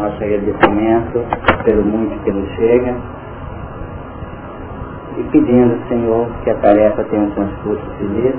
nosso 0.00 0.24
agradecimento 0.24 1.24
pelo 1.64 1.84
muito 1.84 2.24
que 2.24 2.32
nos 2.32 2.48
chega 2.56 2.94
e 5.18 5.22
pedindo, 5.24 5.78
Senhor, 5.88 6.26
que 6.42 6.50
a 6.50 6.54
tarefa 6.54 7.04
tenha 7.04 7.22
um 7.22 7.30
transcurso 7.32 7.84
feliz, 7.98 8.34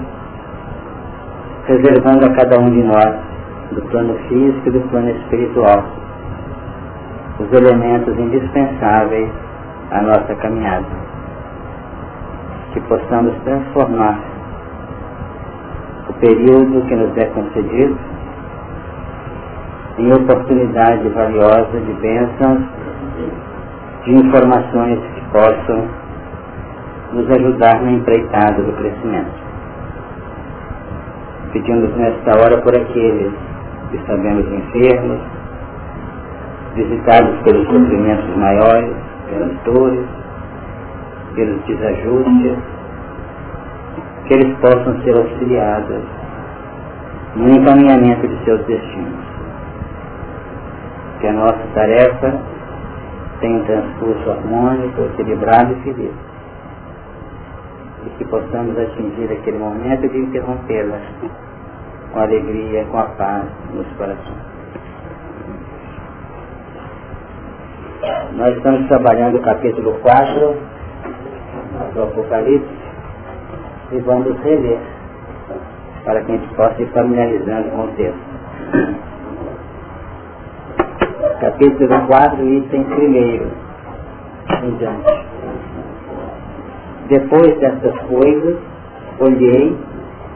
reservando 1.68 2.26
a 2.26 2.30
cada 2.34 2.60
um 2.60 2.72
de 2.72 2.82
nós, 2.82 3.16
do 3.74 3.82
plano 3.90 4.16
físico 4.28 4.68
e 4.68 4.72
do 4.72 4.82
plano 4.90 5.10
espiritual, 5.12 5.84
os 7.40 7.54
elementos 7.54 8.18
indispensáveis 8.18 9.30
à 9.92 10.02
nossa 10.02 10.36
caminhada. 10.36 10.88
Que 12.74 12.82
possamos 12.82 13.36
transformar 13.44 14.20
o 16.10 16.14
período 16.14 16.86
que 16.88 16.96
nos 16.96 17.16
é 17.18 17.26
concedido 17.26 18.11
em 20.02 20.12
oportunidade 20.14 21.08
valiosa 21.10 21.80
de 21.80 21.94
bênçãos, 22.02 22.62
de 24.04 24.16
informações 24.16 25.00
que 25.14 25.22
possam 25.32 25.88
nos 27.14 27.30
ajudar 27.30 27.84
na 27.84 27.92
empreitada 27.92 28.64
do 28.64 28.74
crescimento. 28.74 29.32
Pedimos 31.54 31.96
nesta 31.98 32.32
hora 32.40 32.60
por 32.64 32.76
aqueles 32.76 33.32
que 33.92 34.00
sabemos 34.08 34.46
enfermos, 34.52 35.20
visitados 36.74 37.40
pelos 37.44 37.68
sofrimentos 37.68 38.38
maiores, 38.38 38.96
pelas 39.30 39.52
dores, 39.66 40.06
pelos 41.36 41.64
desajustes, 41.66 42.58
que 44.26 44.34
eles 44.34 44.58
possam 44.58 45.00
ser 45.04 45.16
auxiliados 45.16 46.02
no 47.36 47.50
encaminhamento 47.50 48.28
de 48.28 48.44
seus 48.46 48.66
destinos. 48.66 49.31
Que 51.22 51.28
a 51.28 51.34
nossa 51.34 51.62
tarefa 51.76 52.34
tenha 53.40 53.60
um 53.60 53.66
transcurso 53.66 54.32
harmônico, 54.32 55.02
equilibrado 55.02 55.74
e 55.74 55.76
feliz. 55.84 56.12
E 58.06 58.10
que 58.18 58.26
possamos 58.26 58.78
atingir 58.78 59.32
aquele 59.32 59.60
momento 59.60 60.10
de 60.10 60.18
interrompê-la 60.18 61.00
com 62.12 62.20
alegria, 62.20 62.86
com 62.86 62.98
a 62.98 63.04
paz 63.04 63.46
nos 63.74 63.88
corações. 63.98 64.52
Nós 68.36 68.58
estamos 68.58 68.88
trabalhando 68.88 69.38
o 69.38 69.42
capítulo 69.42 69.94
4 70.00 70.56
do 71.94 72.04
Apocalipse 72.04 72.68
e 73.92 74.00
vamos 74.00 74.40
reler 74.42 74.80
para 76.04 76.22
que 76.22 76.32
a 76.32 76.36
gente 76.36 76.54
possa 76.56 76.82
ir 76.82 76.88
familiarizando 76.88 77.70
com 77.70 77.84
o 77.84 77.88
texto. 77.90 79.11
Capítulo 81.42 82.06
4, 82.06 82.48
item 82.54 82.84
primeiro, 82.84 83.48
em 84.62 84.76
diante. 84.78 85.26
Depois 87.10 87.58
dessas 87.58 87.98
coisas, 88.02 88.58
olhei 89.20 89.76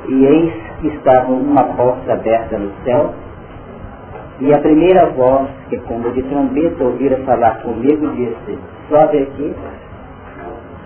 e 0.09 0.25
eis 0.25 0.53
que 0.81 0.88
estava 0.88 1.31
uma 1.31 1.64
porta 1.75 2.14
aberta 2.14 2.58
no 2.58 2.72
céu 2.84 3.14
e 4.39 4.52
a 4.52 4.58
primeira 4.58 5.06
voz, 5.12 5.47
que 5.70 5.78
como 5.81 6.09
de 6.09 6.23
trombeta 6.23 6.84
ouvira 6.84 7.17
falar 7.17 7.62
comigo, 7.62 8.07
disse, 8.16 8.57
sobe 8.90 9.19
aqui 9.19 9.56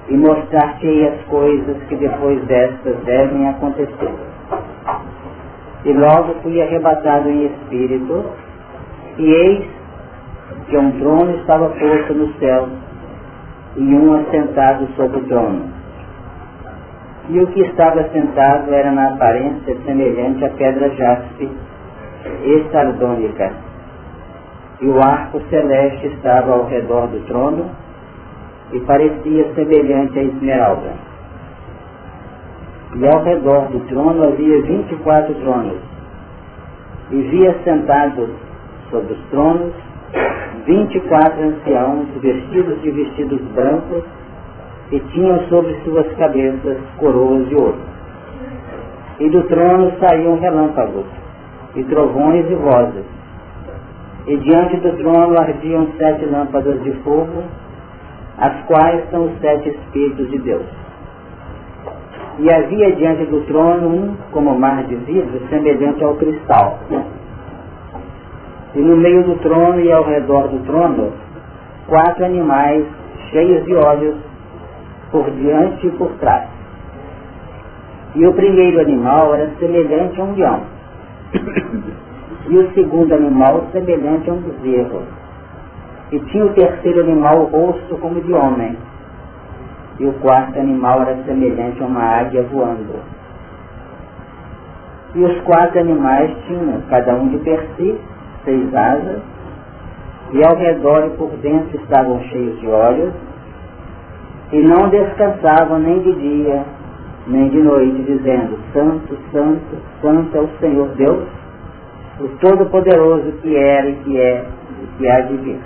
e 0.09 0.17
mostrar-te 0.17 1.07
as 1.07 1.21
coisas 1.27 1.77
que 1.87 1.95
depois 1.95 2.43
destas 2.43 2.97
devem 3.05 3.47
acontecer. 3.47 4.13
E 5.85 5.93
logo 5.93 6.33
fui 6.43 6.61
arrebatado 6.61 7.29
em 7.29 7.45
espírito, 7.45 8.25
e 9.17 9.23
eis 9.23 9.78
que 10.69 10.77
um 10.77 10.91
trono 10.99 11.35
estava 11.37 11.69
posto 11.69 12.13
no 12.13 12.33
céu, 12.35 12.69
e 13.75 13.95
um 13.95 14.13
assentado 14.21 14.87
sobre 14.95 15.19
o 15.19 15.23
trono. 15.25 15.63
E 17.29 17.39
o 17.39 17.47
que 17.47 17.61
estava 17.61 18.03
sentado 18.09 18.73
era 18.73 18.91
na 18.91 19.13
aparência 19.13 19.75
semelhante 19.85 20.45
à 20.45 20.49
pedra 20.49 20.89
jaspe 20.89 21.49
e 22.43 22.65
sardônica. 22.71 23.51
E 24.81 24.87
o 24.87 25.01
arco 25.01 25.41
celeste 25.49 26.07
estava 26.07 26.53
ao 26.53 26.65
redor 26.65 27.07
do 27.07 27.19
trono, 27.25 27.69
e 28.71 28.79
parecia 28.81 29.53
semelhante 29.53 30.19
a 30.19 30.23
esmeralda. 30.23 30.91
E 32.95 33.07
ao 33.07 33.23
redor 33.23 33.67
do 33.69 33.79
trono 33.87 34.23
havia 34.23 34.61
vinte 34.63 34.91
e 34.91 34.97
quatro 34.97 35.33
tronos, 35.35 35.79
e 37.11 37.21
via 37.21 37.55
sentados 37.63 38.29
sobre 38.89 39.13
os 39.13 39.19
tronos 39.29 39.73
vinte 40.65 40.95
e 40.95 41.01
quatro 41.01 41.41
anciãos 41.41 42.07
vestidos 42.21 42.81
de 42.81 42.91
vestidos 42.91 43.41
brancos 43.53 44.03
e 44.91 44.99
tinham 45.11 45.39
sobre 45.49 45.75
suas 45.83 46.07
cabeças 46.15 46.77
coroas 46.97 47.47
de 47.47 47.55
ouro. 47.55 47.77
E 49.19 49.29
do 49.29 49.43
trono 49.43 49.91
saíam 49.99 50.39
relâmpagos, 50.39 51.05
e 51.75 51.83
trovões 51.83 52.49
e 52.49 52.55
vozes. 52.55 53.05
E 54.27 54.37
diante 54.37 54.77
do 54.77 54.95
trono 54.97 55.39
ardiam 55.39 55.87
sete 55.97 56.25
lâmpadas 56.25 56.81
de 56.83 56.91
fogo, 57.03 57.43
as 58.37 58.63
quais 58.65 59.09
são 59.09 59.25
os 59.25 59.39
sete 59.39 59.69
Espíritos 59.69 60.29
de 60.29 60.37
Deus. 60.39 60.65
E 62.39 62.53
havia 62.53 62.95
diante 62.95 63.25
do 63.25 63.41
trono 63.41 63.87
um, 63.87 64.15
como 64.31 64.57
mar 64.57 64.83
de 64.83 64.95
vidro, 64.95 65.41
semelhante 65.49 66.03
ao 66.03 66.15
cristal. 66.15 66.79
E 68.75 68.79
no 68.79 68.95
meio 68.97 69.23
do 69.23 69.35
trono 69.37 69.79
e 69.79 69.91
ao 69.91 70.03
redor 70.03 70.47
do 70.47 70.59
trono, 70.65 71.11
quatro 71.87 72.25
animais 72.25 72.85
cheios 73.31 73.65
de 73.65 73.75
olhos, 73.75 74.15
por 75.11 75.29
diante 75.31 75.87
e 75.87 75.91
por 75.91 76.11
trás. 76.19 76.47
E 78.15 78.25
o 78.25 78.33
primeiro 78.33 78.79
animal 78.79 79.33
era 79.35 79.49
semelhante 79.59 80.19
a 80.19 80.23
um 80.23 80.35
leão. 80.35 80.61
e 82.47 82.57
o 82.57 82.71
segundo 82.73 83.13
animal 83.13 83.67
semelhante 83.71 84.29
a 84.29 84.33
um 84.33 84.41
bezerro 84.41 85.03
e 86.11 86.19
tinha 86.19 86.45
o 86.45 86.53
terceiro 86.53 87.01
animal 87.01 87.41
o 87.41 87.45
rosto 87.45 87.95
como 87.97 88.21
de 88.21 88.33
homem. 88.33 88.75
E 89.99 90.05
o 90.05 90.13
quarto 90.13 90.59
animal 90.59 91.01
era 91.01 91.23
semelhante 91.23 91.81
a 91.83 91.85
uma 91.85 92.01
águia 92.01 92.41
voando. 92.43 92.95
E 95.13 95.23
os 95.23 95.41
quatro 95.41 95.79
animais 95.79 96.31
tinham, 96.47 96.81
cada 96.89 97.15
um 97.15 97.27
de 97.29 97.37
per 97.39 97.67
si, 97.75 97.99
seis 98.43 98.73
asas, 98.73 99.21
e 100.31 100.43
ao 100.45 100.55
redor 100.57 101.07
e 101.07 101.17
por 101.17 101.29
dentro 101.37 101.79
estavam 101.81 102.21
cheios 102.23 102.59
de 102.59 102.67
olhos, 102.67 103.13
e 104.51 104.59
não 104.61 104.89
descansavam 104.89 105.79
nem 105.79 105.99
de 105.99 106.13
dia, 106.13 106.63
nem 107.27 107.49
de 107.49 107.59
noite, 107.59 108.01
dizendo, 108.03 108.57
Santo, 108.73 109.17
Santo, 109.31 109.77
Santo 110.01 110.37
é 110.37 110.41
o 110.41 110.49
Senhor 110.59 110.87
Deus, 110.95 111.27
o 112.19 112.27
Todo-Poderoso 112.39 113.31
que 113.41 113.55
era 113.55 113.89
e 113.89 113.95
que 113.95 114.19
é 114.19 114.45
e 114.81 114.97
que 114.97 115.09
há 115.09 115.21
de 115.21 115.35
vir. 115.37 115.59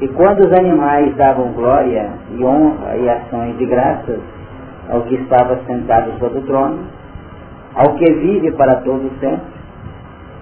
E 0.00 0.08
quando 0.08 0.46
os 0.46 0.52
animais 0.52 1.14
davam 1.16 1.52
glória 1.52 2.10
e 2.30 2.44
honra 2.44 2.96
e 2.96 3.08
ações 3.08 3.58
de 3.58 3.66
graças 3.66 4.20
ao 4.90 5.02
que 5.02 5.16
estava 5.16 5.58
sentado 5.66 6.12
sobre 6.18 6.38
o 6.38 6.42
trono, 6.42 6.78
ao 7.74 7.94
que 7.94 8.12
vive 8.12 8.52
para 8.52 8.76
todo 8.76 9.10
sempre, 9.18 9.57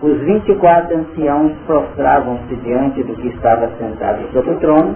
os 0.02 0.18
vinte 0.20 0.50
e 0.50 0.54
quatro 0.56 0.98
anciãos 0.98 1.52
prostravam-se 1.66 2.54
diante 2.56 3.02
do 3.02 3.14
que 3.14 3.28
estava 3.28 3.68
sentado 3.78 4.30
sobre 4.32 4.50
o 4.50 4.56
trono 4.58 4.94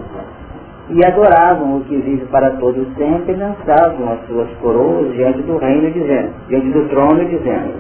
e 0.91 1.05
adoravam 1.07 1.79
o 1.79 1.85
que 1.85 1.97
vive 1.97 2.27
para 2.27 2.51
todo 2.53 2.87
sempre 2.97 3.33
e 3.33 3.37
lançavam 3.37 4.13
as 4.13 4.27
suas 4.27 4.51
coroas 4.61 5.13
diante 5.15 5.41
do 5.43 5.57
reino, 5.57 5.91
dizendo, 5.91 6.33
diante 6.49 6.69
do 6.71 6.89
trono, 6.89 7.25
dizendo, 7.25 7.75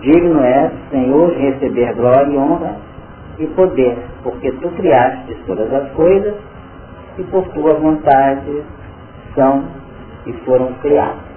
digno 0.00 0.40
é, 0.40 0.70
Senhor, 0.90 1.30
receber 1.32 1.94
glória 1.94 2.32
e 2.32 2.38
honra 2.38 2.76
e 3.38 3.46
poder, 3.48 3.98
porque 4.22 4.50
tu 4.52 4.68
criaste 4.70 5.36
todas 5.46 5.72
as 5.72 5.90
coisas 5.90 6.34
e 7.18 7.22
por 7.24 7.46
tua 7.48 7.74
vontade 7.74 8.62
são 9.34 9.64
e 10.26 10.32
foram 10.44 10.72
criadas. 10.80 11.33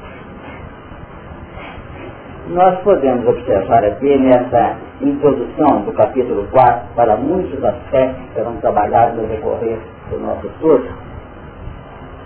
Nós 2.49 2.79
podemos 2.79 3.27
observar 3.27 3.83
aqui 3.83 4.17
nessa 4.17 4.77
introdução 5.01 5.81
do 5.81 5.91
capítulo 5.91 6.47
4 6.49 6.95
para 6.95 7.17
muitos 7.17 7.61
aspectos 7.61 8.23
que 8.23 8.33
serão 8.35 8.55
trabalhados 8.57 9.17
no 9.17 9.27
decorrer 9.27 9.77
do 10.09 10.17
nosso 10.19 10.47
estudo, 10.47 10.87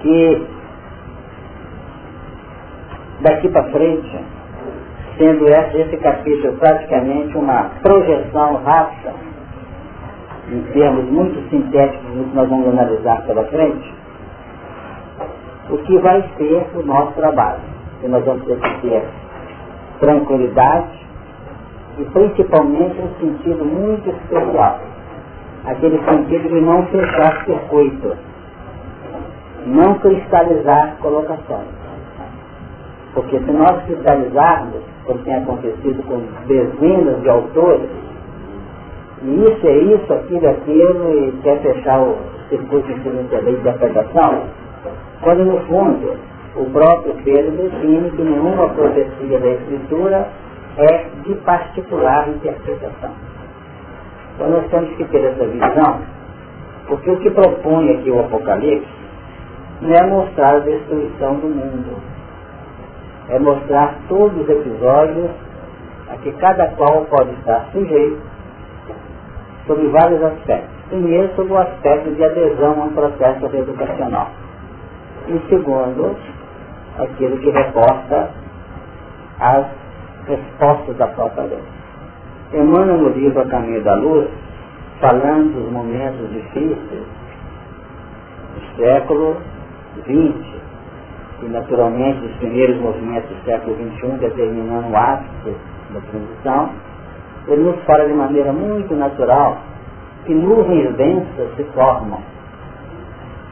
que 0.01 0.47
daqui 3.21 3.49
para 3.49 3.63
frente, 3.71 4.19
sendo 5.17 5.47
esse 5.47 5.97
capítulo 5.97 6.53
praticamente 6.57 7.35
uma 7.35 7.71
projeção 7.81 8.61
rápida 8.63 9.13
em 10.51 10.61
termos 10.71 11.05
muito 11.05 11.49
sintéticos 11.49 12.11
do 12.11 12.25
que 12.25 12.35
nós 12.35 12.47
vamos 12.47 12.67
analisar 12.67 13.25
pela 13.25 13.43
frente, 13.45 13.91
o 15.71 15.77
que 15.79 15.97
vai 15.97 16.23
ser 16.37 16.67
o 16.75 16.83
nosso 16.85 17.13
trabalho. 17.13 17.71
Que 18.01 18.07
nós 18.07 18.25
vamos 18.25 18.43
ter 18.45 18.59
que 18.59 18.81
ter 18.81 19.03
tranquilidade, 20.01 20.99
e 21.97 22.03
principalmente 22.05 22.99
um 22.99 23.19
sentido 23.19 23.63
muito 23.63 24.09
especial. 24.09 24.79
Aquele 25.65 26.03
sentido 26.03 26.49
de 26.49 26.61
não 26.61 26.85
fechar 26.87 27.45
circuito, 27.45 28.17
não 29.67 29.93
cristalizar 29.99 30.95
colocações. 30.99 31.67
Porque 33.13 33.39
se 33.39 33.51
nós 33.51 33.83
cristalizarmos, 33.85 34.81
como 35.05 35.19
tem 35.19 35.35
acontecido 35.35 36.03
com 36.07 36.21
dezenas 36.47 37.21
de 37.21 37.29
autores, 37.29 37.89
e 39.23 39.35
isso 39.35 39.67
é 39.67 39.77
isso, 39.77 40.13
aquilo, 40.13 40.49
aquilo, 40.49 41.13
e 41.13 41.31
quer 41.43 41.59
fechar 41.61 42.01
o 42.01 42.17
circuito 42.49 42.91
de 42.91 43.09
lei 43.09 43.53
de 43.53 43.59
interpretação, 43.59 44.43
quando 45.21 45.45
no 45.45 45.59
fundo 45.67 46.17
o 46.55 46.65
próprio 46.65 47.15
Pedro 47.23 47.51
define 47.51 48.11
que 48.11 48.21
nenhuma 48.21 48.69
profecia 48.69 49.39
da 49.39 49.47
Escritura 49.47 50.27
é 50.77 51.05
de 51.23 51.35
particular 51.35 52.27
interpretação. 52.29 53.11
Então 54.35 54.49
nós 54.49 54.67
temos 54.69 54.95
que 54.95 55.05
ter 55.05 55.23
essa 55.23 55.45
visão, 55.45 56.01
porque 56.87 57.09
o 57.09 57.17
que 57.17 57.29
propõe 57.29 57.91
aqui 57.91 58.11
o 58.11 58.19
Apocalipse 58.19 58.87
não 59.81 59.93
é 59.93 60.05
mostrar 60.07 60.55
a 60.55 60.59
destruição 60.59 61.35
do 61.35 61.47
mundo, 61.47 61.95
é 63.29 63.39
mostrar 63.39 63.95
todos 64.07 64.41
os 64.41 64.49
episódios 64.49 65.29
a 66.11 66.17
que 66.17 66.31
cada 66.33 66.67
qual 66.69 67.05
pode 67.05 67.31
estar 67.39 67.65
sujeito 67.71 68.19
sobre 69.65 69.87
vários 69.87 70.21
aspectos. 70.23 70.69
Primeiro, 70.89 71.33
sobre 71.35 71.53
o 71.53 71.57
aspecto 71.57 72.11
de 72.11 72.23
adesão 72.23 72.81
a 72.81 72.85
um 72.85 72.93
processo 72.93 73.45
educacional. 73.45 74.29
E 75.27 75.39
segundo, 75.47 76.17
aquilo 76.97 77.37
que 77.39 77.49
reporta 77.49 78.31
as 79.39 79.65
respostas 80.27 80.97
da 80.97 81.07
própria 81.07 81.43
lei. 81.43 81.63
Emmanuel, 82.53 82.97
no 82.97 83.09
livro 83.09 83.41
A 83.41 83.45
Caminho 83.45 83.81
da 83.83 83.95
Luz, 83.95 84.27
falando 84.99 85.53
dos 85.53 85.71
momentos 85.71 86.29
difíceis 86.31 87.03
do 88.53 88.75
século 88.77 89.37
XX, 90.03 90.61
e 91.41 91.45
naturalmente 91.45 92.23
os 92.25 92.31
primeiros 92.37 92.79
movimentos 92.79 93.29
do 93.29 93.43
século 93.45 93.75
XXI, 93.75 94.17
determinando 94.19 94.89
o 94.89 94.97
ápice 94.97 95.55
da 95.91 96.01
transição, 96.01 96.69
ele 97.47 97.63
nos 97.63 97.83
fala 97.83 98.05
de 98.05 98.13
maneira 98.13 98.53
muito 98.53 98.93
natural 98.95 99.57
que 100.25 100.33
nuvens 100.33 100.93
densas 100.95 101.55
se 101.55 101.63
formam, 101.73 102.19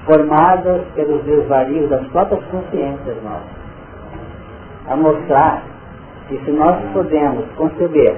formadas 0.10 0.82
pelos 0.96 1.24
desvarios 1.24 1.88
das 1.88 2.04
próprias 2.08 2.44
consciências 2.46 3.16
nossas, 3.24 3.60
a 4.88 4.96
mostrar 4.96 5.62
que 6.28 6.38
se 6.44 6.52
nós 6.52 6.78
podemos 6.94 7.46
conceber 7.56 8.16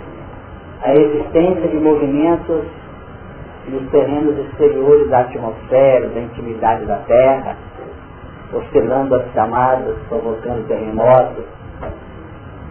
a 0.83 0.93
existência 0.93 1.67
de 1.67 1.77
movimentos 1.77 2.63
nos 3.67 3.91
terrenos 3.91 4.39
exteriores 4.39 5.09
da 5.09 5.19
atmosfera, 5.19 6.07
da 6.07 6.21
intimidade 6.21 6.85
da 6.85 6.95
Terra, 6.99 7.57
oscilando 8.53 9.15
as 9.15 9.29
camadas, 9.33 9.97
provocando 10.07 10.65
terremotos 10.69 11.43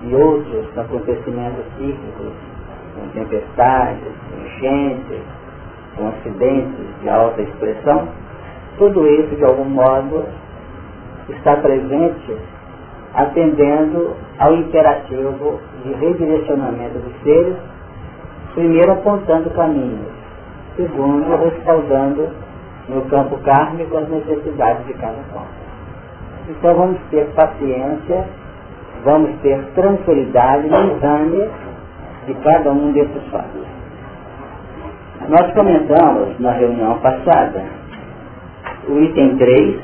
e 0.03 0.15
outros 0.15 0.79
acontecimentos 0.79 1.65
cíclicos, 1.77 2.33
com 2.95 3.09
tempestades, 3.09 4.13
enchentes, 4.47 5.21
com 5.97 6.09
acidentes 6.09 7.01
de 7.03 7.09
alta 7.11 7.43
expressão, 7.43 8.09
tudo 8.81 9.07
isso 9.07 9.37
de 9.37 9.45
algum 9.45 9.67
modo 9.67 10.25
está 11.29 11.55
presente 11.57 12.37
atendendo 13.15 14.17
ao 14.39 14.55
imperativo 14.55 15.61
de 15.85 15.93
redirecionamento 15.93 16.99
dos 16.99 17.23
seres, 17.23 17.57
primeiro 18.55 18.93
apontando 18.93 19.51
caminhos, 19.51 20.09
segundo 20.77 21.37
respaldando 21.37 22.31
no 22.89 23.03
campo 23.03 23.37
kármico 23.45 23.99
as 23.99 24.09
necessidades 24.09 24.87
de 24.87 24.95
cada 24.95 25.19
qual. 25.31 25.47
Então 26.49 26.75
vamos 26.75 26.99
ter 27.11 27.27
paciência, 27.35 28.25
vamos 29.05 29.39
ter 29.43 29.63
tranquilidade 29.75 30.69
no 30.69 30.97
exame 30.97 31.51
de 32.27 32.35
cada 32.43 32.73
um 32.73 32.93
desses 32.93 33.23
fatos. 33.31 33.67
Nós 35.29 35.53
comentamos 35.53 36.41
na 36.41 36.53
reunião 36.53 36.99
passada 37.01 37.80
o 38.89 38.99
item 39.01 39.37
3, 39.37 39.81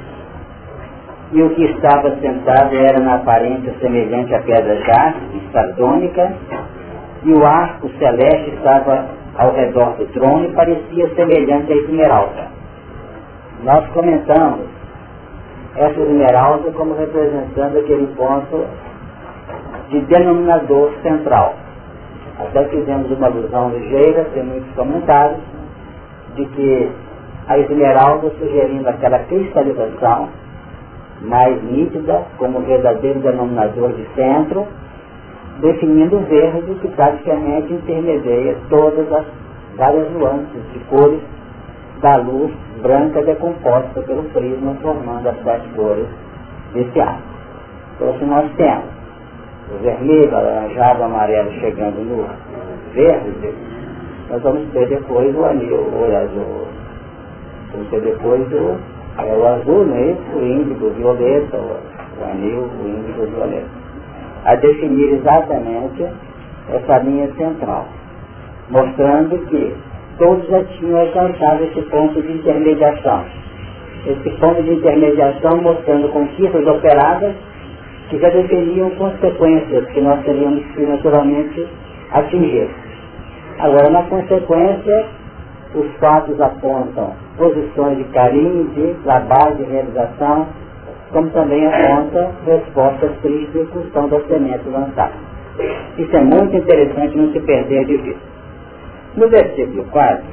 e 1.33 1.43
o 1.43 1.51
que 1.51 1.65
estava 1.65 2.17
sentado 2.21 2.75
era 2.77 3.01
na 3.01 3.17
aparência 3.17 3.75
semelhante 3.81 4.35
à 4.35 4.41
pedra 4.41 4.77
jaspe, 4.77 5.43
sardônica, 5.53 6.33
e 7.25 7.33
o 7.33 7.45
arco 7.45 7.91
celeste 7.99 8.51
estava 8.51 9.07
ao 9.37 9.53
redor 9.53 9.97
do 9.97 10.07
trono 10.13 10.47
e 10.47 10.53
parecia 10.53 11.09
semelhante 11.15 11.73
à 11.73 11.77
esmeralda. 11.77 12.47
Nós 13.65 13.87
comentamos 13.89 14.67
essa 15.75 16.01
esmeralda 16.01 16.71
como 16.73 16.95
representando 16.95 17.79
aquele 17.79 18.07
ponto 18.17 18.65
de 19.91 20.01
denominador 20.03 20.93
central. 21.03 21.55
Até 22.39 22.65
fizemos 22.65 23.11
uma 23.11 23.27
alusão 23.27 23.71
ligeira, 23.71 24.27
sem 24.33 24.43
muitos 24.43 24.71
comentários, 24.75 25.41
de 26.35 26.45
que 26.47 26.91
a 27.49 27.59
esmeralda 27.59 28.31
sugerindo 28.39 28.89
aquela 28.89 29.21
cristalização 29.21 30.29
mais 31.23 31.63
nítida, 31.63 32.23
como 32.39 32.61
verdadeiro 32.61 33.21
denominador 33.21 33.93
de 33.93 34.07
centro, 34.15 34.67
definindo 35.61 36.17
o 36.17 36.21
verde 36.21 36.75
que 36.81 36.89
praticamente 36.89 37.73
intermedia 37.73 38.57
todas 38.69 39.11
as 39.13 39.25
várias 39.77 40.11
nuances 40.13 40.63
de 40.73 40.79
cores 40.91 41.21
da 42.01 42.17
luz 42.17 42.53
branca 42.83 43.23
decomposta 43.23 44.01
pelo 44.03 44.25
prisma, 44.25 44.75
formando 44.83 45.29
as 45.29 45.43
sete 45.43 45.69
cores 45.75 46.07
desse 46.75 47.01
arco. 47.01 47.23
Então, 47.97 48.19
se 48.19 48.25
nós 48.25 48.51
temos 48.57 48.85
o 49.75 49.83
vermelho, 49.83 50.37
alaranjado, 50.37 51.03
amarelo 51.03 51.51
chegando 51.53 52.05
no 52.05 52.27
verde, 52.93 53.55
nós 54.31 54.43
vamos 54.43 54.71
ter 54.73 54.87
depois 54.89 55.35
o 55.35 55.45
anil, 55.45 55.77
o 55.77 56.03
olho 56.03 56.67
ter 57.85 58.01
depois 58.01 58.43
o 58.53 58.77
é 59.19 59.35
o 59.35 59.47
azul, 59.47 59.87
é 59.95 60.11
isso? 60.11 60.37
O 60.37 60.47
índigo, 60.47 60.87
o 60.87 60.91
violeta, 60.91 61.57
o, 61.57 62.25
anil, 62.31 62.65
o 62.65 62.87
índigo, 62.87 63.23
o 63.23 63.27
violeta. 63.27 63.69
A 64.45 64.55
definir 64.57 65.15
exatamente 65.15 66.07
essa 66.69 66.99
linha 66.99 67.33
central, 67.35 67.87
mostrando 68.71 69.39
que 69.47 69.75
todos 70.19 70.47
já 70.49 70.63
tinham 70.65 71.01
alcançado 71.01 71.65
esse 71.65 71.81
ponto 71.83 72.21
de 72.21 72.33
intermediação. 72.33 73.25
Esse 74.07 74.31
ponto 74.39 74.63
de 74.63 74.75
intermediação 74.75 75.63
mostrando 75.63 76.09
conquistas 76.11 76.67
operadas 76.67 77.35
que 78.11 78.19
já 78.19 78.29
definiam 78.29 78.91
consequências 78.91 79.87
que 79.87 80.01
nós 80.01 80.23
teríamos 80.25 80.65
que 80.75 80.83
naturalmente 80.83 81.67
atingir. 82.13 82.69
Agora, 83.59 83.91
na 83.91 84.03
consequência, 84.05 85.07
os 85.77 85.95
fatos 85.97 86.41
apontam 86.41 87.13
posições 87.37 87.99
de 87.99 88.05
carinho, 88.05 88.65
de 88.69 88.95
trabalho, 89.03 89.57
de 89.57 89.65
realização, 89.65 90.47
como 91.13 91.29
também 91.31 91.67
aponta 91.67 92.31
respostas 92.47 93.11
tristes 93.23 93.55
em 93.55 93.67
função 93.67 94.09
das 94.09 94.27
sementes 94.27 94.67
lançadas. 94.67 95.17
Isso 95.99 96.17
é 96.17 96.21
muito 96.21 96.57
interessante 96.57 97.17
não 97.17 97.33
se 97.33 97.41
perder 97.41 97.85
de 97.85 97.97
vista. 97.99 98.21
No 99.17 99.29
versículo 99.29 99.85
4, 99.85 100.25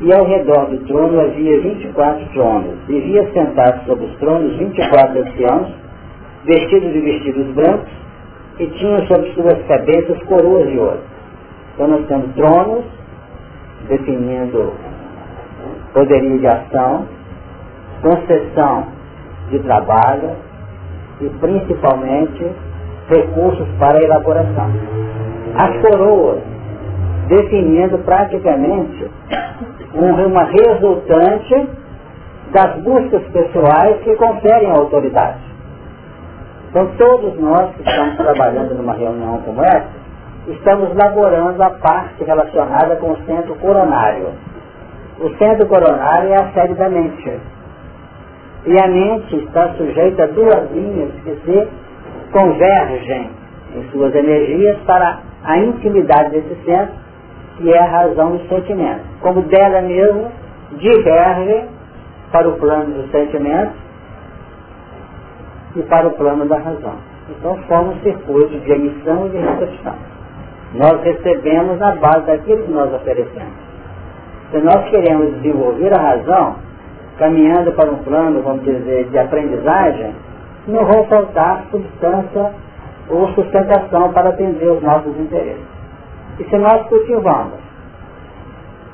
e 0.00 0.12
ao 0.12 0.26
redor 0.26 0.66
do 0.66 0.78
trono 0.86 1.20
havia 1.20 1.60
24 1.60 2.26
tronos, 2.32 2.76
e 2.88 3.00
via 3.00 3.30
sentados 3.32 3.84
sobre 3.86 4.06
os 4.06 4.16
tronos 4.16 4.56
24 4.56 5.20
anciãos, 5.20 5.68
vestidos 6.44 6.92
de 6.92 7.00
vestidos 7.00 7.46
brancos, 7.54 7.92
e 8.58 8.66
tinham 8.66 9.06
sobre 9.06 9.32
suas 9.32 9.62
cabeças 9.66 10.22
coroas 10.24 10.68
de 10.70 10.78
ouro. 10.78 11.00
Então 11.74 11.88
nós 11.88 12.06
temos 12.06 12.34
tronos, 12.34 12.84
definindo 13.88 14.72
poderio 15.92 16.38
de 16.38 16.46
ação, 16.46 17.06
concessão 18.02 18.86
de 19.50 19.58
trabalho 19.60 20.30
e 21.20 21.28
principalmente 21.40 22.50
recursos 23.08 23.68
para 23.78 24.02
elaboração. 24.02 24.70
As 25.56 25.80
coroas 25.80 26.42
definindo 27.28 27.98
praticamente 27.98 29.10
uma 29.94 30.44
resultante 30.44 31.68
das 32.52 32.76
buscas 32.82 33.22
pessoais 33.28 33.96
que 34.02 34.14
conferem 34.16 34.70
a 34.70 34.74
autoridade. 34.74 35.38
Então 36.70 36.86
todos 36.98 37.38
nós 37.38 37.74
que 37.76 37.88
estamos 37.88 38.16
trabalhando 38.16 38.74
numa 38.74 38.94
reunião 38.94 39.40
como 39.44 39.62
essa, 39.62 40.03
estamos 40.48 40.94
laborando 40.94 41.62
a 41.62 41.70
parte 41.70 42.22
relacionada 42.24 42.96
com 42.96 43.12
o 43.12 43.16
centro 43.24 43.54
coronário. 43.56 44.28
O 45.20 45.30
centro 45.36 45.66
coronário 45.66 46.30
é 46.30 46.36
a 46.36 46.52
sede 46.52 46.74
da 46.74 46.88
mente. 46.88 47.40
E 48.66 48.78
a 48.78 48.88
mente 48.88 49.36
está 49.36 49.70
sujeita 49.74 50.24
a 50.24 50.26
duas 50.26 50.70
linhas 50.72 51.12
que 51.22 51.36
se 51.44 51.68
convergem 52.32 53.30
em 53.74 53.90
suas 53.90 54.14
energias 54.14 54.76
para 54.86 55.20
a 55.44 55.58
intimidade 55.58 56.30
desse 56.30 56.54
centro, 56.64 56.94
que 57.56 57.72
é 57.72 57.78
a 57.78 57.86
razão 57.86 58.36
do 58.36 58.48
sentimento. 58.48 59.02
Como 59.20 59.42
dela 59.42 59.82
mesmo 59.82 60.30
diverge 60.72 61.64
para 62.32 62.48
o 62.48 62.56
plano 62.56 63.02
do 63.02 63.10
sentimento 63.10 63.72
e 65.76 65.82
para 65.82 66.08
o 66.08 66.10
plano 66.12 66.46
da 66.46 66.58
razão. 66.58 66.96
Então 67.30 67.58
somos 67.68 68.02
circuitos 68.02 68.62
de 68.62 68.72
emissão 68.72 69.26
e 69.26 69.30
de 69.30 69.36
recepção. 69.38 70.13
Nós 70.74 71.00
recebemos 71.02 71.80
a 71.80 71.92
base 71.92 72.26
daquilo 72.26 72.64
que 72.64 72.72
nós 72.72 72.92
oferecemos. 72.92 73.54
Se 74.50 74.58
nós 74.58 74.90
queremos 74.90 75.34
desenvolver 75.34 75.92
a 75.96 76.02
razão, 76.02 76.56
caminhando 77.16 77.72
para 77.72 77.90
um 77.90 77.98
plano, 77.98 78.42
vamos 78.42 78.64
dizer, 78.64 79.08
de 79.08 79.18
aprendizagem, 79.18 80.14
não 80.66 80.84
vão 80.84 81.04
faltar 81.04 81.64
substância 81.70 82.52
ou 83.08 83.28
sustentação 83.34 84.12
para 84.12 84.30
atender 84.30 84.68
os 84.68 84.82
nossos 84.82 85.16
interesses. 85.18 85.64
E 86.40 86.44
se 86.44 86.56
nós 86.56 86.86
cultivamos 86.88 87.60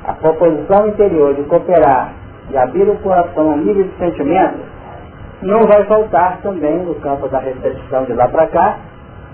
a 0.04 0.12
proposição 0.14 0.88
interior 0.88 1.34
de 1.34 1.42
cooperar, 1.44 2.12
de 2.50 2.58
abrir 2.58 2.88
o 2.90 2.96
coração 2.98 3.52
ao 3.52 3.56
nível 3.56 3.84
de 3.84 3.96
sentimento, 3.96 4.58
não 5.40 5.66
vai 5.66 5.84
faltar 5.84 6.38
também 6.42 6.84
no 6.84 6.94
campo 6.96 7.26
da 7.28 7.38
recepção 7.38 8.04
de 8.04 8.12
lá 8.12 8.28
para 8.28 8.46
cá 8.48 8.78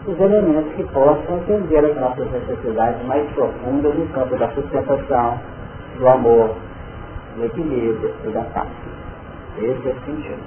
os 0.07 0.21
elementos 0.21 0.73
que 0.75 0.85
possam 0.85 1.37
atender 1.37 1.85
as 1.85 1.97
nossas 1.97 2.31
necessidades 2.31 3.05
mais 3.07 3.29
profundas 3.33 3.95
no 3.95 4.07
campo 4.09 4.37
da 4.37 4.49
sustentação, 4.51 5.41
do 5.99 6.09
amor, 6.09 6.55
do 7.37 7.45
equilíbrio 7.45 8.15
e 8.25 8.31
da 8.31 8.43
paz. 8.43 8.69
Esse 9.59 9.89
é 9.89 9.93
o 9.93 10.01
sentido. 10.05 10.43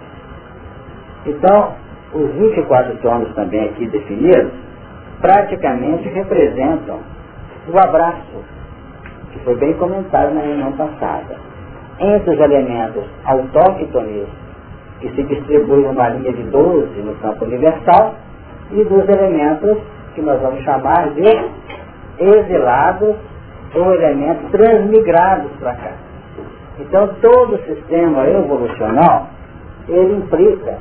Então, 1.25 1.73
os 2.13 2.31
24 2.31 2.95
tonos 2.97 3.33
também 3.35 3.65
aqui 3.65 3.87
definidos, 3.87 4.53
praticamente 5.19 6.07
representam 6.09 6.99
o 7.67 7.77
abraço, 7.77 8.43
que 9.31 9.39
foi 9.39 9.55
bem 9.57 9.73
comentado 9.73 10.33
na 10.33 10.41
reunião 10.41 10.71
passada, 10.73 11.35
entre 11.99 12.33
os 12.33 12.39
elementos 12.39 13.03
autóctones, 13.25 14.27
que 15.01 15.09
se 15.09 15.23
distribuem 15.23 15.81
numa 15.81 16.09
linha 16.09 16.31
de 16.31 16.43
12 16.43 17.01
no 17.01 17.13
campo 17.15 17.45
universal, 17.45 18.15
e 18.71 18.83
dos 18.83 19.07
elementos 19.09 19.77
que 20.13 20.21
nós 20.21 20.41
vamos 20.41 20.63
chamar 20.63 21.09
de 21.11 21.51
exilados 22.19 23.15
ou 23.75 23.93
elementos 23.93 24.49
transmigrados 24.51 25.51
para 25.59 25.75
cá. 25.75 25.91
Então 26.79 27.07
todo 27.21 27.55
o 27.55 27.63
sistema 27.63 28.27
evolucional, 28.27 29.27
ele 29.87 30.17
implica 30.17 30.77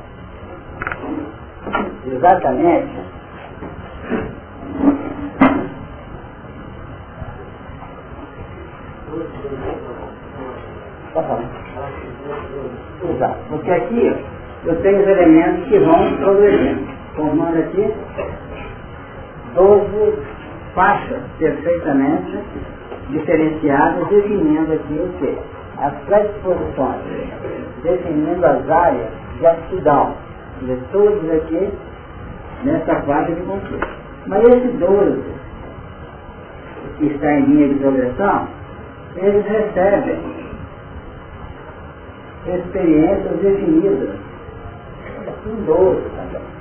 exatamente 2.06 3.08
Exato. 13.10 13.38
Porque 13.48 13.70
aqui 13.70 14.16
eu 14.64 14.82
tenho 14.82 15.00
os 15.00 15.08
elementos 15.08 15.68
que 15.68 15.78
vão 15.78 16.16
progredindo, 16.16 16.97
formando 17.18 17.58
aqui 17.58 17.92
12 19.54 20.18
faixas 20.72 21.20
perfeitamente 21.38 22.38
diferenciadas, 23.10 24.06
definindo 24.06 24.72
aqui 24.72 24.94
o 24.94 25.08
que? 25.18 25.36
As 25.78 25.94
predisposições, 26.06 27.02
definindo 27.82 28.46
as 28.46 28.70
áreas 28.70 29.08
de 29.38 29.46
aptidão 29.46 30.14
de 30.62 30.76
todos 30.92 31.30
aqui 31.30 31.72
nessa 32.64 32.94
faixa 33.02 33.32
de 33.32 33.40
conflito. 33.42 33.88
Mas 34.26 34.44
esse 34.44 34.68
12 34.68 35.22
que 36.98 37.06
está 37.06 37.32
em 37.32 37.44
linha 37.46 37.68
de 37.68 37.74
progressão, 37.80 38.48
eles 39.16 39.44
recebem 39.46 40.18
experiências 42.46 43.40
definidas 43.40 44.10
em 45.46 45.64
12 45.64 46.00
também. 46.10 46.57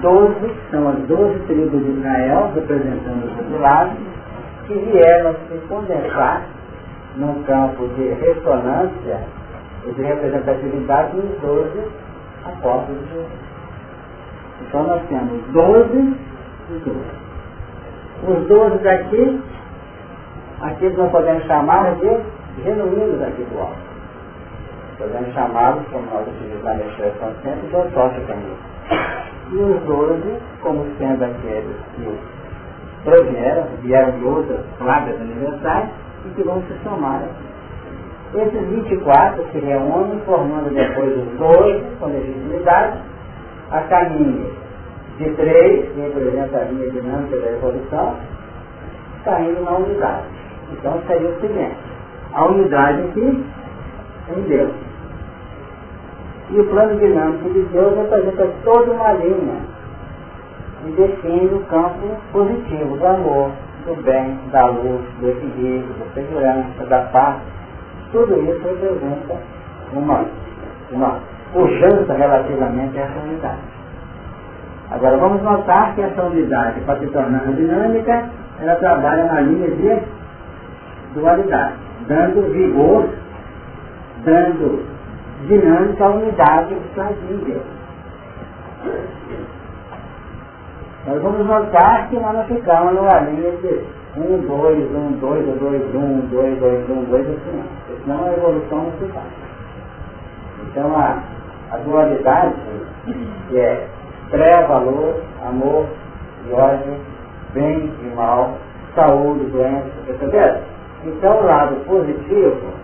12 0.00 0.54
são 0.70 0.88
as 0.88 0.98
12 1.06 1.38
tribos 1.46 1.84
de 1.84 1.90
Israel, 1.90 2.52
representando 2.54 3.26
os 3.26 3.32
populares, 3.32 3.92
que 4.66 4.74
vieram 4.74 5.34
se 5.48 5.58
condensar 5.68 6.42
num 7.16 7.42
campo 7.44 7.88
de 7.88 8.08
ressonância 8.14 9.20
e 9.86 9.92
de 9.92 10.02
representatividade 10.02 11.16
nos 11.16 11.40
12 11.40 11.70
apóstolos 12.44 13.00
de 13.00 13.08
Jesus. 13.08 13.48
Então 14.62 14.82
nós 14.84 15.02
temos 15.08 15.42
12 15.52 16.16
e 16.70 16.78
12. 16.84 16.98
Os 18.26 18.48
12 18.48 18.78
daqui, 18.78 19.40
aqui 20.60 20.88
nós 20.90 21.10
podemos 21.10 21.44
chamar 21.44 21.94
de 21.96 22.20
genuínos 22.62 23.22
aqui 23.22 23.42
do 23.44 23.60
alto. 23.60 23.88
Podemos 24.98 25.32
chamá-los, 25.32 25.86
como 25.92 26.04
nós 26.10 26.26
utilizamos 26.26 26.82
a 26.82 26.86
expressão 26.86 27.32
sempre, 27.42 27.68
de 27.68 27.76
autóficamente. 27.76 28.77
E 29.50 29.56
os 29.56 29.80
12, 29.82 30.22
como 30.62 30.86
sendo 30.98 31.24
aqueles 31.24 31.76
que 31.96 32.18
provieram, 33.04 33.64
vieram 33.82 34.18
de 34.18 34.24
outras 34.24 34.60
placas 34.78 35.18
universais 35.20 35.88
e 36.26 36.28
que 36.34 36.42
vão 36.42 36.62
se 36.62 36.74
somar 36.82 37.22
aqui. 37.22 37.48
Esses 38.34 38.68
24 38.68 39.42
se 39.52 39.58
reúnem, 39.58 40.20
formando 40.26 40.74
depois 40.74 41.16
os 41.16 41.38
12, 41.38 41.82
com 41.98 42.06
legitimidade, 42.06 42.98
a 43.70 43.80
caminho 43.82 44.50
de 45.16 45.30
três, 45.30 45.88
que 45.92 46.00
representa 46.00 46.58
a 46.58 46.64
linha 46.64 46.90
dinâmica 46.90 47.36
da 47.38 47.52
evolução, 47.52 48.16
caindo 49.24 49.64
na 49.64 49.72
unidade. 49.72 50.26
Então 50.72 51.00
seria 51.06 51.28
o 51.28 51.40
seguinte, 51.40 51.76
a 52.34 52.44
unidade 52.44 53.02
aqui 53.02 53.44
em 54.36 54.40
Deus. 54.42 54.87
E 56.50 56.60
o 56.60 56.64
plano 56.64 56.98
dinâmico 56.98 57.50
de 57.50 57.60
Deus 57.64 57.94
representa 57.96 58.48
toda 58.64 58.92
uma 58.92 59.12
linha 59.12 59.60
e 60.86 60.90
define 60.92 61.54
o 61.54 61.60
campo 61.66 62.16
positivo 62.32 62.96
do 62.96 63.06
amor, 63.06 63.50
do 63.84 64.02
bem, 64.02 64.38
da 64.50 64.66
luz, 64.66 65.02
do 65.20 65.28
equilíbrio, 65.28 65.94
da 65.98 66.06
segurança, 66.14 66.86
da 66.88 67.00
paz. 67.12 67.36
Tudo 68.12 68.40
isso 68.40 68.62
representa 68.66 69.36
uma, 69.92 70.24
uma 70.90 71.18
pujança 71.52 72.14
relativamente 72.14 72.98
a 72.98 73.02
essa 73.02 73.20
unidade. 73.20 73.78
Agora 74.90 75.18
vamos 75.18 75.42
notar 75.42 75.94
que 75.94 76.00
essa 76.00 76.22
unidade, 76.22 76.80
para 76.80 76.98
se 76.98 77.06
tornar 77.08 77.44
dinâmica, 77.52 78.30
ela 78.58 78.74
trabalha 78.76 79.24
na 79.24 79.40
linha 79.42 79.68
de 79.68 80.02
dualidade, 81.14 81.74
dando 82.06 82.50
vigor, 82.52 83.06
dando 84.24 84.97
dinâmica 85.46 86.04
a 86.04 86.10
unidade 86.10 86.74
expansiva. 86.74 87.60
Nós 91.06 91.22
vamos 91.22 91.46
notar 91.46 92.08
que 92.08 92.16
nós 92.18 92.34
não 92.34 92.44
ficamos 92.44 92.94
numa 92.94 93.20
linha 93.20 93.52
de 93.52 93.84
1, 94.16 94.46
2, 94.46 94.94
1, 94.94 95.12
2, 95.20 95.58
2, 95.58 95.94
1, 95.94 96.20
2, 96.28 96.58
2, 96.58 96.90
1, 96.90 97.04
2, 97.04 97.26
assim 97.26 97.56
não. 97.56 97.98
Senão 98.02 98.24
a 98.24 98.32
evolução 98.32 98.78
não 98.78 98.92
se 98.92 99.12
faz. 99.12 99.26
Então 100.70 100.96
a, 100.96 101.22
a 101.72 101.76
dualidade, 101.78 102.54
que 103.48 103.58
é 103.58 103.86
pré-valor, 104.30 105.22
amor 105.46 105.86
e 106.46 106.52
ódio, 106.52 106.94
bem 107.54 107.90
e 108.02 108.14
mal, 108.14 108.58
saúde, 108.94 109.44
doença, 109.46 109.86
perceberam? 110.06 110.60
Então 111.04 111.40
o 111.40 111.46
lado 111.46 111.76
positivo 111.86 112.77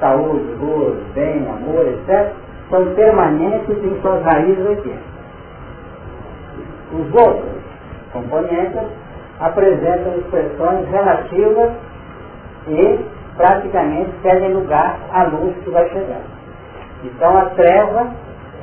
saúde, 0.00 0.54
luz, 0.60 0.96
bem, 1.14 1.46
amor, 1.48 1.86
etc., 1.86 2.32
são 2.70 2.94
permanentes 2.94 3.82
em 3.82 4.00
suas 4.00 4.22
raízes 4.22 4.66
aqui. 4.70 4.94
Os 6.92 7.14
outros 7.14 7.58
componentes 8.12 8.82
apresentam 9.40 10.16
expressões 10.18 10.88
relativas 10.90 11.72
e 12.66 13.04
praticamente 13.36 14.10
cedem 14.22 14.52
lugar 14.52 14.98
à 15.12 15.24
luz 15.24 15.54
que 15.64 15.70
vai 15.70 15.88
chegar. 15.90 16.22
Então 17.04 17.38
a 17.38 17.44
treva 17.50 18.08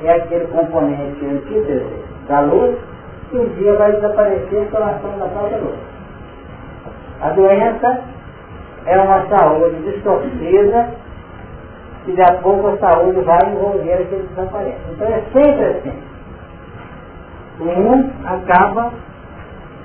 é 0.04 0.12
aquele 0.12 0.46
componente 0.48 1.24
antítese 1.24 2.04
da 2.28 2.40
luz 2.40 2.76
que 3.30 3.38
um 3.38 3.48
dia 3.54 3.74
vai 3.74 3.92
desaparecer 3.92 4.68
pela 4.70 4.90
ação 4.90 5.18
da 5.18 5.26
própria 5.26 5.58
luz. 5.58 5.78
A 7.22 7.30
doença 7.30 8.00
é 8.84 8.98
uma 8.98 9.26
saúde 9.26 9.76
distorcida 9.90 10.90
e 12.06 12.12
de 12.12 12.22
a 12.22 12.34
pouco 12.34 12.68
a 12.68 12.78
saúde 12.78 13.20
vai 13.20 13.50
envolver 13.50 13.92
aquele 13.94 14.28
desaparece. 14.28 14.78
Então 14.92 15.08
é 15.08 15.22
sempre 15.32 15.64
assim. 15.64 15.92
Um 17.60 18.10
acaba 18.26 18.92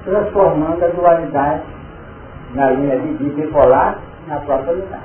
transformando 0.03 0.83
a 0.83 0.87
dualidade 0.89 1.63
na 2.53 2.71
linha 2.71 2.99
de 2.99 3.29
bipolar 3.29 3.97
na 4.27 4.37
própria 4.39 4.73
unidade. 4.73 5.03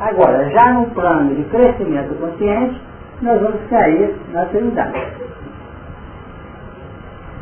Agora, 0.00 0.48
já 0.50 0.72
no 0.74 0.86
plano 0.90 1.34
de 1.34 1.42
crescimento 1.44 2.14
consciente, 2.20 2.80
nós 3.20 3.40
vamos 3.40 3.60
cair 3.68 4.14
na 4.32 4.44
Trindade. 4.46 5.06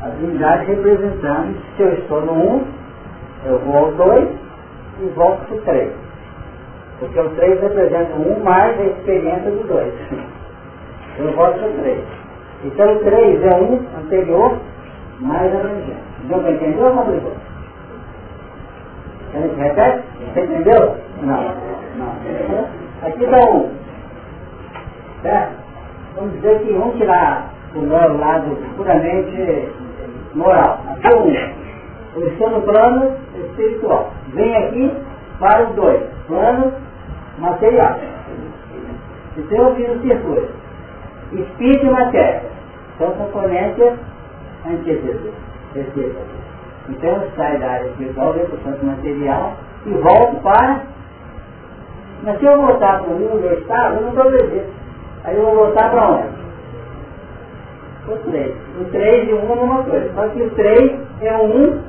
A 0.03 0.09
Trindade 0.09 0.65
representando, 0.65 1.57
se 1.77 1.83
eu 1.83 1.93
estou 1.93 2.23
no 2.23 2.33
1, 2.33 2.65
Eu 3.45 3.59
vou 3.61 3.77
ao 3.77 3.93
2 3.93 4.29
e 5.01 5.07
volto 5.15 5.45
para 5.47 5.57
o 5.57 5.61
3. 5.61 6.06
Porque 6.99 7.21
o 7.21 7.31
3 7.31 7.61
representa 7.61 8.15
um 8.15 8.43
mais 8.43 8.81
a 8.81 8.85
experiência 8.85 9.51
do 9.51 9.67
2. 9.67 9.95
Eu 11.19 11.33
volto 11.33 11.59
para 11.59 11.69
o 11.69 11.73
3. 11.73 12.05
Então 12.65 12.93
o 12.95 12.99
3 13.01 13.43
é 13.45 13.55
um 13.57 13.99
anterior 13.99 14.59
mais 15.21 15.55
abrangente. 15.55 15.97
Deu 16.25 16.39
para 16.39 16.53
entender 16.53 16.83
ou 16.83 16.91
complicou? 16.93 17.33
A 19.35 19.39
gente 19.39 19.57
repete? 19.57 20.03
Você 20.33 20.41
entendeu? 20.41 20.97
Não. 21.23 21.43
Não. 21.99 22.17
Aqui 23.03 23.25
está 23.25 23.51
um. 23.51 23.71
Certo? 25.23 25.53
Vamos 26.17 26.33
dizer 26.35 26.61
que 26.61 26.73
vamos 26.73 26.97
tirar 26.97 27.51
o 27.75 27.81
meu 27.81 28.19
lado 28.19 28.57
puramente 28.77 29.69
moral. 30.35 30.81
Aqui 30.89 31.07
é 31.07 31.17
um. 31.17 31.57
Eu 32.17 32.29
estou 32.29 32.51
no 32.51 32.63
plano 32.63 33.13
espiritual. 33.37 34.11
Vem 34.33 34.57
aqui 34.57 34.91
para 35.39 35.69
os 35.69 35.75
dois. 35.75 36.03
Plano 36.27 36.73
material. 37.39 37.99
Então 39.37 39.69
eu 39.69 39.75
fiz 39.77 39.91
o 39.91 40.01
circuito. 40.01 40.49
Espírito 41.33 41.87
e 41.87 41.91
matéria. 41.91 42.43
São 42.99 43.11
componentes 43.13 43.93
antecedentes. 44.67 45.33
Então 46.89 47.11
eu 47.11 47.31
saio 47.37 47.61
da 47.61 47.71
área 47.71 47.87
espiritual, 47.89 48.33
venho 48.33 48.47
para 48.47 48.57
o 48.57 48.61
plano 48.61 48.85
material 48.85 49.53
e 49.85 49.91
volto 49.91 50.43
para. 50.43 50.83
Mas 52.23 52.39
se 52.39 52.45
eu 52.47 52.57
voltar 52.57 53.03
para 53.03 53.13
o 53.13 53.19
mundo 53.19 53.45
eu 53.45 53.59
estava, 53.59 53.97
eu 53.97 54.03
não 54.03 54.13
progredi. 54.13 54.63
Aí 55.25 55.37
eu 55.37 55.45
vou 55.45 55.55
voltar 55.57 55.91
para 55.91 56.09
onde? 56.09 56.47
O 58.09 58.17
3. 58.31 58.55
O 58.81 58.85
3 58.85 59.29
e 59.29 59.33
o 59.33 59.45
1 59.45 59.51
é 59.51 59.55
uma 59.55 59.83
coisa. 59.83 60.13
Só 60.15 60.29
que 60.29 60.43
o 60.43 60.51
3 60.51 61.01
é 61.23 61.37
1 61.37 61.83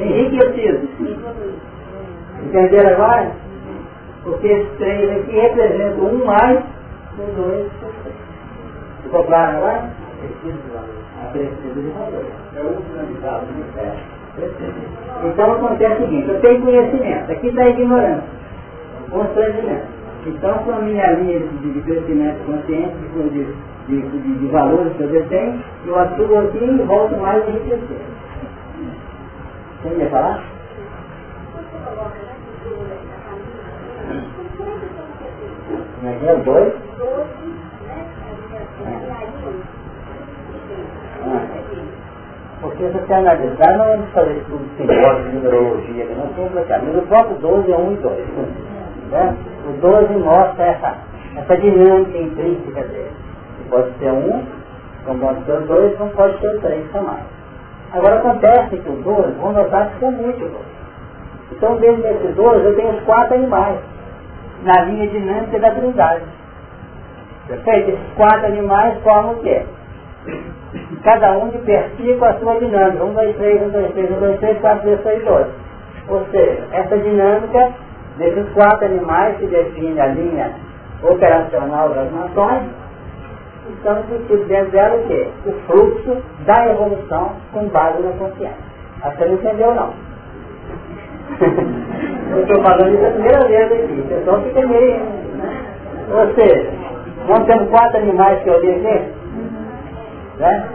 enriquecido. 0.00 0.88
Entenderam 2.44 2.90
agora? 2.90 3.30
Porque 4.22 4.46
esse 4.46 4.70
3 4.76 5.20
aqui 5.20 5.32
representa 5.32 6.00
o 6.00 6.22
1 6.22 6.24
mais 6.24 6.60
o 7.18 7.32
2 7.36 7.72
Ficou 9.02 9.24
claro 9.24 9.56
agora? 9.56 9.90
A 11.22 11.26
precisa 11.26 11.74
de 11.74 11.90
valor. 11.90 12.24
É 12.56 12.60
o 12.60 12.82
finalizado? 12.82 13.46
Então 15.24 15.52
acontece 15.52 15.94
o 15.94 16.06
seguinte, 16.06 16.28
eu 16.28 16.40
tenho 16.40 16.60
conhecimento, 16.62 17.30
aqui 17.30 17.46
está 17.46 17.62
a 17.62 17.70
ignorância, 17.70 18.24
constrangimento. 19.10 19.86
Então 20.26 20.58
com 20.58 20.72
a 20.72 20.78
minha 20.80 21.10
linha 21.12 21.38
de, 21.38 21.80
crescimento 21.82 22.44
consciente, 22.44 22.96
de, 23.14 23.46
de, 23.86 24.02
de, 24.02 24.38
de 24.38 24.46
valores 24.48 24.92
que 24.96 25.02
eu 25.02 25.08
detenho, 25.08 25.62
eu 25.86 25.98
atuo 25.98 26.38
aqui 26.40 26.64
e 26.64 26.82
volto 26.82 27.16
mais 27.18 27.44
a 27.46 27.50
enriquecer. 27.50 28.00
Você 29.82 29.94
ia 29.96 30.10
falar? 30.10 30.53
Mas 36.04 36.22
é 36.22 36.34
dois? 36.36 36.74
Porque 42.60 42.84
se 42.84 42.92
você 42.92 43.14
analisar, 43.14 43.78
não 43.78 43.86
vamos 43.86 44.10
fazer 44.10 44.44
tudo 44.46 44.68
simbólico 44.76 45.30
de 45.30 45.36
numerologia, 45.36 46.04
não 46.16 46.26
tem 46.28 46.44
complicado. 46.46 46.84
Mas 46.86 46.96
o 46.96 47.06
próprio 47.06 47.36
12 47.38 47.72
é 47.72 47.76
1 47.76 47.92
e 47.92 47.96
2. 47.96 48.28
Né? 49.12 49.36
O 49.66 49.72
12 49.80 50.14
mostra 50.16 50.64
essa, 50.64 50.94
essa 51.36 51.56
dinâmica 51.56 52.18
intrínseca 52.18 52.82
dele. 52.82 53.12
Pode 53.70 53.98
ser 53.98 54.12
um, 54.12 54.44
como 55.06 55.20
pode 55.20 55.44
ser 55.46 55.60
dois, 55.62 55.98
não 55.98 56.08
pode 56.10 56.38
ser 56.38 56.60
três 56.60 56.90
também. 56.92 57.24
Agora 57.92 58.16
acontece 58.16 58.76
que 58.76 58.88
o 58.90 58.96
12, 58.96 59.32
vamos 59.40 59.56
notar 59.56 59.88
que 59.88 60.00
são 60.00 60.12
múltiplos. 60.12 60.66
Então 61.50 61.76
dentro 61.76 62.02
desses 62.02 62.34
12 62.34 62.64
eu 62.64 62.76
tenho 62.76 62.90
os 62.90 63.04
quatro 63.04 63.36
animais, 63.36 63.78
na 64.64 64.84
linha 64.86 65.08
dinâmica 65.08 65.58
da 65.58 65.70
trindade. 65.70 66.24
Perfeito? 67.46 67.90
Esses 67.90 68.14
quatro 68.16 68.46
animais 68.46 68.98
formam 69.02 69.34
o 69.34 69.42
quê? 69.42 69.62
Cada 71.04 71.32
um 71.38 71.48
de 71.50 71.58
perfil 71.58 72.18
com 72.18 72.24
a 72.24 72.34
sua 72.34 72.58
dinâmica. 72.58 73.04
Um, 73.04 73.12
dois, 73.12 73.36
três, 73.36 73.62
um, 73.62 73.70
dois, 73.70 73.92
três, 73.92 74.10
um, 74.10 74.18
dois, 74.20 74.40
três, 74.40 74.58
quatro, 74.60 74.82
três, 74.82 75.02
seis, 75.02 75.24
dois. 75.24 75.46
Ou 76.08 76.24
seja, 76.30 76.66
essa 76.72 76.98
dinâmica 76.98 77.72
desses 78.16 78.48
quatro 78.52 78.86
animais 78.86 79.36
que 79.38 79.46
define 79.46 80.00
a 80.00 80.06
linha 80.06 80.52
operacional 81.02 81.90
das 81.90 82.10
nações, 82.12 82.62
estão 83.68 84.00
embutidos 84.00 84.46
dentro 84.46 84.70
dela 84.72 84.96
o 84.96 85.06
quê? 85.06 85.28
O 85.46 85.52
fluxo 85.66 86.22
da 86.46 86.66
evolução 86.68 87.32
com 87.52 87.68
base 87.68 88.02
na 88.02 88.12
consciência. 88.12 88.56
Você 89.02 89.24
não 89.26 89.34
entendeu 89.34 89.74
não. 89.74 89.92
Eu 92.34 92.42
estou 92.42 92.62
falando 92.62 92.94
isso 92.94 93.06
a 93.06 93.10
primeira 93.10 93.46
vez 93.46 93.72
aqui, 93.72 94.00
o 94.00 94.08
pessoal 94.08 94.42
fica 94.42 94.66
meio. 94.66 95.00
Ou 96.10 96.34
seja, 96.34 96.70
nós 97.28 97.46
temos 97.46 97.70
quatro 97.70 97.98
animais 97.98 98.42
que 98.42 98.48
eu 98.48 98.60
li 98.60 98.70
aqui, 98.72 99.12
né? 100.38 100.68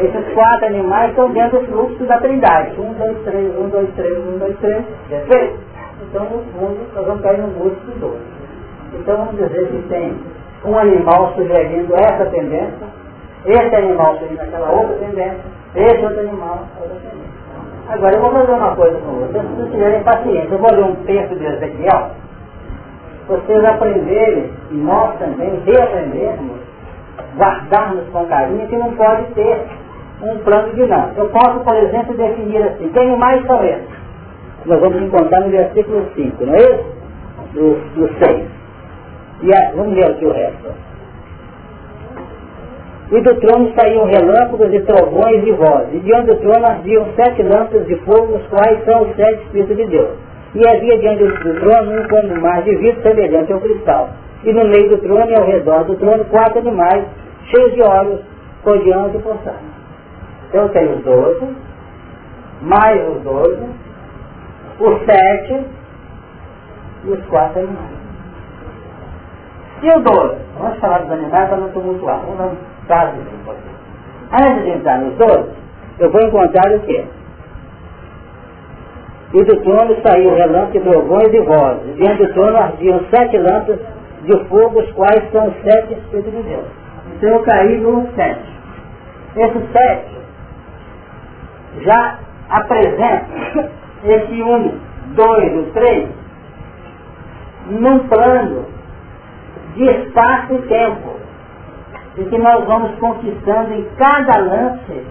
Esses 0.00 0.32
quatro 0.32 0.66
animais 0.66 1.10
estão 1.10 1.30
dentro 1.32 1.60
do 1.60 1.66
fluxo 1.66 2.04
da 2.04 2.18
trindade. 2.18 2.80
Um, 2.80 2.94
dois, 2.94 3.18
três, 3.24 3.58
um, 3.58 3.68
dois, 3.68 3.90
três, 3.94 4.18
um, 4.18 4.38
dois, 4.38 4.56
três. 4.60 4.84
Perfeito? 5.08 5.58
Então, 6.02 6.24
no 6.24 6.42
fundo, 6.52 6.78
nós 6.94 7.06
vamos 7.06 7.22
cair 7.22 7.38
no 7.38 7.48
múltiplo 7.48 7.92
de 7.92 7.98
dois. 7.98 8.20
Então, 8.94 9.16
vamos 9.16 9.36
dizer 9.36 9.68
que 9.68 9.88
tem 9.88 10.14
um 10.64 10.78
animal 10.78 11.34
sugerindo 11.34 11.94
essa 11.94 12.24
tendência, 12.26 12.86
esse 13.44 13.74
animal 13.74 14.14
sugerindo 14.14 14.42
aquela 14.42 14.70
outra 14.70 14.96
tendência, 14.96 15.40
esse 15.74 16.04
outro 16.04 16.20
animal, 16.20 16.66
outra 16.80 16.96
tendência. 16.96 17.19
Agora, 17.90 18.14
eu 18.14 18.20
vou 18.20 18.30
fazer 18.30 18.52
uma 18.52 18.76
coisa 18.76 18.98
com 19.00 19.12
vocês, 19.14 19.42
se 19.42 19.54
vocês 19.56 19.70
tiverem 19.72 20.02
paciência. 20.04 20.54
Eu 20.54 20.58
vou 20.58 20.70
ler 20.72 20.84
um 20.84 20.94
texto 21.04 21.34
de 21.34 21.44
Ezequiel, 21.44 22.10
vocês 23.26 23.64
aprenderem, 23.64 24.48
e 24.70 24.74
nós 24.74 25.18
também 25.18 25.60
reaprendermos, 25.66 26.60
guardarmos 27.36 28.08
com 28.12 28.26
carinho, 28.26 28.68
que 28.68 28.76
não 28.76 28.92
pode 28.92 29.24
ter 29.34 29.66
um 30.22 30.38
plano 30.38 30.72
de 30.72 30.86
não. 30.86 31.10
Eu 31.16 31.30
posso, 31.30 31.64
por 31.64 31.74
exemplo, 31.74 32.16
definir 32.16 32.62
assim, 32.62 32.88
que 32.90 32.98
animais 33.00 33.44
são? 33.44 33.60
Nós 34.66 34.80
vamos 34.80 35.02
encontrar 35.02 35.40
no 35.40 35.50
versículo 35.50 36.06
5, 36.14 36.46
não 36.46 36.54
é 36.54 36.58
isso? 36.58 36.84
Do, 37.54 37.74
do 37.96 38.24
6. 38.24 38.46
E 39.42 39.52
a, 39.52 39.72
vamos 39.74 39.94
ver 39.94 40.12
aqui 40.12 40.26
o 40.26 40.32
resto. 40.32 40.89
E 43.12 43.20
do 43.22 43.34
trono 43.40 43.72
saíam 43.74 44.04
relâmpagos 44.04 44.72
e 44.72 44.80
trovões 44.82 45.44
e 45.44 45.50
vozes. 45.52 45.94
E 45.94 45.98
diante 45.98 46.26
do 46.26 46.36
trono 46.36 46.64
ardiam 46.64 47.06
sete 47.16 47.42
lâmpadas 47.42 47.86
de 47.88 47.96
fogo, 48.04 48.36
os 48.36 48.46
quais 48.46 48.84
são 48.84 49.02
os 49.02 49.16
sete 49.16 49.42
Espíritos 49.42 49.76
de 49.76 49.86
Deus. 49.86 50.10
E 50.54 50.68
havia 50.68 50.98
diante 50.98 51.24
do 51.24 51.60
trono 51.60 52.00
um 52.00 52.08
como 52.08 52.40
mar 52.40 52.62
de 52.62 52.76
vidro 52.76 53.02
semelhante 53.02 53.52
ao 53.52 53.60
cristal. 53.60 54.10
E 54.44 54.52
no 54.52 54.64
meio 54.64 54.90
do 54.90 54.98
trono 54.98 55.28
e 55.28 55.34
ao 55.34 55.44
redor 55.44 55.84
do 55.84 55.96
trono 55.96 56.24
quatro 56.26 56.60
animais, 56.60 57.04
cheios 57.50 57.74
de 57.74 57.82
olhos, 57.82 58.20
rodeando 58.64 59.18
e 59.18 59.22
poçando. 59.22 59.70
Então 60.48 60.68
tem 60.68 60.92
os 60.92 61.02
doze, 61.02 61.56
mais 62.62 63.08
os 63.08 63.22
doze, 63.22 63.66
os 64.78 65.04
sete 65.04 65.64
e 67.04 67.10
os 67.10 67.26
quatro 67.26 67.58
animais. 67.58 68.00
E 69.82 69.88
o 69.88 70.00
doze? 70.00 70.36
Vamos 70.58 70.78
falar 70.78 70.98
dos 70.98 71.10
animais 71.10 71.48
para 71.48 71.58
não 71.58 71.68
tumultuar. 71.70 72.20
Vamos 72.26 72.69
Antes 74.32 74.64
de 74.64 74.70
entrar 74.70 74.98
nos 74.98 75.14
doze, 75.16 75.50
eu 75.98 76.10
vou 76.10 76.20
encontrar 76.22 76.72
o 76.72 76.80
quê? 76.80 77.04
E 79.32 79.44
do 79.44 79.56
trono 79.60 79.96
saiu 80.02 80.34
relâmpago 80.34 80.80
trovões 80.80 81.32
e 81.32 81.40
vozes. 81.40 81.96
Diante 81.96 82.26
do 82.26 82.32
trono 82.34 82.56
ardiam 82.56 83.00
sete 83.10 83.38
lâmpadas 83.38 83.78
de 84.24 84.44
fogo, 84.48 84.80
os 84.80 84.90
quais 84.92 85.30
são 85.30 85.48
os 85.48 85.54
sete 85.62 85.94
Espíritos 85.94 86.32
de 86.32 86.42
Deus. 86.42 86.66
Então 87.16 87.30
eu 87.30 87.42
caí 87.42 87.78
no 87.78 88.08
sete. 88.16 88.50
Esse 89.36 89.72
sete 89.72 90.16
já 91.82 92.18
apresenta 92.48 93.26
esse 94.04 94.42
um, 94.42 94.80
dois, 95.14 95.56
o 95.58 95.70
três, 95.72 96.08
num 97.68 98.00
plano 98.08 98.66
de 99.76 99.84
espaço 99.84 100.54
e 100.54 100.62
tempo, 100.62 101.19
em 102.18 102.24
que 102.24 102.38
nós 102.38 102.64
vamos 102.64 102.94
conquistando 102.98 103.72
em 103.72 103.84
cada 103.96 104.38
lance, 104.38 105.06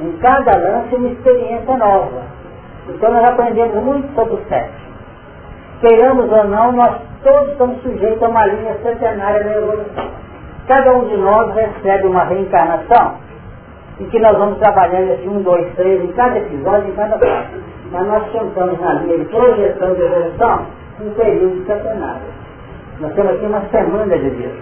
em 0.00 0.12
cada 0.18 0.56
lance 0.56 0.94
uma 0.94 1.08
experiência 1.08 1.76
nova. 1.76 2.22
Então 2.88 3.12
nós 3.12 3.24
aprendemos 3.28 3.82
muito 3.82 4.14
sobre 4.14 4.34
o 4.34 4.44
sexo. 4.48 4.86
Queiramos 5.80 6.30
ou 6.30 6.44
não, 6.44 6.72
nós 6.72 6.96
todos 7.22 7.52
estamos 7.52 7.82
sujeitos 7.82 8.22
a 8.22 8.28
uma 8.28 8.46
linha 8.46 8.74
centenária 8.82 9.44
da 9.44 9.52
evolução. 9.52 10.10
Cada 10.66 10.92
um 10.92 11.08
de 11.08 11.16
nós 11.16 11.54
recebe 11.54 12.06
uma 12.06 12.24
reencarnação 12.24 13.14
em 14.00 14.06
que 14.06 14.18
nós 14.18 14.36
vamos 14.36 14.58
trabalhando 14.58 15.12
assim, 15.12 15.28
um, 15.28 15.42
dois, 15.42 15.66
três, 15.74 16.02
em 16.02 16.12
cada 16.12 16.38
episódio, 16.38 16.88
em 16.88 16.94
cada 16.94 17.18
parte 17.18 17.66
mas 17.90 18.06
nós 18.06 18.28
contamos 18.30 18.80
na 18.80 18.94
linha 18.94 19.18
de 19.18 19.24
projeção 19.26 19.94
de 19.94 20.02
evolução 20.02 20.66
um 21.00 21.10
período 21.10 21.64
centenário. 21.66 22.22
Nós 23.00 23.12
temos 23.14 23.32
aqui 23.32 23.46
uma 23.46 23.60
semana 23.70 24.18
de 24.18 24.30
vida, 24.30 24.54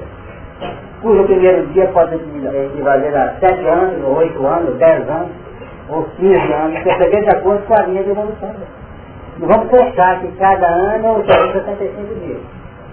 cujo 1.02 1.24
primeiro 1.24 1.66
dia 1.68 1.86
pode 1.88 2.14
equivaler 2.14 3.16
a 3.16 3.34
sete 3.40 3.66
anos, 3.66 4.04
ou 4.04 4.16
oito 4.16 4.46
anos, 4.46 4.76
dez 4.78 5.08
anos, 5.08 5.30
ou 5.88 6.04
15 6.16 6.52
anos, 6.52 6.82
perceber 6.82 7.22
de 7.22 7.36
acordo 7.36 7.66
com 7.66 7.74
a 7.74 7.82
linha 7.82 8.02
de 8.02 8.10
evolução. 8.10 8.54
Não 9.38 9.48
vamos 9.48 9.70
fechar 9.70 10.20
que 10.20 10.28
cada 10.38 10.66
ano 10.66 11.22
tem 11.24 11.52
65 11.52 12.14
dias, 12.20 12.40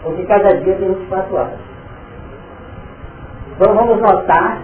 ou 0.04 0.14
que 0.14 0.26
cada 0.26 0.54
dia 0.56 0.76
tem 0.76 0.90
24 0.90 1.36
horas. 1.36 1.72
Então 3.56 3.76
vamos 3.76 4.02
notar 4.02 4.58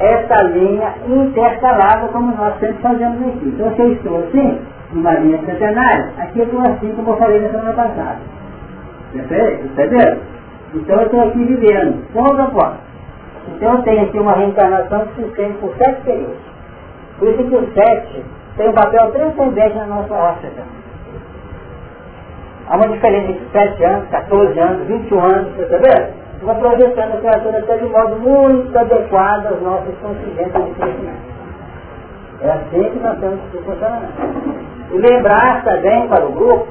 essa 0.00 0.42
linha 0.44 0.94
intercalada 1.06 2.08
como 2.08 2.34
nós 2.34 2.58
sempre 2.58 2.82
fazemos 2.82 3.28
aqui. 3.28 3.46
Então 3.46 3.74
se 3.74 3.82
eu 3.82 3.92
estou 3.92 4.18
assim, 4.18 4.60
numa 4.92 5.14
linha 5.14 5.38
centenária, 5.44 6.12
aqui 6.18 6.40
eu 6.40 6.44
estou 6.46 6.60
assim 6.60 6.92
como 6.94 7.10
eu 7.10 7.16
falei 7.16 7.40
na 7.40 7.48
semana 7.50 7.72
passada. 7.72 8.18
Entendeu? 9.14 10.18
Então 10.74 10.96
eu 11.00 11.06
estou 11.06 11.20
aqui 11.20 11.44
vivendo, 11.44 12.12
ponto 12.12 12.60
a. 12.60 12.76
Então 13.48 13.74
eu 13.74 13.82
tenho 13.82 14.02
aqui 14.02 14.18
uma 14.18 14.32
reencarnação 14.32 15.06
que 15.06 15.14
se 15.14 15.28
estende 15.28 15.58
por 15.58 15.74
sete 15.76 16.00
períodos. 16.02 16.50
Por 17.18 17.28
isso 17.28 17.44
que 17.44 17.56
o 17.56 17.72
sete 17.74 18.24
tem 18.56 18.68
um 18.68 18.72
papel 18.72 19.10
transcendente 19.12 19.76
na 19.76 19.86
nossa 19.86 20.14
órbita. 20.14 20.62
Há 22.68 22.76
uma 22.76 22.88
diferença 22.88 23.32
entre 23.32 23.46
7 23.50 23.84
anos, 23.84 24.08
14 24.10 24.60
anos, 24.60 24.86
21 24.86 25.20
anos, 25.20 25.56
você 25.56 25.62
está 25.62 25.76
vendo? 25.78 26.14
Uma 26.42 26.54
projeção 26.54 27.08
da 27.08 27.16
criatura 27.16 27.58
até 27.58 27.76
de 27.78 27.84
modo 27.86 28.16
muito 28.20 28.78
adequado 28.78 29.46
aos 29.46 29.60
nossos 29.60 29.94
contingentes 29.98 30.64
de 30.64 30.70
crescimento. 30.74 31.30
É 32.42 32.50
assim 32.50 32.90
que 32.90 33.00
nós 33.00 33.18
temos 33.18 33.40
que 33.50 33.58
funcionar. 33.58 34.08
E 34.92 34.98
lembrar 34.98 35.64
também 35.64 36.06
para 36.08 36.24
o 36.24 36.32
grupo 36.32 36.68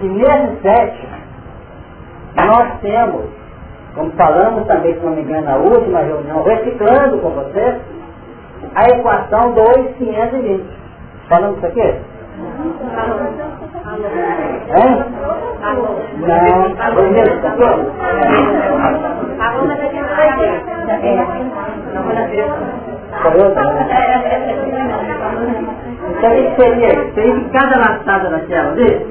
que 0.00 0.08
nesse 0.08 0.62
sete 0.62 1.08
nós 2.36 2.80
temos 2.80 3.40
como 3.94 4.10
falamos 4.12 4.66
também, 4.66 4.94
se 4.94 5.04
não 5.04 5.14
me 5.14 5.22
engano, 5.22 5.44
na 5.44 5.56
última 5.56 6.00
reunião, 6.00 6.42
reciclando 6.44 7.18
com 7.18 7.30
você, 7.30 7.80
a 8.74 8.84
equação 8.88 9.52
2,520. 9.52 10.64
Falamos 11.28 11.56
isso 11.58 11.66
aqui? 11.66 11.80
Hein? 11.80 12.04
Não, 16.20 16.94
foi 16.94 17.10
mesmo? 17.10 17.40
Foi 23.22 23.42
outra, 23.42 23.62
Então 26.16 26.32
isso 26.34 26.54
seria, 26.56 27.12
seria 27.14 27.34
que 27.34 27.50
cada 27.50 27.76
laçada 27.78 28.30
daquela 28.30 28.70
ali 28.70 29.06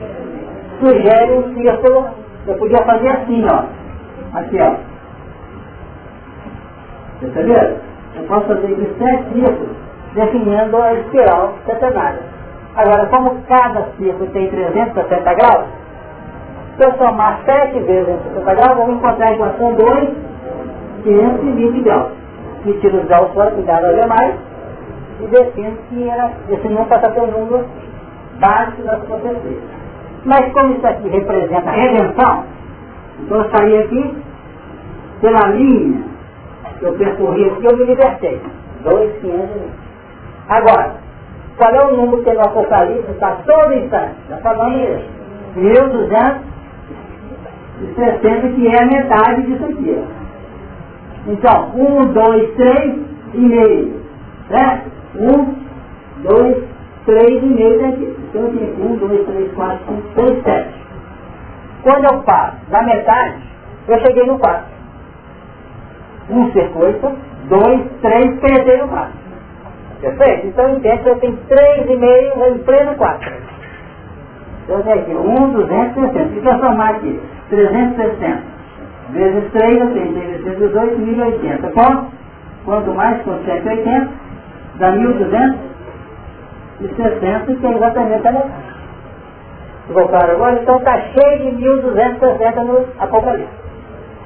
sugere 0.79 1.32
um 1.34 1.53
círculo, 1.53 2.10
eu 2.49 2.57
podia 2.57 2.83
fazer 2.83 3.09
assim, 3.09 3.45
ó. 3.45 3.63
Aqui, 4.38 4.57
ó. 4.62 4.75
Perceberam? 7.19 7.77
Eu 8.15 8.23
posso 8.23 8.47
fazer 8.47 8.67
aqui 8.67 8.95
sete 8.97 9.33
círculos 9.33 9.77
definindo 10.15 10.77
a 10.77 10.93
espiral 10.93 11.53
setenária. 11.65 12.21
Agora, 12.75 13.05
como 13.07 13.41
cada 13.47 13.88
círculo 13.97 14.29
tem 14.31 14.49
360 14.49 15.33
graus, 15.35 15.65
se 16.77 16.85
eu 16.85 16.91
somar 16.93 17.39
sete 17.45 17.79
vezes 17.79 18.15
360 18.33 18.55
graus, 18.55 18.77
vou 18.77 18.91
encontrar 18.95 19.27
a 19.27 19.33
equação 19.33 19.73
2, 19.73 20.09
520 21.03 21.81
graus. 21.81 22.12
E 22.65 22.73
tiro 22.73 22.97
os 22.97 23.05
graus 23.05 23.31
fora, 23.33 23.51
cuidado 23.51 23.85
a 23.85 23.91
ver 23.91 24.07
mais, 24.07 24.35
e 25.21 25.27
defino 25.27 25.77
que 25.89 26.09
era, 26.09 26.31
esse 26.49 26.67
número 26.67 26.85
passa 26.88 27.21
um 27.21 27.27
número 27.27 27.65
básico 28.39 28.81
das 28.83 28.99
profecias. 29.03 29.79
Mas 30.25 30.51
como 30.53 30.73
isso 30.73 30.88
aqui 30.88 31.08
representa 31.10 31.69
a 31.69 31.73
redenção, 31.73 32.45
então 33.21 33.38
eu 33.38 33.49
saí 33.51 33.77
aqui, 33.77 34.17
pela 35.21 35.47
linha 35.49 36.03
que 36.79 36.86
eu 36.86 36.93
percorri 36.93 37.45
aqui, 37.45 37.65
eu 37.65 37.77
me 37.77 37.84
libertei. 37.86 38.41
Dois, 38.84 39.12
quinhentos 39.19 39.71
Agora, 40.47 40.95
qual 41.58 41.75
é 41.75 41.86
o 41.86 41.95
número 41.95 42.23
que 42.23 42.34
no 42.34 42.41
Apocalipse 42.41 43.12
está 43.12 43.36
todo 43.45 43.73
instante? 43.73 44.15
Já 44.29 44.38
falando 44.38 44.79
isso. 44.79 45.19
1260, 45.55 48.47
que 48.55 48.67
é 48.67 48.82
a 48.82 48.86
metade 48.86 49.41
disso 49.43 49.65
aqui. 49.65 50.03
Então, 51.27 51.71
um, 51.75 52.05
dois, 52.13 52.55
três 52.55 52.95
e 53.34 53.39
meio. 53.39 53.99
Certo? 54.47 54.89
Um, 55.19 55.53
dois, 56.23 56.63
três 57.05 57.43
e 57.43 57.45
meio 57.45 57.81
daqui. 57.81 58.17
Então 58.29 58.41
eu 58.41 58.57
tenho 58.57 58.85
um, 58.85 58.95
dois, 58.97 59.25
três, 59.25 59.51
quatro, 59.53 59.85
cinco, 59.88 60.03
seis, 60.15 60.43
sete. 60.43 60.79
Quando 61.83 62.05
eu 62.05 62.23
passo 62.23 62.57
da 62.69 62.83
metade, 62.83 63.41
eu 63.88 63.99
cheguei 64.01 64.25
no 64.25 64.38
4. 64.38 64.65
Um 66.29 66.51
circuito, 66.51 67.17
dois, 67.47 67.81
três, 68.01 68.39
perdi 68.39 68.77
no 68.77 68.88
4. 68.89 69.13
Perfeito? 70.01 70.47
Então 70.47 70.69
entende 70.69 71.03
que 71.03 71.09
eu 71.09 71.19
tenho 71.19 71.38
3,5, 71.38 72.38
eu 72.38 72.55
entrei 72.55 72.83
no 72.85 72.95
4. 72.95 73.33
Então 74.63 74.81
tenho 74.83 74.99
aqui 74.99 75.12
1, 75.12 75.51
260. 75.51 76.33
Se 76.33 76.41
transformar 76.41 76.89
aqui, 76.91 77.19
360 77.49 78.43
vezes 79.12 79.51
3, 79.51 79.81
eu 79.81 79.93
tenho 79.93 80.13
318, 80.13 80.99
1080. 80.99 81.71
Quanto? 81.71 82.12
Quanto 82.65 82.93
mais, 82.93 83.21
com 83.23 83.31
180, 83.43 84.09
dá 84.75 84.91
1260, 86.80 87.56
que 87.56 87.68
é 87.68 87.72
exatamente 87.72 88.28
a 88.28 88.32
metade 88.32 88.80
voltaram 89.94 90.36
agora, 90.36 90.62
então 90.62 90.78
está 90.78 91.02
cheio 91.02 91.39
de 91.39 91.52
1260 91.58 92.63
no 92.63 92.86
Apocalipse. 93.00 93.54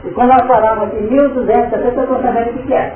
E 0.06 0.12
quando 0.12 0.30
nós 0.30 0.48
falamos 0.48 0.88
aqui 0.88 1.02
1260, 1.02 1.76
eu 1.78 1.90
estou 1.90 2.22
sabendo 2.22 2.60
o 2.60 2.64
que 2.64 2.74
é. 2.74 2.94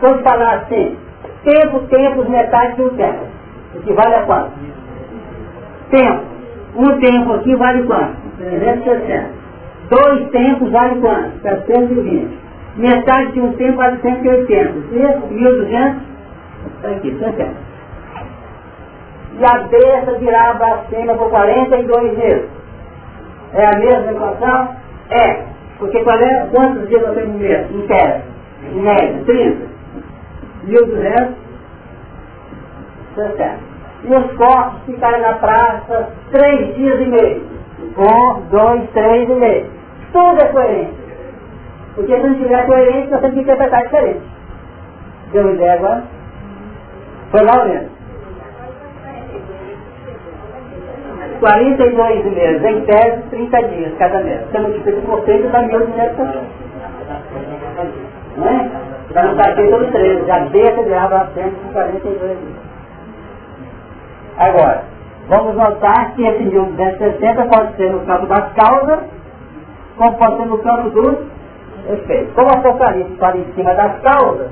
Quando 0.00 0.22
falar 0.22 0.54
assim, 0.56 0.98
tempo, 1.44 1.80
tempos, 1.88 2.28
metade 2.28 2.76
de 2.76 2.82
um 2.82 2.90
tempo, 2.90 3.26
vale 3.94 4.14
a 4.14 4.22
quanto? 4.24 4.52
Tempo. 5.90 6.32
Um 6.76 7.00
tempo 7.00 7.32
aqui 7.34 7.56
vale 7.56 7.82
quanto? 7.84 8.16
360. 8.38 9.42
Dois 9.90 10.30
tempos 10.30 10.70
vale 10.70 11.00
quanto? 11.00 11.40
720. 11.42 12.38
Metade 12.76 13.32
de 13.32 13.40
um 13.40 13.52
tempo 13.54 13.76
vale 13.76 13.98
180. 14.00 14.78
Isso, 14.94 15.26
1200, 15.30 16.02
está 16.76 16.88
aqui, 16.88 17.16
180 17.18 17.71
e 19.38 19.44
a 19.44 19.58
besta 19.68 20.12
virava 20.18 20.64
acima 20.74 21.14
por 21.14 21.30
42 21.30 22.18
meses. 22.18 22.50
É 23.54 23.66
a 23.66 23.78
mesma 23.78 24.12
equação? 24.12 24.76
É. 25.10 25.44
Porque 25.78 26.02
qual 26.04 26.16
é, 26.16 26.48
quantos 26.52 26.88
dias 26.88 27.02
nós 27.02 27.14
temos 27.14 27.40
mês? 27.40 27.66
Tese? 27.88 28.22
Em 28.72 28.80
média, 28.80 29.24
30. 29.24 29.72
1.200. 30.68 31.42
E 34.04 34.14
os 34.14 34.32
corpos 34.36 34.82
ficaram 34.86 35.20
na 35.20 35.34
praça 35.34 36.08
três 36.30 36.74
dias 36.74 37.00
e 37.00 37.06
meio. 37.06 37.42
Um, 37.98 38.40
dois, 38.50 38.88
três 38.90 39.28
e 39.28 39.34
meio. 39.34 39.66
Tudo 40.12 40.42
é 40.42 40.46
coerente. 40.48 40.94
Porque 41.94 42.16
se 42.16 42.26
não 42.26 42.34
tiver 42.34 42.66
coerente, 42.66 43.10
nós 43.10 43.20
temos 43.20 43.34
que 43.34 43.42
interpretar 43.42 43.82
diferente. 43.82 44.22
Deu 45.32 45.42
uma 45.42 45.52
ideia 45.52 45.74
agora? 45.74 46.04
Foi 47.30 47.42
lá 47.42 47.64
mesmo. 47.64 47.91
42 51.42 52.24
meses, 52.24 52.64
em 52.64 52.80
tese 52.82 53.22
30 53.30 53.62
dias 53.64 53.92
cada 53.98 54.20
mês. 54.22 54.40
Você 54.46 54.60
multiplica 54.60 55.00
por 55.02 55.22
3 55.22 55.50
dá 55.50 55.62
1.200 55.64 56.40
Não 58.36 58.48
é? 58.48 58.70
Já 59.12 59.22
não 59.24 59.32
está 59.32 59.52
todo 59.56 59.90
13, 59.90 60.24
já 60.24 60.38
deixa 60.38 60.82
de 60.84 60.94
aba 60.94 61.28
142 61.34 62.38
dias. 62.38 62.72
Agora, 64.38 64.84
vamos 65.28 65.56
notar 65.56 66.14
que 66.14 66.24
esse 66.24 66.44
1260 66.44 67.44
pode 67.46 67.76
ser 67.76 67.92
no 67.92 68.06
campo 68.06 68.26
das 68.26 68.52
causas, 68.52 69.00
como 69.96 70.16
pode 70.16 70.36
ser 70.36 70.46
no 70.46 70.58
campo 70.58 70.90
dos 70.90 71.18
efeitos. 71.90 72.32
Como 72.34 72.50
a 72.50 72.52
Apocalipse 72.52 73.14
está 73.14 73.36
em 73.36 73.52
cima 73.54 73.74
das 73.74 74.00
causas, 74.00 74.48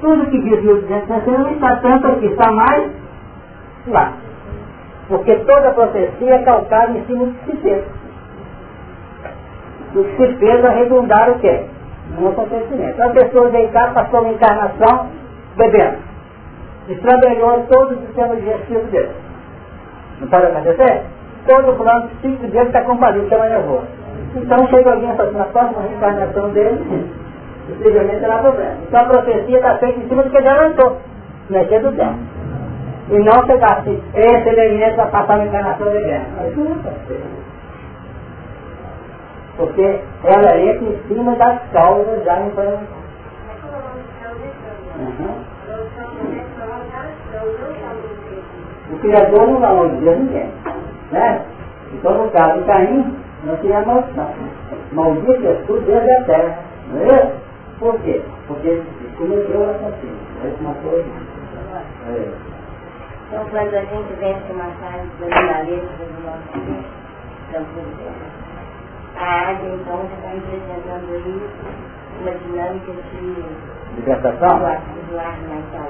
tudo 0.00 0.30
que 0.30 0.40
diz 0.40 0.62
1260 0.62 1.38
não 1.38 1.50
está 1.50 1.76
tanto 1.78 2.06
aqui, 2.06 2.26
está 2.26 2.52
mais 2.52 2.92
lá. 3.88 4.21
Porque 5.12 5.36
toda 5.40 5.72
profecia 5.72 6.36
é 6.36 6.38
calcada 6.38 6.96
em 6.96 7.04
cima 7.04 7.26
de 7.26 7.32
si 7.44 7.56
fez. 7.58 7.84
O 9.94 10.04
que 10.04 10.16
se 10.16 10.36
fez 10.38 10.64
arredondar 10.64 11.32
o 11.32 11.38
quê? 11.38 11.66
No 12.18 12.28
acontecimento. 12.28 12.94
Então 12.94 13.10
a 13.10 13.12
pessoa 13.12 13.50
deitada 13.50 13.92
passou 13.92 14.20
uma 14.20 14.32
encarnação 14.32 15.08
bebendo. 15.54 15.98
Estrambelhou 16.88 17.66
todo 17.68 17.92
o 17.92 18.06
sistema 18.06 18.36
digestivo 18.36 18.90
dele. 18.90 19.10
Não 20.18 20.28
pode 20.28 20.46
acontecer? 20.46 21.02
Todo 21.46 21.72
o 21.72 21.76
plano 21.76 22.08
psíquico 22.08 22.46
dele 22.46 22.68
está 22.68 22.80
combalido, 22.80 23.28
chama 23.28 23.50
nervoso. 23.50 23.86
Então 24.34 24.66
chega 24.68 24.94
alguém 24.94 25.10
assim, 25.10 25.36
na 25.36 25.44
próxima 25.44 25.82
reencarnação 25.82 26.48
dele, 26.52 27.06
possivelmente 27.68 28.20
terá 28.20 28.38
problema. 28.38 28.76
Então 28.88 29.00
a 29.00 29.04
profecia 29.04 29.56
está 29.58 29.76
feita 29.76 30.00
em 30.00 30.08
cima 30.08 30.22
do 30.22 30.30
que 30.30 30.40
já 30.40 30.54
lançou, 30.54 30.96
mexer 31.50 31.80
do 31.80 31.92
tempo 31.92 32.41
e 33.08 33.18
não 33.18 33.46
pegasse 33.46 34.02
esse 34.14 34.48
elemento 34.48 34.96
para 34.96 35.06
passar 35.06 35.38
na 35.38 35.46
encarnação 35.46 35.90
de 35.90 36.04
guerra. 36.04 36.26
Porque 39.56 40.00
ela 40.24 40.58
entra 40.58 40.84
em 40.84 40.98
cima 41.08 41.34
das 41.36 41.58
causas 41.72 42.22
já 42.24 42.40
em 42.40 42.48
uhum. 42.48 42.78
O 48.92 48.98
Criador 48.98 49.48
não 49.48 49.60
dá 49.60 49.74
maldizer 49.74 50.18
ninguém. 50.18 50.50
Né? 51.10 51.44
Então, 51.92 52.24
no 52.24 52.30
caso 52.30 52.60
do 52.60 52.66
Caim, 52.66 53.16
não 53.44 53.56
tinha 53.56 53.84
maldição. 53.84 54.30
Maldito 54.92 55.46
é 55.46 55.54
tudo 55.66 55.84
desde 55.86 56.10
a 56.10 56.24
terra. 56.24 56.58
Não 56.92 57.02
é? 57.02 57.32
Por 57.78 57.98
quê? 58.00 58.22
Porque 58.46 58.68
ele 58.68 58.84
cometeu 59.16 59.70
a 59.70 59.74
consciência. 59.74 60.44
Ele 60.44 60.56
matou 60.62 61.04
é. 62.08 62.51
Então, 63.32 63.46
quando 63.48 63.74
a 63.74 63.80
gente 63.80 64.12
vence 64.20 64.52
uma 64.52 64.68
carne 64.76 65.08
da 65.18 65.26
natureza 65.26 65.88
do 66.04 66.20
nosso 66.20 66.52
campo 67.50 67.80
a 69.16 69.24
área, 69.24 69.74
então, 69.74 70.04
está 70.04 70.28
representando 70.28 71.08
aí 71.14 71.40
uma 72.20 72.30
dinâmica 72.30 72.92
de 72.92 73.96
libertação 73.96 74.58
do 74.58 75.18
ar 75.18 75.38
mental. 75.48 75.88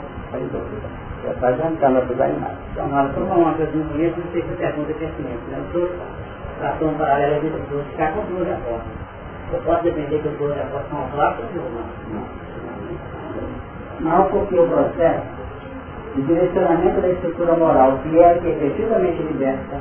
Já 1.24 1.31
está 1.33 1.52
jantando 1.55 1.98
a 1.98 2.24
animado. 2.24 2.59
Então, 2.70 2.87
na 2.87 3.02
hora 3.02 3.12
que 3.12 3.18
eu 3.18 3.26
falar 3.26 3.40
uma 3.40 3.55
coisa 3.55 3.72
muito 3.72 3.92
bonita, 3.92 4.20
não 4.20 4.31
sei 4.31 4.42
se 4.42 4.52
a 4.52 4.57
pergunta 4.57 4.90
é 4.92 4.94
pertinente. 4.94 5.44
Né? 5.50 5.59
Eu 5.59 5.64
estou 5.64 5.90
tratando 6.61 6.98
paralela 6.98 7.40
de 7.40 7.50
pessoas 7.50 7.87
ficar 7.88 8.12
com 8.12 8.20
duas 8.26 8.52
apostas. 8.52 8.92
Eu 9.52 9.62
posso 9.62 9.83
depender 9.83 10.18
que 10.20 10.26
eu 10.26 10.33
duas 10.38 10.61
apostas 10.61 10.90
são 10.90 11.11
placas 11.11 11.44
ou 11.57 11.70
não? 11.72 11.87
Não. 12.12 12.42
Não, 14.00 14.31
porque 14.31 14.59
o 14.59 14.68
processo 14.68 15.41
de 16.14 16.22
direcionamento 16.22 17.01
da 17.01 17.09
estrutura 17.09 17.55
moral, 17.55 17.98
que 18.03 18.18
é 18.18 18.38
que 18.38 18.48
efetivamente 18.48 19.22
liberta, 19.22 19.77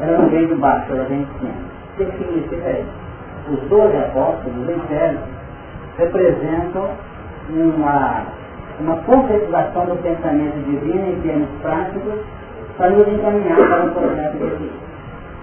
ela 0.00 0.18
não 0.18 0.28
vem 0.28 0.46
de 0.46 0.54
baixo, 0.54 0.92
ela 0.92 1.04
vem 1.04 1.22
de 1.22 1.38
cima. 1.38 1.52
O 1.92 1.96
que 1.96 2.04
significa 2.18 2.70
isso? 2.70 3.52
Os 3.52 3.60
doze 3.68 3.96
apóstolos 3.96 4.66
do 4.66 4.72
inferno 4.72 5.20
representam 5.98 6.88
uma 7.50 8.24
uma 8.80 8.96
concretização 9.02 9.86
do 9.86 10.02
pensamento 10.02 10.56
divino 10.64 11.12
em 11.12 11.20
termos 11.20 11.48
práticos 11.60 12.20
para 12.76 12.90
nos 12.90 13.06
encaminhar 13.06 13.56
para 13.56 13.84
um 13.84 13.90
projeto 13.90 14.32
de 14.32 14.46
vida. 14.56 14.82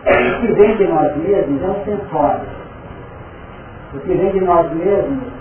O 0.01 0.41
que 0.41 0.53
vem 0.53 0.77
de 0.77 0.87
nós 0.87 1.15
mesmos 1.17 1.63
é 1.63 1.67
um 1.67 1.85
sensório. 1.85 2.47
O 3.93 3.99
que 3.99 4.13
vem 4.13 4.31
de 4.31 4.41
nós 4.41 4.71
mesmos 4.73 5.38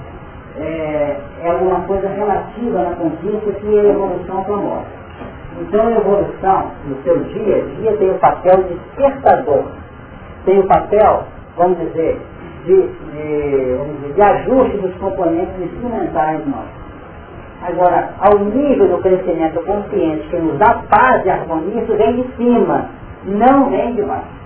é, 0.61 1.17
é 1.43 1.51
alguma 1.51 1.81
coisa 1.83 2.09
relativa 2.09 2.83
na 2.83 2.97
consciência 2.97 3.53
que 3.53 3.79
a 3.79 3.85
evolução 3.85 4.45
promove. 4.45 4.87
Então 5.61 5.87
a 5.87 5.91
evolução, 5.91 6.71
no 6.87 7.03
seu 7.03 7.19
dia 7.25 7.57
a 7.57 7.81
dia, 7.81 7.97
tem 7.97 8.11
o 8.11 8.19
papel 8.19 8.63
de 8.65 8.75
despertador. 8.75 9.65
Tem 10.45 10.59
o 10.61 10.67
papel, 10.67 11.25
vamos 11.57 11.79
dizer, 11.79 12.21
de, 12.65 12.75
de, 12.83 13.75
vamos 13.77 13.97
dizer, 14.01 14.15
de 14.15 14.23
ajuste 14.23 14.77
dos 14.79 14.95
componentes 14.97 15.61
instrumentais 15.61 16.47
nossos. 16.47 16.79
Agora, 17.67 18.11
ao 18.21 18.39
nível 18.39 18.89
do 18.89 18.99
crescimento 18.99 19.61
consciente 19.65 20.29
que 20.29 20.37
nos 20.37 20.59
dá 20.59 20.81
paz 20.89 21.25
e 21.27 21.31
harmonia, 21.31 21.83
isso 21.83 21.97
vem 21.97 22.23
de 22.23 22.37
cima, 22.37 22.89
não 23.25 23.69
vem 23.69 23.95
de 23.95 24.03
baixo. 24.03 24.39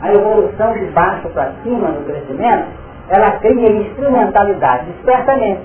A 0.00 0.14
evolução 0.14 0.72
de 0.74 0.84
baixo 0.86 1.28
para 1.30 1.52
cima 1.64 1.88
no 1.88 2.04
crescimento, 2.04 2.68
ela 3.10 3.32
cria 3.38 3.70
instrumentalidade, 3.70 4.86
despertamento. 4.92 5.62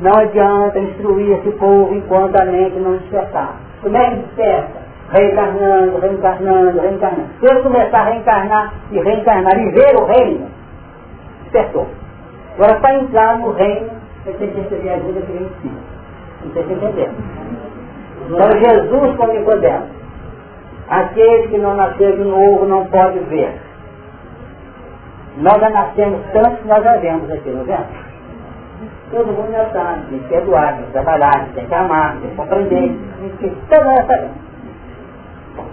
Não 0.00 0.12
adianta 0.12 0.78
instruir 0.78 1.38
esse 1.38 1.50
povo 1.52 1.94
enquanto 1.94 2.40
a 2.40 2.44
mente 2.44 2.78
não 2.78 2.96
despertar. 2.98 3.56
Como 3.82 3.96
é 3.96 4.10
que 4.10 4.16
desperta? 4.16 4.88
Reencarnando, 5.10 5.98
reencarnando, 5.98 6.80
reencarnando. 6.80 7.28
Se 7.40 7.52
eu 7.52 7.62
começar 7.62 8.00
a 8.00 8.04
reencarnar 8.04 8.74
e 8.92 9.00
reencarnar 9.00 9.58
e 9.58 9.70
ver 9.70 9.96
o 9.96 10.04
reino, 10.04 10.46
despertou. 11.44 11.86
Agora, 12.54 12.80
para 12.80 12.94
entrar 12.94 13.38
no 13.38 13.52
reino, 13.52 13.90
você 14.24 14.32
tem 14.32 14.50
que 14.50 14.60
receber 14.60 14.90
a 14.90 14.94
ajuda 14.94 15.20
que 15.20 15.32
vem 15.32 15.46
de 15.46 15.54
cima. 15.60 15.80
Não 16.44 16.52
sei 16.52 16.64
se 16.64 16.72
entender. 16.72 17.10
Então 18.26 18.50
Jesus 18.52 19.16
com 19.16 19.26
Nicodemo. 19.26 19.86
Aquele 20.88 21.48
que 21.48 21.58
não 21.58 21.74
nasceu 21.76 22.16
de 22.16 22.24
novo 22.24 22.66
não 22.66 22.84
pode 22.86 23.18
ver. 23.30 23.67
Nós 25.38 25.60
já 25.60 25.70
nascemos 25.70 26.20
tanto 26.32 26.56
que 26.56 26.68
nós 26.68 26.82
já 26.82 26.96
vemos 26.96 27.30
aqui, 27.30 27.50
não 27.50 27.64
vemos? 27.64 27.86
Todo 29.10 29.26
mundo 29.26 29.50
já 29.50 29.70
sabe, 29.70 30.02
tem 30.10 30.18
que 30.18 30.28
perdoar, 30.28 30.76
tem 30.76 30.84
que 30.84 30.92
trabalhar, 30.92 31.48
tem 31.54 31.66
que 31.66 31.74
amar, 31.74 32.16
tem 32.20 32.30
que 32.30 32.36
compreender, 32.36 32.98
tem 33.20 33.50
que 33.50 33.56
toda 33.68 33.92
essa 33.92 34.30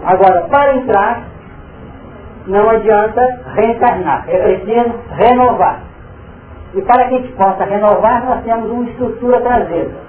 Agora, 0.03 0.41
para 0.43 0.75
entrar, 0.77 1.23
não 2.47 2.69
adianta 2.69 3.21
reencarnar, 3.55 4.25
é 4.27 4.37
preciso 4.37 4.95
renovar. 5.11 5.79
E 6.73 6.81
para 6.81 7.07
que 7.07 7.15
a 7.15 7.17
gente 7.17 7.33
possa 7.33 7.65
renovar, 7.65 8.25
nós 8.25 8.43
temos 8.43 8.69
uma 8.69 8.89
estrutura 8.89 9.41
traseira 9.41 10.05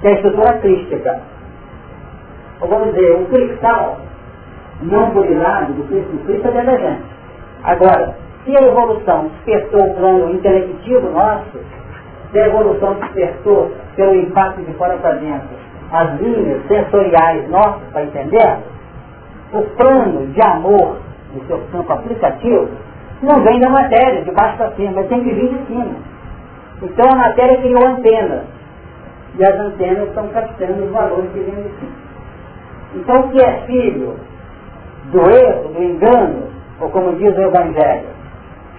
que 0.00 0.06
é 0.06 0.10
a 0.10 0.14
estrutura 0.14 0.58
crística. 0.58 1.20
Ou 2.60 2.68
vamos 2.68 2.94
dizer, 2.94 3.12
o 3.12 3.26
cristal 3.26 3.98
não 4.82 5.10
burilado 5.10 5.72
do 5.72 5.84
Cristo 5.88 6.10
do 6.12 6.24
Cristo 6.24 6.48
é 6.48 6.78
gente. 6.78 7.02
Agora, 7.64 8.14
se 8.48 8.56
a 8.56 8.66
evolução 8.66 9.28
despertou 9.28 9.84
o 9.84 9.94
plano 9.94 10.32
intelectivo 10.32 11.10
nosso, 11.10 11.58
se 12.32 12.40
a 12.40 12.46
evolução 12.46 12.94
despertou 12.94 13.70
pelo 13.94 14.14
impacto 14.14 14.62
de 14.62 14.72
fora 14.72 14.96
para 14.96 15.16
dentro 15.16 15.48
as 15.92 16.18
linhas 16.18 16.66
sensoriais 16.66 17.46
nossas 17.50 17.82
para 17.92 18.04
entender, 18.04 18.58
o 19.52 19.62
plano 19.76 20.28
de 20.28 20.40
amor 20.40 20.96
do 21.34 21.46
seu 21.46 21.58
campo 21.70 21.92
aplicativo 21.92 22.68
não 23.22 23.42
vem 23.42 23.60
da 23.60 23.68
matéria, 23.68 24.22
de 24.22 24.30
baixo 24.30 24.56
para 24.56 24.70
cima, 24.72 24.92
mas 24.94 25.08
tem 25.08 25.22
que 25.24 25.34
vir 25.34 25.48
de 25.50 25.66
cima. 25.66 25.96
Então 26.82 27.06
a 27.12 27.16
matéria 27.16 27.58
criou 27.58 27.86
antenas 27.86 28.44
e 29.38 29.44
as 29.44 29.60
antenas 29.60 30.08
estão 30.08 30.26
captando 30.28 30.84
os 30.84 30.90
valores 30.90 31.30
que 31.32 31.40
vêm 31.40 31.54
de 31.54 31.68
cima. 31.80 32.08
Então, 32.94 33.20
o 33.20 33.28
que 33.28 33.42
é 33.42 33.52
filho 33.66 34.16
do 35.12 35.20
erro, 35.30 35.68
do 35.74 35.82
engano, 35.82 36.44
ou 36.80 36.88
como 36.88 37.14
diz 37.16 37.36
o 37.36 37.40
Evangelho, 37.40 38.17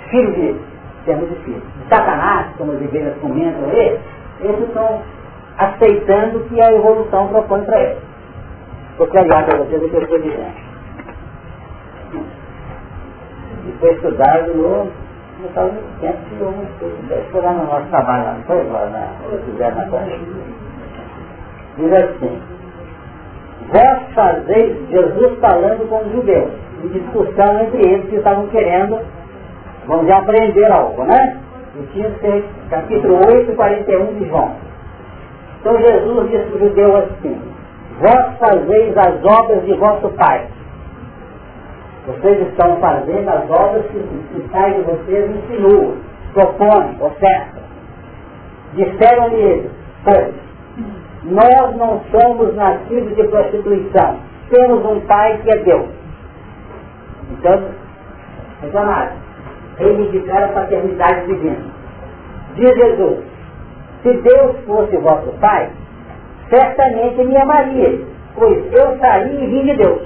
filho 0.10 0.32
de, 0.34 0.56
temos 1.06 1.30
de 1.30 1.36
filho, 1.38 1.62
de 1.62 1.89
Satanás, 1.89 2.48
como 2.58 2.74
as 2.74 2.82
igrejas 2.82 3.17
comentam 3.22 3.69
aí, 3.69 4.00
esses 4.41 4.67
estão 4.67 5.02
aceitando 5.58 6.39
que 6.45 6.62
a 6.62 6.72
evolução 6.74 7.28
propõe 7.28 7.63
para 7.63 7.80
eles. 7.80 7.98
Vou 8.98 9.08
clarear 9.08 9.45
para 9.45 9.58
vocês 9.58 9.84
o 9.84 9.89
que 9.89 9.95
eu 9.95 10.04
estou 10.04 10.19
dizendo. 10.19 10.69
E 13.65 13.72
foi 13.80 13.93
estudado 13.93 14.54
no 14.54 14.91
no 15.39 15.48
do 15.48 16.02
tempo 16.02 16.17
que 16.28 16.41
eu 16.41 17.24
foi 17.32 17.41
lá 17.41 17.54
no 17.54 17.65
nosso 17.65 17.88
trabalho, 17.88 18.26
lá, 18.26 18.34
não 18.34 18.43
foi 18.43 18.63
lá, 18.63 18.86
na, 18.88 19.08
fizeram. 19.45 19.89
Diz 21.78 21.93
assim, 21.93 22.41
vós 23.72 24.13
fazeis 24.13 24.89
Jesus 24.89 25.39
falando 25.39 25.88
com 25.88 26.00
os 26.00 26.12
judeus, 26.12 26.52
em 26.84 26.88
discussão 26.89 27.62
entre 27.62 27.89
eles 27.89 28.10
que 28.10 28.17
estavam 28.17 28.48
querendo, 28.48 29.00
vamos 29.89 30.06
dizer, 30.06 30.13
aprender 30.13 30.71
algo, 30.71 31.04
né? 31.04 31.38
Ser 32.21 32.45
capítulo 32.69 33.19
8, 33.28 33.54
41 33.56 34.19
de 34.19 34.30
João. 34.30 34.52
Então 35.60 35.78
Jesus 35.78 36.30
disse 36.30 36.45
para 36.45 36.60
judeu 36.60 36.95
assim, 36.95 37.41
vós 37.99 38.38
fazeis 38.39 38.97
as 38.97 39.25
obras 39.25 39.65
de 39.65 39.73
vosso 39.73 40.08
Pai 40.10 40.47
vocês 42.10 42.47
estão 42.47 42.78
fazendo 42.78 43.30
as 43.30 43.49
obras 43.52 43.86
que 43.91 43.97
o 43.97 44.49
Pai 44.49 44.73
de 44.73 44.82
vocês 44.82 45.30
ensinou, 45.30 45.95
propõe, 46.34 46.97
oferta. 46.99 47.60
Disseram-lhe 48.73 49.36
eles, 49.36 49.71
pois, 50.04 50.34
nós 51.25 51.75
não 51.75 52.02
somos 52.10 52.56
nascidos 52.56 53.15
de 53.15 53.23
prostituição, 53.28 54.17
temos 54.49 54.84
um 54.86 55.02
Pai 55.02 55.38
que 55.43 55.52
é 55.52 55.58
Deus. 55.58 55.89
Então, 57.32 57.63
reclamaram, 58.62 59.12
reivindicaram 59.80 60.46
a 60.46 60.50
paternidade 60.50 61.26
divina. 61.26 61.65
Diz 62.56 62.76
Jesus, 62.76 63.20
se 64.04 64.13
Deus 64.13 64.58
fosse 64.65 64.98
vosso 64.98 65.32
Pai, 65.39 65.70
certamente 66.50 67.24
me 67.24 67.38
amaria, 67.38 68.02
pois 68.36 68.74
eu 68.74 68.98
saí 69.00 69.44
e 69.44 69.48
vim 69.48 69.65
de 69.65 69.76
Deus. 69.78 70.02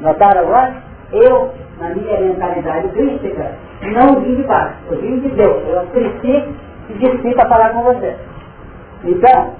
Notaram 0.00 0.42
agora? 0.42 0.74
Eu, 1.12 1.50
na 1.78 1.90
minha 1.90 2.20
mentalidade 2.20 2.88
crítica, 2.88 3.52
não 3.82 4.20
vim 4.20 4.36
de 4.36 4.42
baixo, 4.44 4.76
eu 4.90 5.00
vim 5.00 5.20
de 5.20 5.28
Deus. 5.30 5.62
Eu 5.68 5.86
cresci 5.92 6.54
e 6.90 6.92
desci 6.94 7.34
para 7.34 7.48
falar 7.48 7.70
com 7.70 7.82
você. 7.82 8.16
Então, 9.04 9.54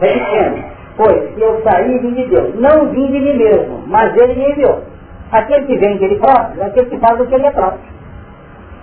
repetindo, 0.00 0.64
pois 0.96 1.38
eu 1.38 1.62
saí 1.62 1.96
e 1.96 1.98
vim 1.98 2.14
de 2.14 2.26
Deus. 2.26 2.54
Não 2.56 2.88
vim 2.88 3.06
de 3.06 3.20
mim 3.20 3.36
mesmo, 3.36 3.84
mas 3.86 4.16
ele 4.16 4.34
me 4.34 4.50
enviou. 4.50 4.82
Aquele 5.32 5.66
que 5.66 5.78
vem 5.78 5.96
dele 5.98 6.16
próprio 6.16 6.62
é 6.62 6.66
aquele 6.66 6.90
que 6.90 6.98
faz 6.98 7.20
o 7.20 7.26
que 7.26 7.34
ele 7.34 7.46
é 7.46 7.50
próprio. 7.50 7.95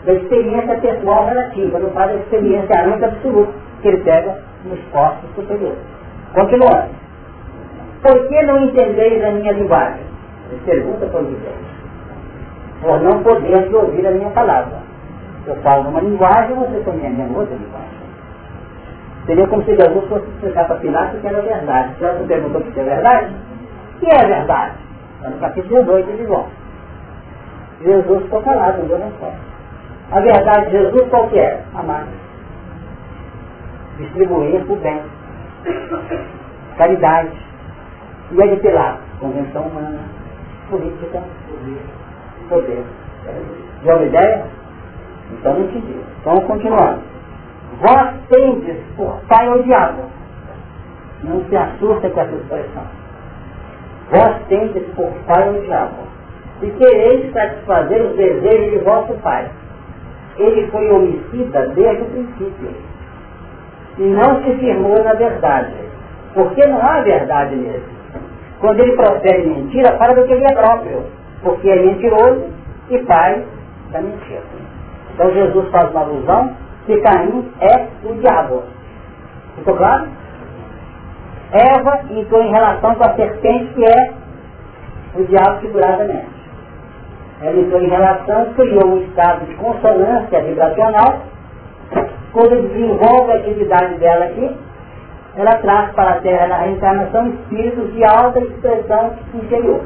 Da 0.06 0.14
experiência 0.14 0.78
pessoal 0.80 1.26
relativa, 1.28 1.80
não 1.80 1.90
faz 1.92 2.12
a 2.12 2.16
experiência 2.16 2.84
única 2.86 3.06
absoluta 3.06 3.54
que 3.82 3.88
ele 3.88 4.04
pega 4.04 4.38
nos 4.66 4.80
postos 4.92 5.30
superiores. 5.36 5.80
Continuando. 6.34 6.90
Por 8.02 8.28
que 8.28 8.44
não 8.44 8.66
entendeis 8.66 9.24
a 9.24 9.32
minha 9.32 9.54
linguagem? 9.54 10.02
Ele 10.52 10.62
pergunta 10.66 11.06
para 11.06 11.22
os 11.22 11.30
judeus 11.30 11.74
por 12.84 13.02
não 13.02 13.24
poder 13.24 13.74
ouvir 13.74 14.06
a 14.06 14.12
minha 14.12 14.30
palavra. 14.32 14.78
Eu 15.48 15.56
falo 15.58 15.86
numa 15.86 16.02
linguagem, 16.02 16.56
você 16.56 16.80
também 16.82 17.06
é 17.06 17.38
outra 17.38 17.56
linguagem. 17.56 18.04
Seria 19.26 19.48
como 19.48 19.64
se 19.64 19.76
Jesus 19.76 20.06
fosse 20.10 20.26
explicar 20.28 20.68
para 20.68 20.76
Pilatos 20.76 21.22
que 21.22 21.28
era 21.28 21.42
verdade. 21.42 21.96
Pilatos 21.96 22.28
perguntou 22.28 22.62
o 22.62 22.64
que 22.66 22.80
é 22.80 22.84
verdade? 22.84 23.34
O 23.96 24.00
que 24.00 24.06
é 24.06 24.28
verdade? 24.28 24.76
Está 25.16 25.30
no 25.30 25.38
capítulo 25.38 25.84
18 25.84 26.18
de 26.18 26.26
João. 26.26 26.46
Jesus 27.82 28.24
ficou 28.24 28.42
calado, 28.42 28.80
não 28.80 28.88
deu 28.88 28.98
resposta. 28.98 29.53
A 30.14 30.20
verdade 30.20 30.66
de 30.68 30.78
Jesus 30.78 31.10
qual 31.10 31.28
que 31.30 31.40
é? 31.40 31.60
Amar. 31.74 32.06
Distribuir 33.98 34.62
o 34.72 34.76
bem. 34.76 35.02
Caridade. 36.78 37.32
E 38.32 38.42
é 38.42 38.48
de 38.48 38.56
Pilatos? 38.58 39.04
Convenção 39.20 39.64
humana. 39.64 40.00
Política. 40.70 41.20
Poder. 42.48 42.84
Deu 43.84 43.96
uma 43.96 44.06
ideia? 44.06 44.46
Então 45.32 45.54
não 45.56 45.66
entendi. 45.66 45.96
Então 46.22 46.42
continuando. 46.42 47.02
Vós 47.82 48.14
tendes 48.30 48.78
por 48.96 49.20
pai 49.28 49.50
o 49.50 49.64
diabo. 49.64 50.04
Não 51.24 51.44
se 51.46 51.58
assusta 51.58 52.08
com 52.12 52.22
essa 52.22 52.36
expressão. 52.36 52.84
Vós 54.12 54.48
tendes 54.48 54.84
por 54.94 55.12
pai 55.26 55.50
o 55.50 55.62
diabo. 55.64 56.04
E 56.62 56.70
quereis 56.70 57.34
satisfazer 57.34 58.00
os 58.04 58.16
desejos 58.16 58.72
de 58.74 58.78
vosso 58.86 59.14
pai. 59.24 59.50
Ele 60.38 60.68
foi 60.68 60.90
homicida 60.92 61.68
desde 61.76 62.04
o 62.04 62.06
princípio. 62.06 62.72
E 63.98 64.04
não 64.04 64.44
se 64.44 64.56
firmou 64.56 65.04
na 65.04 65.14
verdade. 65.14 65.74
Porque 66.34 66.66
não 66.66 66.82
há 66.82 67.02
verdade 67.02 67.56
nele. 67.56 67.84
Quando 68.60 68.80
ele 68.80 68.94
profere 68.94 69.46
mentira, 69.46 69.98
fala 69.98 70.16
do 70.16 70.26
que 70.26 70.34
ele 70.34 70.46
é 70.46 70.56
próprio. 70.56 71.04
Porque 71.44 71.70
é 71.70 71.76
mentiroso 71.76 72.46
e 72.90 72.98
pai 73.00 73.46
da 73.92 74.02
mentira. 74.02 74.42
Então 75.14 75.32
Jesus 75.32 75.70
faz 75.70 75.92
uma 75.92 76.02
alusão 76.02 76.56
que 76.86 77.00
Caim 77.02 77.52
é 77.62 77.88
o 78.04 78.14
diabo. 78.16 78.64
Ficou 79.58 79.76
claro? 79.76 80.08
Eva 81.52 82.02
entrou 82.10 82.42
em 82.42 82.52
relação 82.52 82.96
com 82.96 83.04
a 83.04 83.16
serpente 83.16 83.74
que 83.76 83.86
é 83.86 84.14
o 85.16 85.24
diabo 85.26 85.60
figuradamente. 85.62 86.43
Ela 87.44 87.60
entrou 87.60 87.82
em 87.82 87.90
relação, 87.90 88.54
criou 88.54 88.86
um 88.86 89.04
estado 89.04 89.46
de 89.46 89.54
consonância 89.56 90.42
vibracional. 90.42 91.24
Quando 92.32 92.70
desenvolve 92.70 93.34
a 93.34 93.36
atividade 93.36 93.96
dela 93.96 94.26
aqui, 94.26 94.56
ela 95.36 95.58
traz 95.58 95.92
para 95.92 96.12
a 96.12 96.22
Terra 96.22 96.48
na 96.48 96.58
reencarnação 96.60 97.28
espíritos 97.28 97.94
de 97.94 98.04
alta 98.06 98.40
expressão 98.40 99.14
interior, 99.34 99.82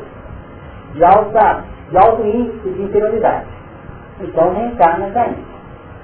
de, 0.93 1.03
alta, 1.03 1.63
de 1.89 1.97
alto 1.97 2.25
índice 2.27 2.69
de 2.69 2.81
interioridade. 2.83 3.47
Então 4.21 4.53
reencarna 4.53 5.09
Caim. 5.11 5.37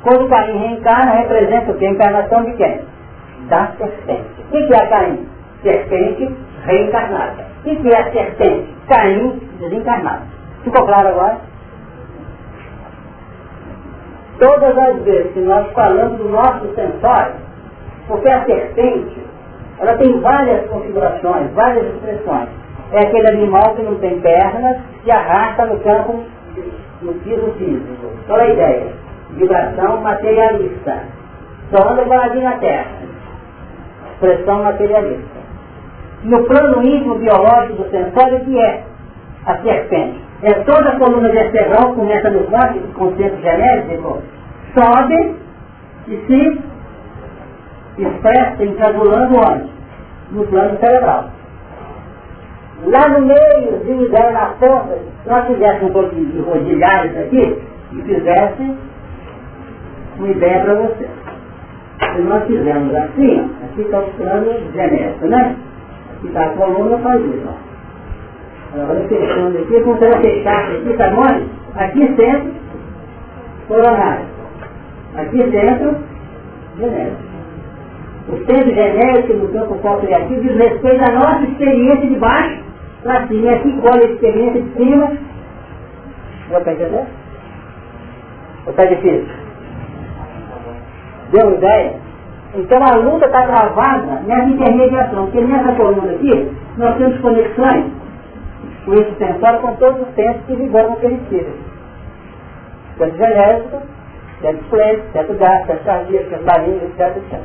Quando 0.02 0.30
Caim 0.30 0.58
reencarna, 0.58 1.12
representa 1.12 1.72
o 1.72 1.78
que? 1.78 1.86
A 1.86 1.90
encarnação 1.92 2.44
de 2.46 2.54
quem? 2.54 2.82
Da 3.48 3.68
serpente. 3.78 4.42
O 4.48 4.52
que 4.52 4.74
é 4.74 4.78
a 4.78 4.88
Caim? 4.88 5.28
Serpente 5.62 6.36
reencarnada. 6.66 7.46
O 7.64 7.76
que 7.76 7.94
é 7.94 8.02
a 8.02 8.12
serpente? 8.12 8.74
Caim 8.88 9.40
desencarnado. 9.60 10.33
Ficou 10.64 10.86
claro 10.86 11.10
agora? 11.10 11.38
Todas 14.40 14.78
as 14.78 15.04
vezes 15.04 15.34
que 15.34 15.40
nós 15.42 15.72
falamos 15.74 16.18
do 16.18 16.30
nosso 16.30 16.74
sensório, 16.76 17.36
porque 18.08 18.30
a 18.30 18.46
serpente, 18.46 19.22
ela 19.80 19.98
tem 19.98 20.20
várias 20.20 20.68
configurações, 20.68 21.52
várias 21.54 21.86
expressões. 21.94 22.50
É 22.92 23.00
aquele 23.00 23.28
animal 23.28 23.76
que 23.76 23.84
não 23.84 23.96
tem 23.96 24.20
pernas 24.22 24.78
e 25.06 25.12
arrasta 25.12 25.66
no 25.66 25.80
campo, 25.80 26.24
no 27.02 27.14
piso 27.16 27.52
físico. 27.58 28.08
Qual 28.28 28.40
é 28.40 28.44
a 28.44 28.54
ideia? 28.54 29.04
vibração 29.36 30.02
materialista. 30.02 31.04
Só 31.72 31.90
anda 31.90 32.06
paradinho 32.06 32.44
na 32.44 32.58
Terra. 32.58 32.92
Expressão 34.14 34.64
materialista. 34.64 35.44
No 36.24 36.44
plano 36.46 36.84
íntimo 36.84 37.16
biológico 37.16 37.84
do 37.84 37.90
sensório, 37.90 38.40
que 38.42 38.58
é 38.58 38.84
a 39.46 39.58
serpente? 39.58 40.22
É 40.44 40.54
toda 40.66 40.90
a 40.90 41.00
coluna 41.00 41.30
vertebral, 41.30 41.94
começa 41.96 42.30
no 42.30 42.44
corte, 42.46 42.80
conceito 42.96 43.42
genérico, 43.42 44.22
sobe 44.74 45.36
e 46.08 46.18
se 46.28 46.62
expressa 47.98 48.64
encabulando 48.64 49.38
onde? 49.38 49.70
No 50.32 50.46
plano 50.48 50.78
cerebral. 50.80 51.30
Lá 52.86 53.08
no 53.08 53.26
meio, 53.26 54.06
ideia 54.06 54.32
na 54.32 54.48
ponta, 54.60 54.98
se 55.24 55.30
nós 55.30 55.46
tivéssemos 55.48 55.90
um 55.90 55.94
pouquinho 55.94 56.26
de 56.26 56.40
rodilhares 56.40 57.18
aqui, 57.18 57.62
e 57.94 58.02
fizesse 58.02 58.78
uma 60.18 60.28
ideia 60.28 60.64
para 60.64 60.74
você. 60.76 61.08
Se 62.16 62.22
nós 62.22 62.44
fizermos 62.46 62.94
assim, 62.96 63.50
aqui 63.64 63.82
está 63.82 64.00
o 64.00 64.12
plano 64.18 64.52
genérico, 64.74 65.26
né? 65.28 65.56
Aqui 66.18 66.28
está 66.28 66.46
a 66.46 66.50
coluna, 66.50 66.98
faz 66.98 67.22
isso. 67.22 67.48
Ó. 67.48 67.63
Agora 68.74 69.08
fechando 69.08 69.58
aqui, 69.60 69.82
como 69.82 70.00
vai 70.00 70.22
fechar 70.22 70.64
aqui, 70.64 70.94
tá 70.98 71.10
bom? 71.12 71.48
Aqui 71.76 72.16
centro, 72.16 72.52
coronário. 73.68 74.26
Aqui 75.16 75.38
centro, 75.52 75.98
genérico. 76.80 77.18
O 78.30 78.38
centro 78.46 78.74
genérico 78.74 79.34
no 79.34 79.50
campo 79.50 80.02
criativo 80.02 80.42
diz 80.42 80.58
respeito 80.58 81.04
à 81.04 81.12
nossa 81.12 81.44
experiência 81.44 82.08
de 82.08 82.16
baixo 82.16 82.64
para 83.04 83.28
cima. 83.28 83.46
E 83.46 83.50
aqui 83.50 83.82
colhe 83.82 84.06
a 84.06 84.12
experiência 84.12 84.62
de 84.62 84.74
cima. 84.74 85.12
Deu 86.50 86.62
para 86.62 86.74
entender? 86.74 87.06
Ou 88.66 88.72
está 88.72 88.86
difícil? 88.86 89.28
Deu 91.32 91.54
ideia? 91.54 91.94
Então 92.56 92.80
a 92.84 92.96
luta 92.96 93.26
está 93.26 93.46
travada 93.46 94.22
nessa 94.26 94.50
intermediação, 94.50 95.26
porque 95.26 95.42
nessa 95.42 95.74
coluna 95.74 96.14
aqui 96.14 96.52
nós 96.78 96.98
temos 96.98 97.20
conexões 97.20 98.03
esse 98.92 99.16
sensório 99.18 99.62
com 99.62 99.76
todos 99.76 100.02
os 100.02 100.16
centros 100.16 100.46
que 100.46 100.56
vigoram 100.56 100.90
naquele 100.90 101.16
espírito. 101.16 101.58
Centro 102.98 103.18
genérico, 103.18 103.82
centro 104.42 104.62
esplêndido, 104.64 105.12
centro 105.14 105.38
gás, 105.38 105.66
centro 105.66 105.86
cardíaco, 105.86 106.30
centro 106.30 106.46
laringe, 106.46 106.86
etc, 106.86 107.18
etc. 107.18 107.40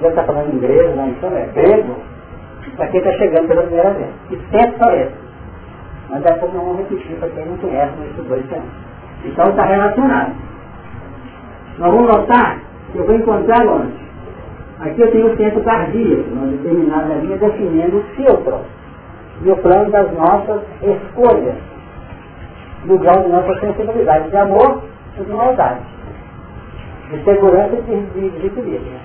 Já 0.00 0.08
está 0.08 0.24
falando 0.24 0.54
inglês, 0.54 0.96
não, 0.96 1.08
então 1.08 1.36
é 1.36 1.46
grego, 1.54 1.96
para 2.76 2.88
quem 2.88 3.00
está 3.00 3.12
chegando 3.12 3.48
pela 3.48 3.62
primeira 3.62 3.90
vez. 3.90 4.10
Que 4.28 4.36
centro 4.50 4.78
são 4.78 4.94
esses? 4.94 5.30
Mas 6.10 6.22
daqui 6.22 6.38
a 6.38 6.40
pouco 6.40 6.56
não 6.56 6.64
vamos 6.64 6.88
repetir 6.88 7.16
para 7.16 7.28
quem 7.28 7.46
não 7.46 7.56
conhece, 7.58 7.92
não 7.96 8.06
estudou 8.06 8.38
isso 8.38 8.54
Então 9.24 9.50
está 9.50 9.64
relacionado. 9.64 10.34
Nós 11.78 11.92
vamos 11.92 12.08
notar 12.08 12.58
que 12.92 12.98
eu 12.98 13.06
vou 13.06 13.14
encontrar 13.14 13.66
onde? 13.66 13.92
Aqui 14.80 15.00
eu 15.00 15.12
tenho 15.12 15.32
o 15.32 15.36
centro 15.36 15.62
cardíaco, 15.62 16.30
uma 16.32 16.46
determinada 16.46 17.14
linha 17.14 17.36
definindo 17.36 17.98
o 17.98 18.02
filtro 18.16 18.60
e 19.42 19.50
o 19.50 19.56
plano 19.56 19.90
das 19.90 20.12
nossas 20.12 20.62
escolhas, 20.82 21.54
no 22.84 22.98
grau 22.98 23.22
de 23.22 23.28
nossa 23.28 23.60
sensibilidade 23.60 24.30
de 24.30 24.36
amor 24.36 24.82
e 25.18 25.24
de 25.24 25.32
maldade, 25.32 25.80
de 27.10 27.24
segurança 27.24 27.74
e 27.74 27.82
de, 27.82 28.30
de, 28.30 28.46
equilíbrio. 28.46 29.00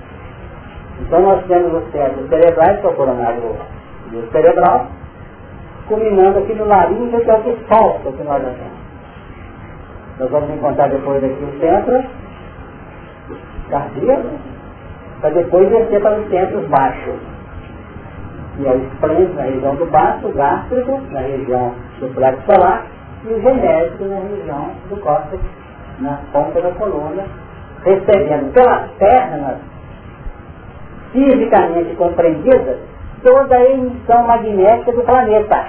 Então 1.01 1.21
nós 1.21 1.45
temos 1.45 1.73
o 1.73 1.91
cérebro 1.91 2.27
cerebral, 2.27 2.77
que 2.77 2.85
é 2.85 2.89
o 2.89 2.93
coronário 2.93 3.55
do 4.11 4.31
cerebral, 4.31 4.87
culminando 5.87 6.39
aqui 6.39 6.53
no 6.53 6.65
laringe, 6.65 7.21
que 7.21 7.29
é 7.29 7.33
o 7.33 7.43
que 7.43 7.57
solta 7.67 8.09
o 8.09 8.13
que 8.13 8.23
nós 8.23 8.41
temos. 8.41 8.85
Nós 10.19 10.29
vamos 10.31 10.49
encontrar 10.49 10.89
depois 10.89 11.23
aqui 11.23 11.43
o 11.43 11.59
centro, 11.59 12.03
cardíaco, 13.69 14.29
para 15.19 15.29
depois 15.31 15.69
descer 15.69 16.01
para 16.01 16.19
os 16.19 16.29
centros 16.29 16.65
baixos. 16.67 17.34
E 18.57 18.67
aí 18.67 18.87
esplêndido 18.93 19.33
na 19.33 19.43
região 19.43 19.75
do 19.75 19.85
baço, 19.87 20.27
o 20.27 20.33
gástrico 20.33 21.01
na 21.11 21.19
região 21.19 21.73
do 21.99 22.07
plexo 22.15 22.41
solar 22.45 22.85
e 23.25 23.33
o 23.33 23.41
genérico 23.41 24.05
na 24.05 24.19
região 24.19 24.71
do 24.89 24.97
córtex, 25.01 25.43
na 25.99 26.19
ponta 26.31 26.61
da 26.61 26.71
coluna, 26.71 27.23
recebendo 27.83 28.53
pelas 28.53 28.89
pernas, 28.91 29.57
fisicamente 31.11 31.95
compreendidas, 31.95 32.77
toda 33.21 33.55
a 33.55 33.71
emissão 33.71 34.23
magnética 34.23 34.91
do 34.93 35.03
planeta. 35.03 35.65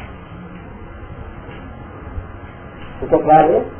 Ficou 3.01 3.19
claro 3.21 3.51
isso? 3.51 3.77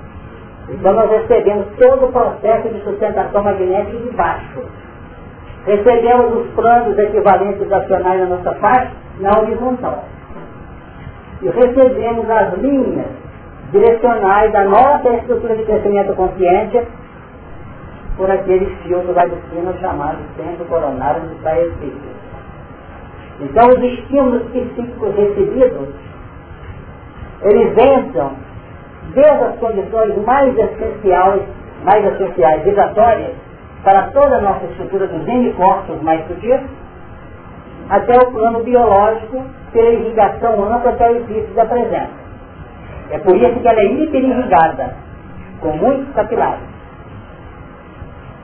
Então 0.69 0.93
nós 0.95 1.11
recebemos 1.11 1.67
todo 1.79 2.07
o 2.07 2.13
processo 2.13 2.69
de 2.71 2.81
sustentação 2.83 3.43
magnética 3.43 3.99
de 3.99 4.11
baixo. 4.17 4.63
Recebemos 5.67 6.47
os 6.47 6.55
planos 6.55 6.97
equivalentes 6.97 7.73
acionais 7.73 8.21
na 8.21 8.37
nossa 8.37 8.53
parte 8.55 8.93
na 9.19 9.39
horizontal. 9.41 10.05
E 11.43 11.49
recebemos 11.49 12.31
as 12.31 12.55
linhas 12.59 13.07
direcionais 13.73 14.53
da 14.53 14.65
nossa 14.65 15.09
estrutura 15.15 15.57
de 15.57 15.65
crescimento 15.65 16.15
consciente 16.15 16.81
por 18.17 18.31
aquele 18.31 18.67
filtro 18.85 19.13
lá 19.13 19.27
de 19.27 19.37
cima 19.51 19.75
chamado 19.81 20.19
centro 20.37 20.65
coronário 20.67 21.23
de 21.23 21.43
saia 21.43 21.69
Então 23.41 23.69
os 23.69 23.83
estímulos 23.83 24.43
psíquicos 24.53 25.15
recebidos, 25.15 25.89
eles 27.43 27.73
entram 27.73 28.33
desde 29.13 29.45
as 29.45 29.59
condições 29.59 30.17
mais 30.25 30.57
essenciais, 30.57 31.43
mais 31.85 32.05
essenciais, 32.05 32.63
vibratórias, 32.63 33.46
para 33.83 34.09
toda 34.09 34.37
a 34.37 34.41
nossa 34.41 34.65
estrutura 34.67 35.07
dos 35.07 35.27
N 35.27 35.53
corpos 35.53 36.01
mais 36.03 36.27
sutis, 36.27 36.61
até 37.89 38.17
o 38.19 38.33
plano 38.33 38.63
biológico 38.65 39.45
ter 39.73 40.01
irrigação 40.01 40.65
ampla 40.65 40.91
até 40.91 41.11
o 41.11 41.17
edifício 41.17 41.55
da 41.55 41.67
presença. 41.67 42.27
É 43.11 43.19
por 43.19 43.37
isso 43.37 43.61
que 43.61 43.69
ela 43.69 43.81
é 43.81 43.93
hiperirrigada, 43.93 44.95
com 45.61 45.69
muitos 45.69 46.13
capilares. 46.15 46.77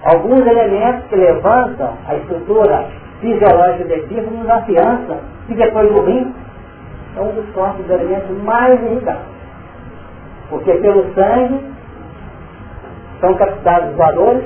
Alguns 0.05 0.47
elementos 0.47 1.05
que 1.09 1.17
levantam 1.17 1.95
a 2.09 2.15
estrutura 2.17 2.87
fisiológica 3.21 3.85
do 3.85 3.93
edifício 3.93 4.31
nos 4.31 4.49
afiançam 4.49 5.19
e 5.49 5.55
depois 5.55 5.93
do 5.93 6.03
rim 6.03 6.35
é 7.17 7.21
um 7.21 7.33
dos 7.33 7.49
corpos 7.55 7.85
de 7.87 7.93
elementos 7.93 8.43
mais 8.43 8.81
irrigados. 8.83 9.23
Porque 10.51 10.73
pelo 10.75 11.13
sangue 11.15 11.73
são 13.21 13.35
captados 13.35 13.91
os 13.91 13.97
valores 13.97 14.45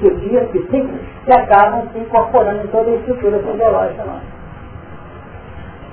sutis, 0.00 0.50
psíquicos, 0.50 1.00
que 1.24 1.32
acabam 1.32 1.88
se 1.92 1.98
incorporando 1.98 2.64
em 2.64 2.66
toda 2.68 2.90
a 2.90 2.94
estrutura 2.94 3.38
fisiológica 3.38 4.04
nossa. 4.04 4.34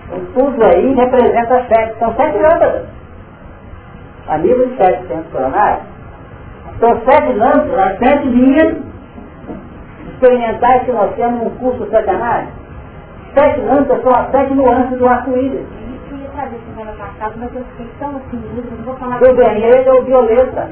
Então 0.05 0.25
tudo 0.33 0.65
aí 0.65 0.93
representa 0.93 1.65
sete, 1.67 1.99
são 1.99 2.13
sete 2.15 2.37
lâmpadas. 2.37 2.85
A 4.27 4.37
nível 4.37 4.67
de 4.67 4.77
sete 4.77 5.07
centros 5.07 5.31
coronários. 5.31 5.83
São 6.79 7.01
sete 7.05 7.33
lâmpadas, 7.33 7.99
sete 7.99 8.27
linhas 8.27 8.77
experimentais 10.11 10.83
que 10.83 10.91
nós 10.91 11.15
temos 11.15 11.43
no 11.43 11.51
curso 11.51 11.89
satanás. 11.89 12.47
Sete 13.37 13.61
lâmpadas 13.61 14.03
são 14.03 14.11
as 14.11 14.31
sete 14.31 14.53
nuances 14.53 14.97
do 14.97 15.07
arco-íris. 15.07 15.65
Do 19.19 19.35
vermelho 19.35 19.95
ou 19.95 20.03
violeta, 20.03 20.69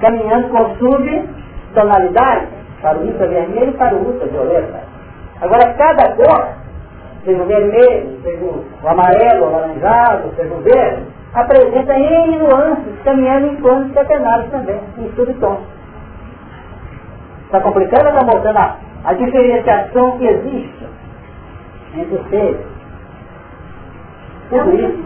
caminhando 0.00 0.48
com 0.48 0.76
subtonalidade, 1.74 2.46
para 2.80 2.98
o 2.98 3.06
ultravermelho 3.06 3.70
e 3.70 3.76
para 3.76 3.94
o 3.94 4.06
ultravioleta. 4.06 4.80
Agora, 5.40 5.74
cada 5.74 6.12
cor, 6.14 6.48
seja 7.24 7.42
o 7.42 7.46
vermelho, 7.46 8.20
seja 8.22 8.44
o 8.44 8.88
amarelo, 8.88 9.44
o 9.44 9.46
alaranjado, 9.48 10.30
seja 10.36 10.54
o 10.54 10.60
verde, 10.60 11.02
apresenta 11.34 11.98
N 11.98 12.38
nuances, 12.38 13.02
caminhando 13.02 13.46
em 13.48 13.56
planos 13.56 13.92
catenários 13.92 14.50
também, 14.50 14.80
em 14.98 15.10
subtons. 15.16 15.58
Está 17.46 17.60
complicando 17.60 18.04
ou 18.04 18.10
está 18.12 18.24
mostrando 18.24 18.58
a, 18.58 18.76
a 19.04 19.12
diferenciação 19.14 20.18
que 20.18 20.26
existe 20.26 20.86
entre 21.96 22.14
os 22.16 22.28
seres? 22.28 22.60
Tudo 24.50 24.70
é 24.70 24.74
isso. 24.74 24.98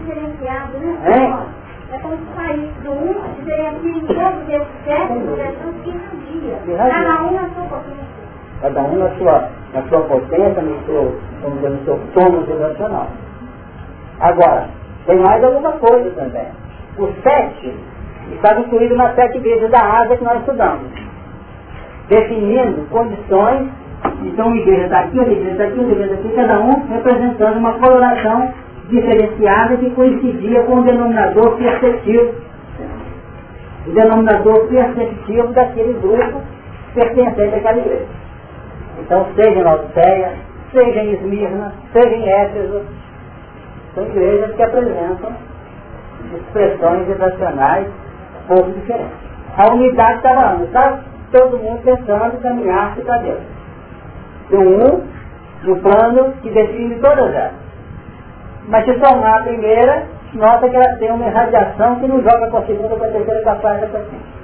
né? 1.01 1.45
É? 1.91 1.97
como 1.99 2.15
se 2.17 2.35
saísse 2.35 2.79
do 2.83 2.91
um, 2.91 3.13
diferencia 3.39 3.91
em 3.91 4.05
todos 4.05 4.49
esses 4.49 4.89
é 4.89 5.51
tudo 5.63 5.83
que 5.83 6.77
Cada 6.77 7.23
um 7.23 7.31
na 7.31 7.49
sua 7.49 7.63
potência. 7.65 8.19
Cada 8.61 8.81
um 8.83 8.95
na 8.97 9.09
sua, 9.17 9.49
na 9.73 9.81
sua 9.83 10.01
potência, 10.01 10.61
no 10.61 10.85
seu, 10.85 11.19
vamos 11.41 11.57
dizer, 11.57 11.69
no 11.69 11.85
seu 11.85 11.99
tono 12.13 12.41
vibracional. 12.41 13.07
Agora, 14.19 14.67
tem 15.05 15.17
mais 15.17 15.43
alguma 15.43 15.71
coisa 15.73 16.11
também. 16.11 16.47
O 16.97 17.07
sete 17.23 17.73
está 18.33 18.59
incluído 18.59 18.95
nas 18.95 19.15
sete 19.15 19.37
igrejas 19.37 19.71
da 19.71 19.79
asa 19.79 20.17
que 20.17 20.23
nós 20.23 20.39
estudamos. 20.39 20.91
Definindo 22.07 22.87
condições, 22.89 23.69
então 24.23 24.47
uma 24.47 24.57
igreja 24.57 24.87
daqui, 24.89 25.17
uma 25.17 25.27
igreja 25.27 25.55
daqui, 25.55 25.79
uma 25.79 25.91
igreja 25.91 26.15
daqui, 26.15 26.29
cada 26.35 26.59
um 26.59 26.87
representando 26.87 27.57
uma 27.57 27.73
coloração 27.73 28.53
diferenciada 28.89 29.77
que 29.77 29.89
coincidia 29.91 30.63
com 30.63 30.75
o 30.75 30.83
denominador 30.83 31.57
perceptivo. 31.57 32.33
O 33.87 33.91
denominador 33.91 34.67
perceptivo 34.67 35.47
daquele 35.53 35.93
grupo 35.99 36.41
pertencente 36.93 37.55
àquela 37.55 37.77
igreja. 37.77 38.07
Então, 38.99 39.25
seja 39.35 39.59
em 39.59 39.63
Laodiceia, 39.63 40.33
seja 40.71 40.99
em 40.99 41.13
Esmirna, 41.13 41.73
seja 41.93 42.15
em 42.15 42.29
Éfeso, 42.29 42.81
são 43.95 44.05
igrejas 44.05 44.55
que 44.55 44.63
apresentam 44.63 45.31
expressões 46.35 47.07
vibracionais 47.07 47.87
pouco 48.47 48.71
diferentes. 48.71 49.29
A 49.57 49.73
unidade 49.73 50.17
estava 50.17 50.39
lá, 50.41 50.63
está 50.63 50.99
todo 51.31 51.57
mundo 51.57 51.81
tentando 51.83 52.41
caminhar-se 52.41 53.01
para 53.01 53.17
Deus. 53.19 53.39
Tem 54.49 54.59
um, 54.59 55.03
no 55.63 55.77
plano 55.81 56.33
que 56.41 56.49
define 56.49 56.95
todas 56.95 57.33
elas. 57.33 57.58
Mas 58.67 58.85
se 58.85 58.93
somar 58.99 59.39
a 59.39 59.43
primeira, 59.43 60.03
nota 60.33 60.69
que 60.69 60.75
ela 60.75 60.95
tem 60.97 61.11
uma 61.11 61.27
irradiação 61.27 61.99
que 61.99 62.07
não 62.07 62.21
joga 62.21 62.47
para 62.47 62.59
a 62.59 62.65
segunda, 62.65 62.95
para 62.95 63.07
a 63.07 63.11
terceira, 63.11 63.41
para 63.41 63.51
a 63.53 63.55
quarta, 63.55 63.87
para 63.87 63.99
a 63.99 64.03
quinta. 64.03 64.39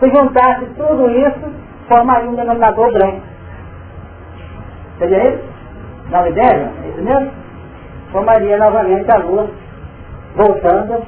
Se 0.00 0.08
juntasse 0.08 0.64
tudo 0.76 1.10
isso, 1.10 1.52
formaria 1.88 2.30
um 2.30 2.34
denominador 2.34 2.90
branco. 2.92 3.20
Seria 4.98 5.28
isso? 5.28 5.44
Nova 6.10 6.28
ideia? 6.28 6.72
É 6.84 6.88
isso 6.88 7.02
mesmo? 7.02 7.30
Formaria 8.12 8.56
novamente 8.58 9.10
a 9.12 9.18
Lua, 9.18 9.48
voltando 10.36 11.02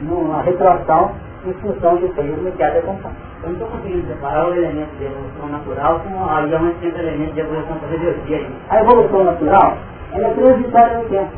numa 0.00 0.42
retroação 0.42 1.12
em 1.46 1.52
função 1.54 1.96
do 1.96 2.08
período 2.14 2.54
que 2.56 2.62
há 2.62 2.70
de 2.70 2.78
acompanhar. 2.78 3.16
Eu 3.42 3.50
não 3.50 3.52
estou 3.54 3.68
conseguindo 3.68 4.06
separar 4.08 4.48
o 4.48 4.54
elemento 4.54 4.96
de 4.98 5.04
evolução 5.04 5.48
natural 5.48 6.00
com 6.00 6.24
a 6.24 6.40
onde 6.40 6.74
tem 6.80 6.92
o 6.92 6.98
elemento 6.98 7.34
de 7.34 7.40
evolução 7.40 7.76
para 7.76 7.88
rebeldia. 7.88 8.46
A 8.70 8.80
evolução 8.80 9.24
natural 9.24 9.76
ela 10.14 10.28
é 10.28 10.30
transitória 10.30 10.98
no 10.98 11.04
tempo. 11.08 11.30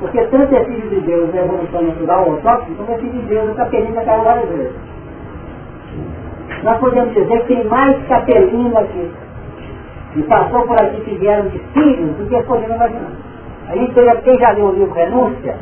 Porque 0.00 0.24
tanto 0.24 0.56
é 0.56 0.64
filho 0.64 0.90
de 0.90 1.00
Deus 1.02 1.32
na 1.32 1.42
evolução 1.42 1.82
natural 1.82 2.28
ou 2.28 2.36
tóxico, 2.38 2.74
como 2.74 2.92
é 2.92 2.98
filho 2.98 3.12
de 3.12 3.26
Deus 3.26 3.48
no 3.48 3.54
capelinho 3.54 3.94
da 3.94 4.04
caiu 4.04 4.24
várias 4.24 4.48
vezes. 4.48 4.72
Nós 6.64 6.78
podemos 6.78 7.14
dizer 7.14 7.40
que 7.42 7.54
tem 7.54 7.64
mais 7.64 8.06
capelinho 8.08 8.76
aqui. 8.76 9.10
E 10.16 10.22
passou 10.24 10.66
por 10.66 10.76
aqui 10.82 11.00
que 11.02 11.14
vieram 11.14 11.48
de 11.48 11.58
filhos 11.58 12.16
do 12.16 12.26
que 12.26 12.42
podemos 12.42 12.74
imaginar. 12.74 13.12
A 13.68 13.76
gente 13.76 13.94
teve, 13.94 14.14
quem 14.22 14.38
já 14.38 14.50
leu 14.50 14.66
o 14.66 14.72
livro 14.72 14.92
Renúncia, 14.92 15.56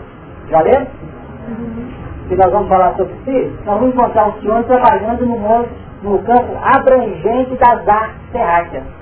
já 0.49 0.63
leu? 0.63 0.87
Que 2.29 2.37
nós 2.37 2.51
vamos 2.51 2.69
falar 2.69 2.95
sobre 2.97 3.13
filhos, 3.25 3.53
nós 3.67 3.79
vamos 3.79 3.95
encontrar 3.95 4.29
um 4.29 4.33
senhor 4.41 4.65
trabalhando 4.65 5.27
no, 5.27 5.39
mundo, 5.39 5.69
no 6.03 6.19
campo 6.21 6.57
abrangente 6.63 7.55
das 7.57 7.87
artes 7.87 8.31
terráqueas 8.33 9.00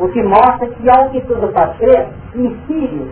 o 0.00 0.08
que 0.08 0.22
mostra 0.22 0.66
que, 0.66 0.90
ao 0.90 1.10
que 1.10 1.20
tudo 1.20 1.52
faz 1.52 1.76
crer, 1.76 2.08
em 2.34 2.56
Sírios 2.66 3.10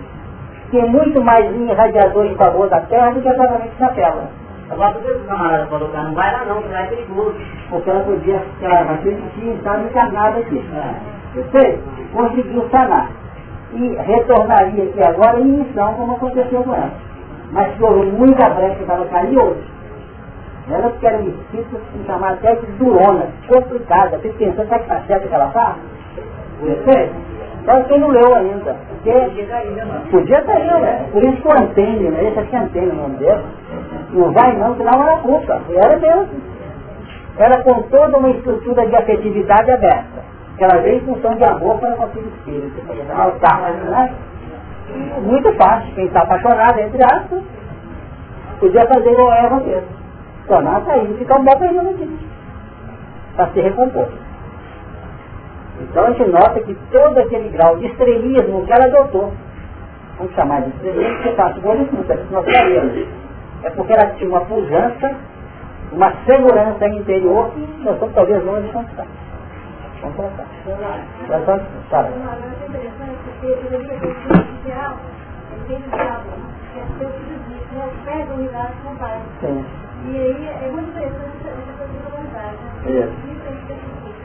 tem 0.70 0.88
muito 0.90 1.22
mais 1.22 1.44
irradiador 1.54 2.24
em 2.26 2.34
favor 2.34 2.68
da 2.68 2.80
Terra 2.82 3.10
do 3.10 3.20
que 3.20 3.28
exatamente 3.28 3.72
na 3.78 3.88
Terra. 3.90 4.30
Agora, 4.70 4.92
por 4.92 5.02
que 5.02 5.12
o 5.12 5.24
camarada 5.24 5.66
que 5.66 5.96
não 5.96 6.14
vai 6.14 6.32
lá 6.32 6.44
não, 6.44 6.62
que 6.62 6.68
lá 6.68 6.82
é 6.82 6.86
perigoso? 6.86 7.36
Porque 7.70 7.90
ela 7.90 8.04
podia, 8.04 8.42
ela 8.60 8.84
vai 8.84 8.98
ter 8.98 9.16
que 9.16 9.48
estar 9.48 9.82
encarnada 9.82 10.40
aqui. 10.40 10.64
Você 11.34 11.78
conseguiu 12.12 12.68
sanar. 12.70 13.10
E 13.72 13.94
retornaria 13.96 14.84
aqui 14.84 15.02
agora 15.02 15.40
em 15.40 15.44
missão, 15.44 15.94
como 15.94 16.12
aconteceu 16.12 16.62
com 16.62 16.74
ela. 16.74 16.90
Mas 17.52 17.74
que 17.74 17.82
houve 17.82 18.06
muita 18.12 18.48
brecha 18.50 18.82
para 18.84 18.94
ela 18.94 19.06
cair 19.06 19.38
hoje. 19.38 19.64
Ela 20.70 20.90
que 20.90 21.06
era 21.06 21.18
um 21.18 21.28
espírito 21.28 21.80
se 21.92 22.06
chamava 22.06 22.34
até 22.34 22.54
de 22.54 22.66
durona, 22.72 23.26
complicada. 23.46 24.18
Você 24.18 24.28
pensou 24.30 24.66
que 24.66 24.74
está 24.74 25.00
certo 25.06 25.28
que 25.28 25.34
ela 25.34 25.48
faz? 25.48 25.76
Então 26.60 27.82
quem 27.84 28.00
não 28.00 28.08
leu 28.08 28.34
ainda. 28.34 28.76
Porque 28.88 29.12
podia 30.10 30.38
estar 30.38 30.52
aí, 30.52 30.64
né? 30.64 31.06
Por 31.12 31.22
isso 31.22 31.42
que 31.42 31.48
o 31.48 31.52
Antênio, 31.52 32.10
né? 32.10 32.28
Esse 32.28 32.38
aqui 32.38 32.56
é 32.56 32.58
Antênio 32.58 32.92
o 32.92 32.96
nome 32.96 33.16
dele. 33.16 33.42
Não 34.12 34.32
vai 34.32 34.56
não, 34.56 34.74
que 34.74 34.82
não 34.82 35.02
era 35.02 35.18
culpa. 35.18 35.60
Era 35.70 35.98
mesmo. 35.98 36.28
Era 37.38 37.62
com 37.62 37.82
toda 37.82 38.16
uma 38.16 38.30
estrutura 38.30 38.86
de 38.86 38.96
afetividade 38.96 39.70
aberta. 39.70 40.28
Ela 40.58 40.82
veio 40.82 40.96
em 40.96 41.00
função 41.00 41.36
de 41.36 41.44
amor 41.44 41.78
para 41.78 41.94
com 41.94 42.18
o 42.18 42.28
espírito. 42.28 42.82
Altar, 43.14 43.72
né? 43.72 44.14
Muito 45.22 45.52
fácil. 45.52 45.94
Quem 45.94 46.06
está 46.06 46.22
apaixonado, 46.22 46.80
entre 46.80 47.02
aspas, 47.04 47.42
podia 48.58 48.86
fazer 48.86 49.10
o 49.10 49.32
erro 49.32 49.64
mesmo. 49.64 49.88
Tornar 50.48 50.82
sair 50.84 51.10
e 51.10 51.18
ficar 51.18 51.38
um 51.38 51.44
bom 51.44 51.58
período 51.58 51.90
aqui. 51.90 52.18
Para 53.36 53.46
se 53.48 53.60
recompor. 53.60 54.08
Então 55.80 56.04
a 56.04 56.10
gente 56.10 56.30
nota 56.30 56.60
que 56.60 56.74
todo 56.90 57.18
aquele 57.18 57.48
grau 57.50 57.76
de 57.76 57.86
estrelismo 57.86 58.66
que 58.66 58.72
ela 58.72 58.84
adotou, 58.86 59.32
vamos 60.18 60.34
chamar 60.34 60.62
de 60.62 60.70
estrelismo, 60.70 61.22
que 61.22 61.30
passa 61.32 61.60
o 61.60 61.68
olho 61.68 61.88
junto, 61.90 62.12
é 62.12 62.16
nós 62.30 62.44
sabemos. 62.44 63.06
É 63.62 63.70
porque 63.70 63.92
ela 63.92 64.06
tinha 64.12 64.28
uma 64.30 64.40
pujança, 64.42 65.14
uma 65.92 66.12
segurança 66.26 66.86
interior 66.88 67.50
que 67.50 67.60
nós 67.84 67.94
estamos 67.94 68.14
talvez 68.14 68.44
longe 68.44 68.66
de 68.66 68.72
conquistar. 68.72 69.06
Vamos. 70.02 70.16
Nós 71.28 71.44
vamos, 71.44 71.62
sabe? 71.90 72.10
Sim. 79.40 79.64
E 80.06 80.16
aí 80.16 80.48
é 80.48 80.70
muito 80.70 80.90
interessante 80.90 81.48
essa 81.48 81.72
coisa 81.78 81.92
da 81.98 82.10
vontade. 82.16 82.56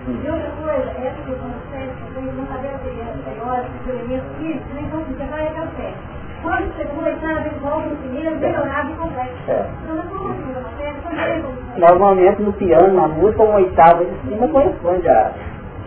E 0.05 0.29
outra 0.29 0.51
coisa, 0.61 0.89
essa 1.01 1.21
do 1.23 1.71
sexo, 1.71 1.95
vocês 2.13 2.35
não 2.35 2.45
saber 2.47 2.69
as 2.69 2.81
teóricos, 3.23 3.81
os 3.81 3.89
elementos 3.89 4.37
físicos, 4.37 4.73
nem 4.75 4.85
vão 4.89 5.05
se 5.05 5.13
separar 5.13 5.47
até 5.47 5.61
o 5.61 5.67
sexo. 5.75 6.13
Quando 6.43 6.75
você 6.75 6.83
a 7.25 7.39
ver 7.39 7.53
volta 7.61 7.87
no 7.87 7.95
primeiro, 7.95 8.35
melhorado 8.35 8.91
e 8.91 8.95
complexo. 8.95 9.33
Então, 9.47 9.95
na 9.95 10.03
formação 10.03 10.53
da 10.53 10.59
matéria, 10.59 10.95
quando 11.01 11.79
Normalmente 11.79 12.41
no 12.41 12.53
piano, 12.53 12.93
na 12.93 13.07
música, 13.07 13.43
uma 13.43 13.55
oitava 13.55 14.03
de 14.03 14.15
cima 14.27 14.47
corresponde 14.49 15.07
a, 15.07 15.31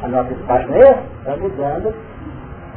a 0.02 0.08
nossa 0.08 0.32
espaço, 0.32 0.68
não 0.68 0.76
é? 0.76 1.02
Está 1.20 1.36
mudando, 1.36 1.94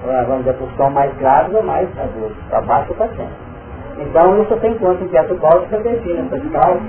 vamos 0.03 0.39
dizer, 0.39 0.53
para 0.55 0.65
o 0.65 0.69
som 0.75 0.89
mais 0.89 1.17
grave 1.17 1.55
ou 1.55 1.63
mais 1.63 1.87
agudo, 1.97 2.35
para 2.49 2.61
baixo 2.61 2.89
ou 2.89 2.97
para 2.97 3.07
cima. 3.09 3.48
Então 3.99 4.41
isso 4.41 4.55
tem 4.57 4.77
conta 4.77 5.03
em 5.03 5.07
teatro 5.09 5.37
básico 5.37 5.77
define 5.83 6.19
essa 6.19 6.37
escala, 6.37 6.79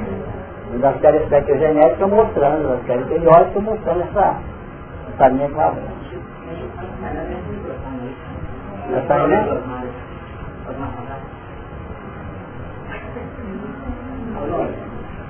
das 0.80 1.00
séries 1.00 1.28
genética 1.58 2.06
mostrando, 2.06 2.72
as 2.72 2.86
séries 2.86 3.06
periódicas 3.08 3.62
mostrando 3.62 4.02
essa, 4.02 4.36
essa 5.12 5.28
linha. 5.28 5.46
Está 8.96 9.14
aí, 9.14 9.28
né? 9.28 9.61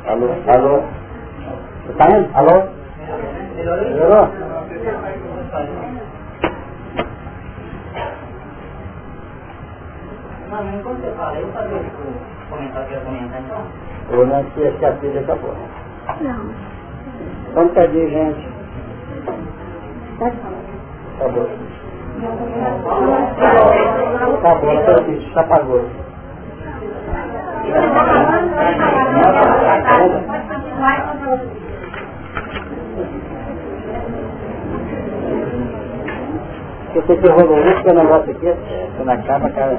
Alô, 0.06 0.28
alô. 0.48 0.82
Está 1.88 2.06
indo? 2.10 2.28
Alô? 2.34 2.68
Melhorou? 3.56 4.28
Não, 10.50 10.68
enquanto 10.74 11.00
você 11.00 11.12
fala, 11.12 11.38
eu 11.38 11.46
que 11.46 11.52
o 11.54 12.50
comentário 12.50 12.88
que 12.88 12.94
ia 12.94 13.00
comentar 13.00 13.40
então? 13.40 13.62
Ou 14.12 14.26
não 14.26 14.44
tinha 14.50 14.76
se 14.76 14.84
a 14.84 14.92
filha 14.96 15.20
acabou. 15.20 15.54
Não. 16.20 16.50
Então 17.50 17.68
cadê, 17.68 18.08
gente? 18.08 18.48
Pode 20.18 20.36
falar. 20.38 20.58
Acabou. 21.16 21.48
Acabou, 24.38 24.70
ela 24.70 25.04
já 25.20 25.40
apagou. 25.40 25.84
Eu 36.92 37.02
sei 37.06 37.16
que 37.18 37.28
rolou 37.28 37.58
isso, 37.60 37.82
que 37.84 37.90
o 37.90 37.94
negócio 37.94 38.32
aqui, 38.32 38.52
quando 38.96 39.10
acaba, 39.10 39.48
cara. 39.50 39.78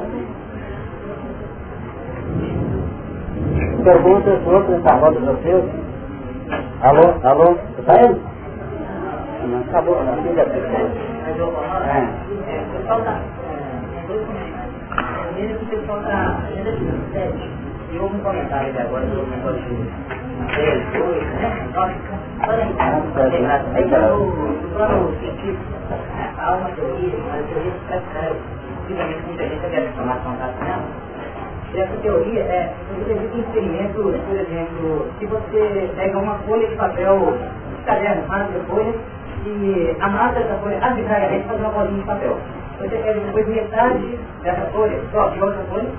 Perguntas, 3.84 4.40
outras 4.46 4.84
na 4.84 4.94
roda 4.94 5.20
do 5.20 5.42
seu? 5.42 5.70
Alô, 6.84 7.14
alô, 7.24 7.56
você 7.56 7.82
tá 7.82 7.94
indo? 8.04 8.22
Não, 9.48 9.60
acabou, 9.62 10.04
não, 10.04 10.22
filha. 10.22 10.42
É. 10.42 10.46
Primeiro 15.34 15.58
que 15.60 15.66
o 15.66 15.68
pessoal 15.70 16.00
está 16.02 16.38
agenda 16.48 16.72
de. 16.72 16.86
E 17.92 18.00
houve 18.00 18.16
um 18.16 18.20
comentário 18.20 18.70
aqui 18.70 18.82
agora 18.82 19.06
sobre 19.08 19.22
o 19.22 19.28
negócio 19.28 19.62
de 19.62 19.76
três, 20.54 20.80
dois, 20.94 21.24
né? 21.24 21.68
Nossa, 21.76 21.96
olha 22.48 22.64
aí, 22.64 22.76
aí 23.76 23.86
o 24.14 24.70
plano 24.74 24.98
científico, 25.20 25.74
há 26.38 26.56
uma 26.56 26.70
teoria, 26.70 27.18
uma 27.18 27.44
teoria 27.50 27.72
que 27.72 27.88
traz, 28.14 28.38
possivelmente 28.78 29.22
muita 29.28 29.44
gente 29.44 29.62
deve 29.70 29.88
tomar 29.98 30.18
contato 30.24 30.56
nela. 30.64 30.84
E 31.11 31.11
essa 31.76 31.96
teoria 32.02 32.42
é, 32.42 32.74
existe 33.08 33.40
experimentos, 33.40 33.96
por 33.96 34.36
exemplo, 34.36 35.08
se 35.20 35.26
você 35.26 35.90
pega 35.96 36.18
uma 36.18 36.36
folha 36.40 36.68
de 36.68 36.76
papel, 36.76 37.34
caderno, 37.86 38.24
de 38.24 38.66
folha, 38.68 38.94
e 39.46 39.96
amassa 40.00 40.40
essa 40.40 40.56
folha 40.56 40.78
arbitrariamente 40.82 41.48
faz 41.48 41.60
uma 41.60 41.70
bolinha 41.70 42.00
de 42.00 42.06
papel. 42.06 42.38
Você 42.80 42.98
pega 42.98 43.20
depois 43.20 43.48
metade 43.48 44.20
dessa 44.44 44.66
folha, 44.68 45.00
só 45.12 45.30
de 45.30 45.42
outra 45.42 45.64
folha, 45.70 45.90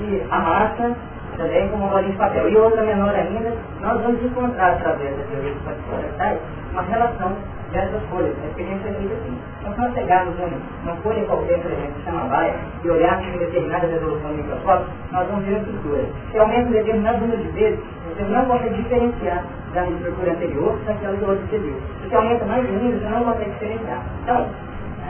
e 0.00 0.22
amassa 0.30 0.96
também 1.36 1.68
com 1.68 1.76
uma 1.76 1.88
bolinha 1.88 2.12
de 2.12 2.18
papel. 2.18 2.48
E 2.48 2.56
outra 2.56 2.82
menor 2.82 3.14
ainda, 3.14 3.54
nós 3.80 4.00
vamos 4.00 4.22
encontrar 4.22 4.72
através 4.72 5.16
da 5.16 5.24
teoria 5.24 5.52
dos 5.52 5.62
florestais 5.62 6.38
uma 6.72 6.82
relação 6.82 7.32
dessas 7.72 8.02
folhas. 8.10 8.36
A 8.42 8.46
experiência 8.46 8.88
é 8.88 8.92
feita 8.92 9.14
assim. 9.14 9.38
Então, 9.60 9.72
se 9.74 9.80
nós 9.80 9.94
pegarmos 9.94 10.34
uma 10.82 10.96
folha 10.96 11.24
qualquer, 11.24 11.58
por 11.60 11.72
exemplo, 11.72 11.92
que 11.94 12.04
chama 12.04 12.24
baia, 12.28 12.54
e 12.84 12.90
olharmos 12.90 13.34
em 13.34 13.38
determinada 13.38 13.86
resolução 13.86 14.30
do 14.30 14.36
microscópio, 14.36 14.86
nós 15.10 15.28
vamos 15.28 15.44
ver 15.44 15.54
a 15.54 15.58
estrutura. 15.58 16.04
Se 16.30 16.38
aumenta 16.38 16.68
um 16.68 16.72
determinado 16.72 17.18
número 17.20 17.42
de 17.42 17.48
vezes, 17.50 17.80
você 18.08 18.22
não 18.24 18.44
consegue 18.44 18.74
diferenciar 18.74 19.44
da 19.74 19.86
estrutura 19.88 20.32
anterior 20.32 20.78
daquela 20.86 21.16
que 21.16 21.24
você 21.24 21.58
viu. 21.58 21.76
Se 22.08 22.14
aumenta 22.14 22.44
mais 22.44 22.68
um 22.68 22.72
número, 22.72 23.00
você 23.00 23.08
não 23.08 23.24
consegue 23.24 23.50
diferenciar. 23.50 24.02
Então, 24.22 24.46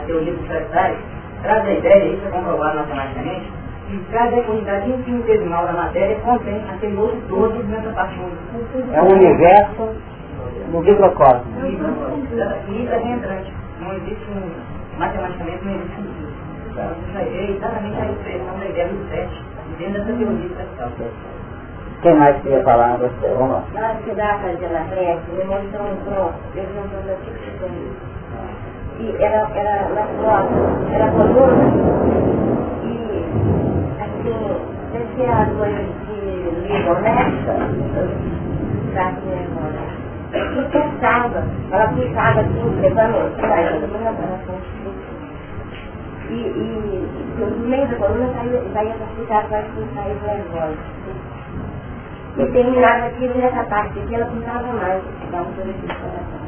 a 0.01 0.05
teoria 0.05 0.33
dos 0.33 0.45
florestais 0.47 0.97
traz 1.41 1.67
a 1.67 1.73
ideia, 1.73 2.13
isso 2.13 2.25
é 2.25 2.31
comprovado 2.31 2.77
matematicamente, 2.77 3.51
que 3.89 3.99
cada 4.11 4.37
unidade 4.49 4.89
infinitesimal 4.89 5.65
da 5.65 5.73
matéria 5.73 6.15
contém 6.21 6.63
aquele 6.69 6.95
outro 6.95 7.21
todo 7.27 7.63
nessa 7.63 7.91
parte 7.91 8.17
É 8.93 9.01
um 9.01 9.11
universo 9.11 10.12
no 10.71 10.81
microcosmo. 10.81 11.43
É 11.61 12.97
reentrante. 12.97 13.53
Não 13.79 13.93
existe 13.93 14.25
um, 14.31 14.99
matematicamente 14.99 15.65
não 15.65 15.75
existe 15.75 15.99
um 16.01 16.43
então, 16.73 16.89
é 17.19 17.51
exatamente 17.51 18.01
a 18.01 18.05
expressão 18.09 18.57
da 18.57 18.65
ideia 18.65 18.87
do 18.87 19.07
sete, 19.07 19.45
dentro 19.77 19.93
dessa 19.93 20.17
teoria 20.17 20.45
espacial. 20.47 20.89
Quem 22.01 22.15
mais 22.15 22.41
queria 22.41 22.63
falar? 22.63 22.97
Você? 22.97 23.27
Vamos 23.27 23.51
lá. 23.51 23.63
Na 23.75 23.89
hora 23.89 23.95
que 23.97 24.11
dá 24.15 24.39
para 24.39 24.69
na 24.69 24.85
frente, 24.85 25.31
me 25.31 25.43
mostrou 25.43 25.85
um 25.85 25.95
tronco, 25.97 26.33
eles 26.55 26.69
não 26.75 26.85
estão 26.85 27.01
da 27.05 27.13
tipo 27.21 27.37
de 27.37 29.03
E 29.03 29.23
era, 29.23 29.47
era 29.53 29.87
na 29.89 30.05
foto, 30.17 30.53
era 30.91 31.11
coluna, 31.11 31.63
e 32.83 33.23
assim, 34.01 34.57
descia 34.93 35.31
as 35.31 35.49
coisas 35.53 35.85
de 36.07 36.17
livro 36.67 36.91
honesta, 36.97 37.53
que 39.21 39.52
pensava, 40.71 41.43
ela 41.71 41.87
ficava 41.93 42.41
assim, 42.41 42.81
levando, 42.81 43.39
saindo 43.39 43.81
do 43.81 43.99
meu 43.99 44.13
E, 46.29 46.33
e, 46.33 47.39
no 47.39 47.67
meio 47.67 47.87
da 47.87 47.95
coluna 47.95 48.33
saía, 48.33 48.93
para 48.95 49.07
ficar, 49.07 49.47
para 49.47 49.61
que 49.61 49.87
saía 49.93 50.15
nervosa. 50.15 50.77
E 52.37 52.45
terminava 52.51 53.05
aquilo 53.05 53.37
nessa 53.37 53.63
parte 53.65 53.99
aqui, 53.99 54.15
ela 54.15 54.25
pintava 54.25 54.73
mais, 54.73 55.03
um 55.03 56.43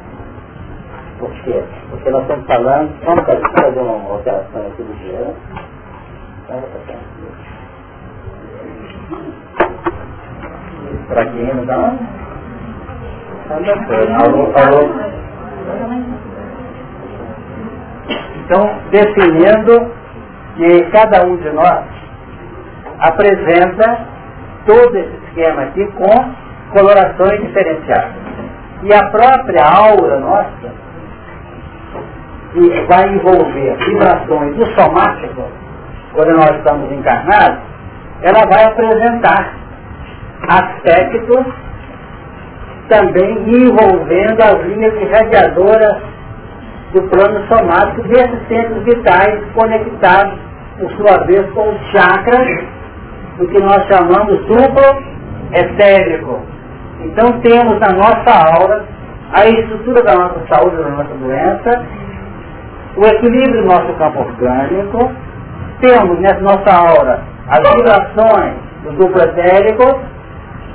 por 1.20 1.32
quê? 1.44 1.64
Porque 1.90 2.10
nós 2.10 2.24
estamos 2.24 2.46
falando, 2.46 2.92
vamos 3.06 3.24
fazer 3.26 3.80
uma 3.80 4.12
alteração 4.12 4.68
aqui 4.68 4.84
do 4.84 4.94
dia. 5.00 5.34
Para 11.08 11.26
quem 11.28 11.56
não 11.56 11.66
dá? 11.66 12.25
Então, 18.46 18.80
definindo 18.92 19.92
que 20.56 20.84
cada 20.92 21.26
um 21.26 21.36
de 21.38 21.50
nós 21.52 21.84
apresenta 23.00 24.00
todo 24.66 24.96
esse 24.98 25.16
esquema 25.28 25.64
aqui 25.64 25.86
com 25.94 26.34
colorações 26.72 27.42
diferenciadas. 27.42 28.14
E 28.84 28.94
a 28.94 29.10
própria 29.10 29.64
aura 29.64 30.20
nossa, 30.20 30.74
que 32.54 32.82
vai 32.88 33.10
envolver 33.10 33.76
vibrações 33.78 34.56
do 34.56 34.66
somático, 34.76 35.44
quando 36.14 36.36
nós 36.36 36.52
estamos 36.58 36.92
encarnados, 36.92 37.60
ela 38.22 38.46
vai 38.48 38.64
apresentar 38.66 39.54
aspectos 40.48 41.46
também 42.90 43.44
envolvendo 43.48 44.42
as 44.42 44.64
linhas 44.66 44.94
irradiadoras 45.02 45.98
do 46.94 47.02
plano 47.10 47.46
somático 47.48 48.08
desses 48.08 48.48
centros 48.48 48.84
vitais 48.84 49.40
conectados, 49.54 50.40
por 50.80 50.92
sua 50.92 51.26
vez, 51.26 51.50
com 51.52 51.70
os 51.70 51.82
chakras, 51.92 52.64
do 53.38 53.48
que 53.48 53.60
nós 53.60 53.86
chamamos 53.88 54.46
duplo 54.46 55.04
etérico. 55.54 56.42
Então 57.02 57.40
temos 57.42 57.80
na 57.80 57.90
nossa 57.94 58.56
aura 58.56 58.86
a 59.34 59.46
estrutura 59.48 60.04
da 60.04 60.16
nossa 60.16 60.40
saúde, 60.50 60.78
da 60.78 60.90
nossa 60.90 61.14
doença, 61.16 61.86
o 62.96 63.06
equilíbrio 63.06 63.62
do 63.62 63.68
nosso 63.68 63.94
campo 63.98 64.20
orgânico, 64.20 65.12
temos 65.82 66.20
nessa 66.20 66.40
nossa 66.40 66.72
aura 66.72 67.20
as 67.50 67.60
vibrações 67.76 68.54
do 68.84 68.92
duplo 68.94 69.22
etérico, 69.22 70.00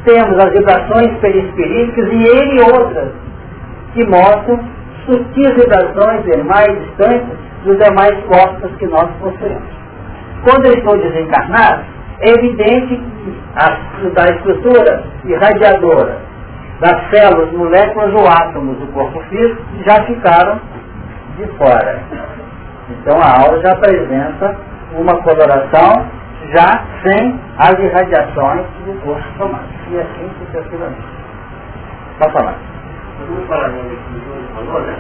temos 0.05 0.39
as 0.39 0.53
vibrações 0.53 1.19
perispiríticas 1.21 2.09
e 2.13 2.23
ele 2.25 2.63
outras 2.63 3.13
que 3.95 4.07
mostram 4.07 4.61
sutis 5.07 5.55
vibrações 5.55 6.47
mais 6.47 6.79
distantes 6.81 7.39
dos 7.65 7.79
demais 7.79 8.15
corpos 8.25 8.71
que 8.79 8.87
nós 8.87 9.09
possuímos. 9.21 9.81
Quando 10.45 10.67
eu 10.67 10.75
estou 10.75 10.97
desencarnado, 10.97 11.85
é 12.21 12.31
evidente 12.31 12.97
que 12.97 13.41
a, 13.57 14.11
da 14.15 14.35
estrutura 14.35 15.05
irradiadora 15.25 16.31
das 16.81 17.11
células, 17.11 17.53
moléculas 17.53 18.13
ou 18.15 18.27
átomos 18.27 18.79
do 18.79 18.87
corpo 18.93 19.21
físico 19.29 19.63
já 19.87 20.03
ficaram 20.05 20.59
de 21.37 21.47
fora. 21.59 22.01
Então 22.89 23.21
a 23.21 23.43
aura 23.43 23.61
já 23.61 23.73
apresenta 23.73 24.57
uma 24.97 25.23
coloração 25.23 26.07
já 26.53 26.85
sem 27.03 27.41
as 27.59 27.79
irradiações 27.79 28.67
do 28.85 29.01
corpo 29.03 29.23
somático. 29.39 29.91
E 29.91 29.99
assim 29.99 30.31
sucessivamente. 30.39 31.03
Pode 32.19 32.33
falar. 32.33 32.55
Vamos 33.29 33.47
falar 33.49 33.67
aqui 33.67 34.41
falou, 34.55 34.81
né? 34.83 34.97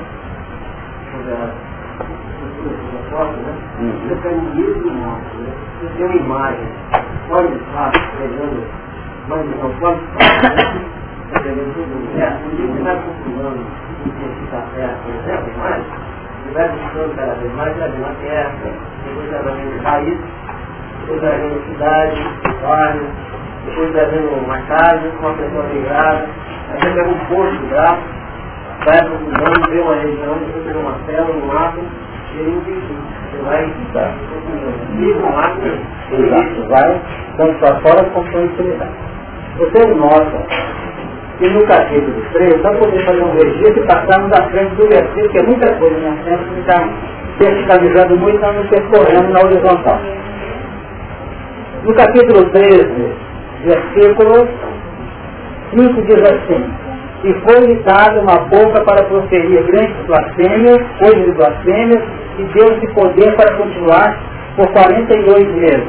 Sobre 1.10 1.32
a 1.32 1.50
foto, 3.10 3.36
né? 3.40 3.52
Você 4.08 4.14
tem 4.22 4.34
um 4.34 4.54
livro 4.54 4.90
né? 4.90 5.20
Você 5.80 5.88
tem 5.96 6.06
uma 6.06 6.16
imagem, 6.16 6.68
pode 7.28 7.54
estar 7.54 7.92
pegando, 8.18 8.66
mas 9.28 9.46
não 9.46 9.70
pode 9.78 10.00
estar, 10.04 10.54
né? 10.54 10.84
Pegando 11.32 11.74
tudo 11.74 12.16
certo. 12.16 12.46
O 12.46 12.56
livro 12.56 12.78
está 12.78 12.94
confirmando 12.96 13.60
o 13.60 14.10
que 14.10 14.44
está 14.44 14.62
certo, 14.74 14.96
por 15.04 15.14
exemplo, 15.14 15.52
imagem. 15.54 15.84
Ele 16.44 16.54
vai 16.54 16.68
buscando 16.68 17.16
cada 17.16 17.34
vez 17.34 17.54
mais, 17.54 17.78
cada 17.78 17.88
vez 17.88 18.00
mais 18.00 18.18
perto, 18.18 18.56
depois 19.04 19.30
vai 19.30 19.54
vendo 19.56 19.78
o 19.78 19.82
país, 19.82 20.18
depois 21.10 21.20
vai 21.22 21.38
vendo 21.38 21.60
cidade, 21.66 22.22
bairro, 22.62 23.06
depois 23.66 23.92
vai 23.92 24.06
vendo 24.06 24.44
uma 24.44 24.58
casa 24.58 25.00
uma 25.20 25.32
pessoa 25.34 25.64
migrada, 25.64 26.26
aí 26.70 26.80
você 26.80 26.90
pega 26.90 27.08
um 27.08 27.18
posto 27.26 27.66
braço, 27.66 28.02
vai 28.84 28.98
aprofundando, 28.98 29.70
vê 29.70 29.80
uma 29.80 29.94
região, 29.96 30.34
depois 30.38 30.64
pega 30.64 30.78
uma 30.78 30.94
célula, 31.06 31.44
um 31.44 31.58
átomo, 31.58 31.88
e 32.32 32.40
enfim, 32.40 32.98
você 33.30 33.42
vai 33.42 33.72
Tá. 33.92 34.12
liga 34.96 35.26
um 35.26 35.38
átomo, 35.38 36.00
Exato. 36.12 36.68
Vai 36.68 37.00
tanto 37.36 37.58
para 37.58 37.74
fora 37.80 38.04
como 38.10 38.30
para 38.30 38.42
infinidade. 38.42 38.90
Vocês 39.58 39.96
notam 39.96 40.42
que 41.38 41.48
no 41.48 41.66
capítulo 41.66 42.22
3, 42.32 42.62
só 42.62 42.72
poder 42.74 43.04
fazer 43.04 43.22
um 43.22 43.32
registro 43.32 43.82
e 43.82 43.86
passarmos 43.86 44.32
à 44.32 44.42
frente 44.50 44.74
do 44.74 44.88
versículo, 44.88 45.28
que 45.28 45.38
é 45.38 45.42
muita 45.42 45.74
coisa, 45.74 45.96
né? 45.98 46.18
Temos 46.24 46.48
que 46.48 46.54
ficar 46.56 46.88
verticalizando 47.38 48.16
muito, 48.16 48.40
nós 48.40 48.56
não 48.56 48.66
percorrendo 48.66 49.28
na 49.32 49.40
horizontal. 49.40 50.00
No 51.82 51.94
capítulo 51.94 52.44
13, 52.50 52.84
versículo 53.64 54.46
5 55.74 56.02
diz 56.02 56.22
assim, 56.30 56.62
e 57.24 57.32
foi-lhe 57.40 57.74
dada 57.84 58.20
uma 58.20 58.36
boca 58.48 58.84
para 58.84 59.04
proferir 59.04 59.62
grandes 59.64 59.96
blasfêmias, 60.06 60.78
coisas 60.98 61.24
de 61.24 61.32
blasfêmias, 61.32 62.02
e 62.38 62.42
deu-lhe 62.52 62.86
poder 62.92 63.34
para 63.34 63.54
continuar 63.56 64.14
por 64.56 64.68
42 64.72 65.46
meses. 65.54 65.88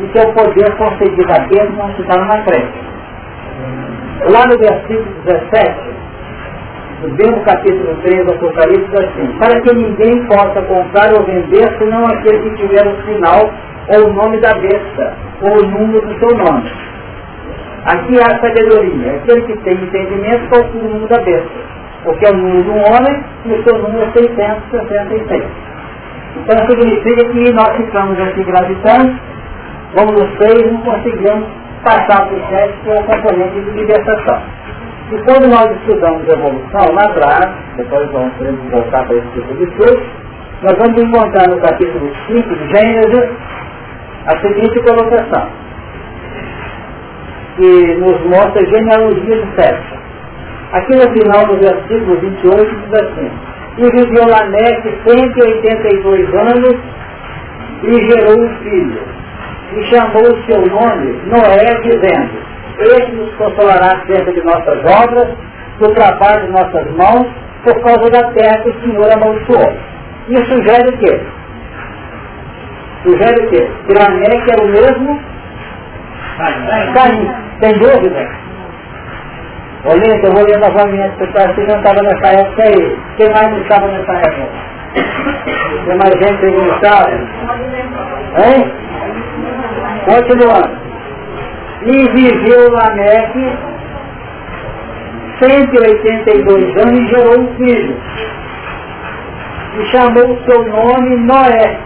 E 0.00 0.18
seu 0.18 0.32
poder 0.32 0.76
concedido 0.76 1.32
a 1.32 1.38
Deus 1.46 1.76
não 1.76 2.06
dá 2.08 2.24
na 2.24 2.44
frente. 2.44 2.90
Lá 4.32 4.46
no 4.46 4.58
versículo 4.58 5.14
17, 5.26 5.80
no 7.02 7.08
mesmo 7.14 7.40
capítulo 7.44 7.94
3 8.02 8.26
do 8.26 8.32
Apocalipse, 8.32 8.90
diz 8.90 9.00
assim, 9.00 9.38
para 9.38 9.60
que 9.60 9.74
ninguém 9.74 10.26
possa 10.26 10.60
comprar 10.62 11.12
ou 11.14 11.24
vender, 11.24 11.78
senão 11.78 12.04
aquele 12.06 12.50
que 12.50 12.56
tiver 12.56 12.86
o 12.86 12.96
sinal 13.04 13.50
ou 13.90 14.08
o 14.08 14.12
nome 14.12 14.38
da 14.38 14.54
besta, 14.54 15.14
ou 15.42 15.58
o 15.58 15.66
número 15.66 16.06
do 16.06 16.18
seu 16.18 16.36
nome. 16.36 16.70
Aqui 17.86 18.20
há 18.20 18.38
sabedoria. 18.40 19.16
Aquele 19.16 19.42
que 19.42 19.56
tem 19.64 19.74
entendimento 19.74 20.48
calcula 20.50 20.84
o 20.84 20.88
número 20.88 21.08
da 21.08 21.20
besta. 21.22 21.70
Porque 22.04 22.26
é 22.26 22.30
o 22.30 22.36
número 22.36 22.62
de 22.62 22.70
um 22.70 22.78
homem 22.78 23.24
e 23.46 23.52
o 23.52 23.62
seu 23.64 23.78
número 23.82 24.04
é 24.04 24.12
666. 24.12 25.44
Então 26.36 26.66
significa 26.68 27.24
que 27.30 27.52
nós 27.52 27.76
ficamos 27.76 28.20
aqui 28.20 28.44
gravitando, 28.44 29.18
vamos 29.94 30.38
6 30.38 30.60
e 30.60 30.70
não 30.70 30.80
conseguimos 30.82 31.48
passar 31.82 32.26
para 32.26 32.36
o 32.36 32.48
7 32.48 32.74
que 32.84 32.90
é 32.90 32.94
o 32.94 33.04
componente 33.04 33.60
de 33.60 33.70
libertação. 33.70 34.40
E 35.10 35.18
quando 35.24 35.48
nós 35.48 35.68
estudamos 35.72 36.28
evolução 36.28 36.94
lá 36.94 37.02
atrás, 37.02 37.50
depois 37.76 38.08
vamos 38.12 38.32
voltar 38.70 39.04
para 39.06 39.16
esse 39.16 39.28
tipo 39.34 39.54
de 39.54 39.64
estudo, 39.64 40.02
nós 40.62 40.78
vamos 40.78 41.02
encontrar 41.02 41.48
no 41.48 41.60
capítulo 41.60 42.12
5 42.28 42.54
de 42.54 42.68
Gênesis 42.68 43.30
a 44.30 44.40
seguinte 44.40 44.80
colocação 44.80 45.48
que 47.56 47.94
nos 47.96 48.20
mostra 48.26 48.62
a 48.62 48.66
genealogia 48.66 49.36
de 49.36 49.54
Sete. 49.56 50.00
Aqui 50.72 50.92
no 50.94 51.10
final 51.12 51.46
do 51.46 51.56
versículo 51.58 52.20
28 52.20 52.76
diz 52.76 53.02
assim, 53.02 53.30
e 53.78 53.82
viveu 53.82 54.28
Lameque 54.28 54.94
182 55.04 56.34
anos 56.34 56.76
e 57.82 58.10
gerou 58.10 58.38
um 58.38 58.48
filho. 58.62 59.02
E 59.72 59.84
chamou 59.84 60.22
o 60.22 60.44
seu 60.44 60.60
nome 60.66 61.20
Noé, 61.26 61.80
dizendo, 61.82 62.30
Este 62.78 63.12
nos 63.12 63.34
consolará 63.34 63.98
acerca 63.98 64.32
de 64.32 64.42
nossas 64.42 64.78
obras, 64.84 65.28
do 65.80 65.94
trabalho 65.94 66.46
de 66.46 66.52
nossas 66.52 66.90
mãos, 66.92 67.26
por 67.64 67.80
causa 67.82 68.10
da 68.10 68.32
terra 68.32 68.62
que 68.62 68.70
o 68.70 68.80
Senhor 68.80 69.12
amaldiçoou. 69.12 69.72
Isso 70.28 70.44
sugere 70.46 70.88
o 70.88 70.98
quê? 70.98 71.20
Sugere 73.02 73.46
o 73.46 73.50
quê? 73.50 73.70
Que 73.86 73.94
Lameque 73.94 74.50
era 74.50 74.62
o 74.62 74.68
mesmo 74.68 75.20
Caim. 76.94 77.30
Tem 77.60 77.72
dúvida? 77.78 78.28
Olha, 79.84 80.20
eu 80.22 80.32
vou 80.32 80.44
ler 80.44 80.58
novamente, 80.58 81.16
pessoal, 81.16 81.54
que 81.54 81.62
não 81.62 81.76
estava 81.76 82.02
nessa 82.02 82.26
época 82.38 82.62
aí. 82.62 82.98
Quem 83.16 83.30
mais 83.30 83.50
não 83.50 83.60
estava 83.60 83.86
nessa 83.88 84.12
época? 84.12 84.48
Tem 85.86 85.96
mais 85.96 86.12
gente 86.12 86.38
que 86.38 86.50
não 86.50 86.74
estava? 86.74 87.10
Hein? 88.44 88.72
Continuando. 90.04 90.80
E 91.82 92.08
viveu 92.08 92.70
Lameque 92.72 93.58
182 95.40 96.76
anos 96.76 97.00
e 97.00 97.06
gerou 97.06 97.40
um 97.40 97.54
filho. 97.56 97.96
E 99.78 99.84
chamou 99.86 100.30
o 100.30 100.44
seu 100.44 100.62
nome 100.64 101.16
Noé, 101.16 101.78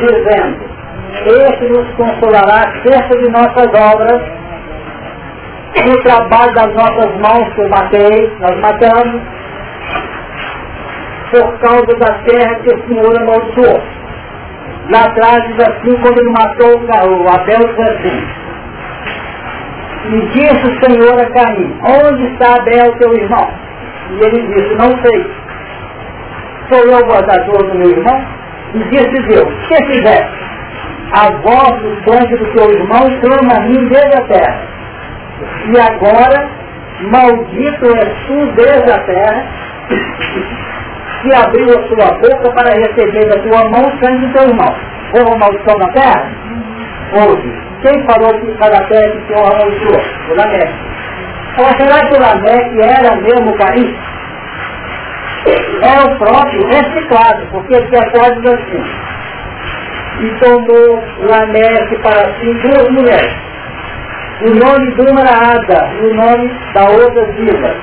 dizendo, 0.00 0.76
este 1.26 1.64
nos 1.66 1.88
consolará 1.96 2.68
acerca 2.68 3.18
de 3.18 3.30
nossas 3.30 3.68
obras, 3.92 4.22
no 5.86 6.02
trabalho 6.02 6.54
das 6.54 6.74
nossas 6.74 7.10
mãos 7.20 7.54
que 7.54 7.60
eu 7.60 7.68
matei, 7.68 8.32
nós 8.40 8.60
matamos, 8.60 9.22
por 11.30 11.58
causa 11.58 11.98
da 11.98 12.14
terra 12.24 12.54
que 12.56 12.74
o 12.74 12.88
Senhor 12.88 13.20
amaldiçoou. 13.20 13.82
Lá 14.90 15.04
atrás 15.04 15.42
diz 15.48 15.68
assim, 15.68 15.96
quando 16.00 16.18
ele 16.18 16.30
matou 16.30 16.78
o 16.78 17.28
Abel, 17.28 17.74
diz 17.74 17.88
assim, 17.90 18.18
e 20.08 20.20
disse 20.28 20.66
o 20.66 20.84
Senhor 20.84 21.20
a 21.20 21.30
Caim, 21.30 21.80
onde 21.82 22.26
está 22.32 22.54
Abel, 22.54 22.92
teu 22.98 23.12
irmão? 23.14 23.48
E 24.10 24.24
ele 24.24 24.42
disse, 24.54 24.74
não 24.76 24.90
sei. 25.02 25.26
Sou 26.70 26.78
eu 26.90 26.98
o 26.98 27.08
guardador 27.08 27.62
do 27.70 27.74
meu 27.74 27.90
irmão? 27.90 28.24
E 28.76 28.84
disse 28.90 29.22
Deus, 29.28 29.48
que 29.68 29.84
fizeste? 29.86 30.46
a 31.12 31.30
voz 31.40 31.82
do 31.82 32.04
sangue 32.04 32.36
do 32.36 32.46
teu 32.52 32.70
irmão 32.70 33.08
clama 33.20 33.56
a 33.56 33.60
mim 33.60 33.88
desde 33.88 34.18
a 34.18 34.26
terra. 34.26 34.60
E 35.66 35.80
agora, 35.80 36.48
maldito 37.10 37.86
és 37.96 38.08
tu 38.26 38.52
desde 38.56 38.90
a 38.90 38.98
terra, 38.98 39.44
que 41.22 41.34
abriu 41.34 41.70
a 41.70 41.88
sua 41.88 42.18
boca 42.18 42.52
para 42.52 42.74
receber 42.74 43.28
da 43.28 43.40
tua 43.42 43.70
mão 43.70 43.86
o 43.86 44.04
sangue 44.04 44.26
do 44.26 44.32
teu 44.32 44.48
irmão. 44.48 44.74
Houve 45.14 45.30
uma 45.30 45.38
maldição 45.38 45.78
na 45.78 45.88
terra? 45.92 46.30
Houve. 47.12 47.66
Quem 47.82 48.06
falou 48.06 48.40
que 48.40 48.52
cada 48.58 48.80
terra 48.86 49.10
que 49.10 49.18
o 49.18 49.26
Senhor 49.26 49.52
amaldiçoou? 49.52 50.02
O 50.30 50.34
Lameque. 50.34 50.74
Ou 51.58 51.66
será 51.78 52.06
que 52.06 52.14
o 52.14 52.20
Lameque 52.20 52.80
era 52.80 53.16
mesmo 53.16 53.56
Caim? 53.58 53.96
É 55.46 56.04
o 56.04 56.18
próprio 56.18 56.66
reciclado, 56.66 57.46
porque 57.52 57.74
ele 57.74 57.86
diz 57.86 58.52
assim, 58.52 58.84
e 60.20 60.30
tomou 60.40 61.04
Lameque 61.20 61.96
para 62.02 62.34
si 62.40 62.52
duas 62.64 62.90
mulheres. 62.90 63.36
O 64.42 64.50
nome 64.50 64.94
de 64.94 65.10
uma 65.10 65.20
era 65.20 65.52
Ada, 65.52 65.92
e 66.00 66.06
o 66.06 66.14
nome 66.14 66.50
da 66.74 66.84
outra 66.90 67.24
Ziba. 67.32 67.74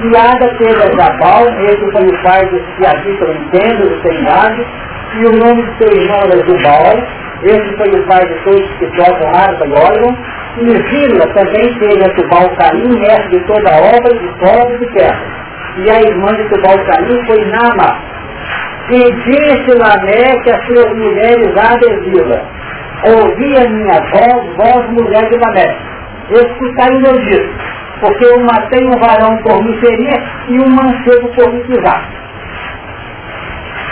E 0.00 0.16
Ada 0.16 0.48
teve 0.58 0.82
a 0.82 0.96
Jabal, 0.96 1.48
esse 1.64 1.92
foi 1.92 2.06
o 2.06 2.22
pai 2.22 2.46
dos 2.46 2.62
que 2.76 2.86
habitam 2.86 3.32
em 3.32 3.48
tendas 3.50 3.90
e 4.04 5.18
e 5.18 5.24
o 5.24 5.32
nome 5.32 5.62
do 5.62 5.78
seu 5.78 6.00
irmão 6.00 6.20
era 6.20 6.46
Jubal, 6.46 6.98
esse 7.42 7.76
foi 7.76 7.88
o 7.88 8.06
pai 8.06 8.26
de 8.26 8.44
todos 8.44 8.70
que 8.78 8.86
tocam 8.96 9.34
harpa 9.34 9.66
e 9.66 9.72
órgão, 9.72 10.16
e 10.58 10.66
Zila 10.66 11.26
também 11.34 11.74
teve 11.78 12.04
a 12.04 12.14
Tubal 12.14 12.48
Caim, 12.56 12.98
mestre 13.00 13.38
de 13.38 13.46
toda 13.46 13.70
a 13.70 13.78
obra 13.78 14.14
de 14.14 14.28
sol 14.38 14.76
e 14.80 14.86
terra. 14.92 15.47
E 15.76 15.90
a 15.90 16.00
irmã 16.00 16.28
de 16.28 16.48
Tubal 16.48 16.78
Caim 16.86 17.26
foi 17.26 17.44
Nama, 17.44 18.18
e 18.90 19.12
disse 19.12 19.78
Lameque 19.78 20.50
às 20.50 20.66
suas 20.66 20.96
mulheres 20.96 21.54
Adesila, 21.56 22.42
ouvi 23.04 23.56
a 23.58 23.68
minha 23.68 24.00
voz, 24.12 24.56
voz 24.56 24.90
mulher 24.92 25.28
de 25.28 25.36
Lameque. 25.36 25.88
Escutai 26.30 26.90
meu 26.98 27.12
dito, 27.18 27.50
porque 28.00 28.24
eu 28.24 28.40
matei 28.40 28.86
um 28.86 28.98
varão 28.98 29.36
por 29.42 29.62
me 29.62 29.76
ferir 29.78 30.22
e 30.48 30.58
um 30.58 30.68
mancebo 30.70 31.28
por 31.34 31.52
me 31.52 31.60
pisar. 31.64 32.02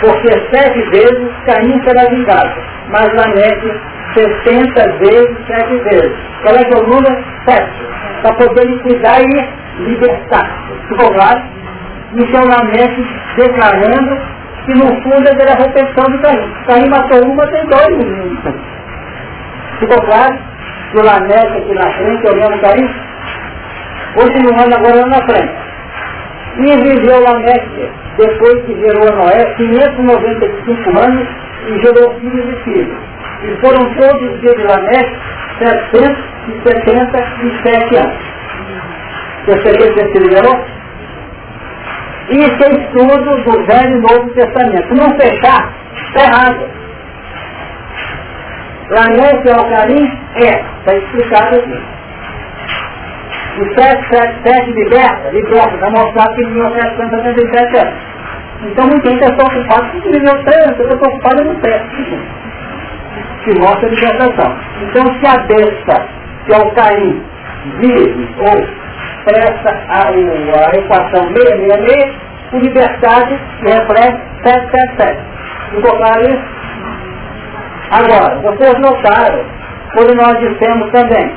Porque 0.01 0.29
sete 0.51 0.81
vezes 0.89 1.29
Caim 1.45 1.81
será 1.83 2.09
vingado, 2.09 2.53
mas 2.89 3.13
Lameque 3.13 3.79
sessenta 4.15 4.91
vezes 4.97 5.37
sete 5.47 5.77
vezes. 5.89 6.17
Qual 6.41 6.55
é 6.55 6.63
que 6.63 6.73
é 6.73 6.77
o 6.77 6.87
número? 6.87 7.23
Sete. 7.45 7.87
Para 8.23 8.33
poder 8.33 8.65
liquidar 8.65 9.21
e 9.21 9.83
libertar. 9.83 10.49
Ficou 10.87 11.13
claro? 11.13 11.56
Lameque 12.13 13.07
declarando 13.35 14.21
que 14.65 14.73
no 14.73 14.87
fundo 15.01 15.29
ele 15.29 15.41
era 15.41 15.53
a 15.53 15.57
repetição 15.57 16.05
de 16.11 16.17
Caim. 16.19 16.53
Caim 16.67 16.89
matou 16.89 17.25
uma, 17.25 17.47
tem 17.47 17.65
dois 17.67 17.97
meninos. 17.97 18.37
Ficou 19.79 20.01
claro? 20.03 20.37
Que 20.91 20.99
o 20.99 21.03
Lameque 21.03 21.57
aqui 21.57 21.73
na 21.73 21.91
frente, 21.91 22.27
olhando 22.27 22.61
Caim, 22.61 22.87
Continuando 24.17 24.75
agora 24.75 25.05
na 25.05 25.21
frente. 25.27 25.53
E 26.57 26.75
viveu 26.81 27.21
Lameque, 27.21 27.87
depois 28.17 28.65
que 28.65 28.73
gerou 28.79 29.15
Noé, 29.15 29.53
595 29.57 30.99
anos 30.99 31.27
e 31.67 31.79
gerou 31.81 32.19
filhos 32.19 32.49
e 32.49 32.55
filhos. 32.63 32.97
E 33.43 33.55
foram 33.61 33.85
todos 33.93 34.23
os 34.23 34.41
dias 34.41 34.55
de 34.55 34.63
Lameque 34.63 35.15
777 35.59 37.97
anos. 37.97 38.17
Percebeu 39.45 39.93
que 39.93 39.99
ele 40.17 40.31
gerou? 40.31 40.65
Isso 42.29 42.63
é 42.63 42.69
estudo 42.71 43.43
do 43.43 43.65
Velho 43.65 43.97
e 43.97 44.01
Novo 44.01 44.29
Testamento. 44.33 44.95
Não 44.95 45.09
fechar, 45.17 45.73
está 45.95 46.23
errado. 46.23 46.69
Lameque 48.89 49.49
é 49.49 49.53
Alcarim? 49.53 50.11
É, 50.35 50.63
está 50.79 50.95
explicado 50.95 51.55
aqui. 51.55 51.79
O 53.59 53.65
777 53.75 54.71
liberta, 54.71 55.29
liberta, 55.31 55.73
está 55.73 55.89
mostrado 55.89 56.35
que 56.35 56.43
em 56.43 56.51
1777 56.51 57.77
anos. 57.77 57.93
Então 58.63 58.87
muita 58.87 59.09
gente 59.09 59.23
está 59.23 59.43
ocupado 59.43 59.91
com 59.91 59.97
o 59.97 60.11
nível 60.11 60.43
3, 60.43 60.79
eu 60.79 60.91
estou 60.91 61.09
ocupado 61.09 61.43
no 61.43 61.61
7. 61.61 61.85
Que 63.45 63.59
mostra 63.59 63.87
a 63.87 63.89
libertação. 63.89 64.57
Então 64.81 65.03
se 65.19 65.27
a 65.27 65.37
besta, 65.43 66.07
que 66.45 66.53
é 66.53 66.57
o 66.57 66.71
Caim, 66.71 67.23
vive 67.79 68.29
ou 68.39 68.86
presta 69.27 69.69
a, 69.89 70.07
a 70.07 70.77
equação 70.77 71.27
666, 71.35 72.15
o 72.53 72.57
libertado 72.59 73.37
reflete 73.61 74.21
777. 74.43 75.19
Ficou 75.71 75.97
claro 75.97 76.21
isso? 76.21 76.57
Agora, 77.91 78.39
vocês 78.39 78.73
notaram, 78.79 79.45
quando 79.93 80.15
nós 80.15 80.39
dissemos 80.39 80.91
também, 80.91 81.31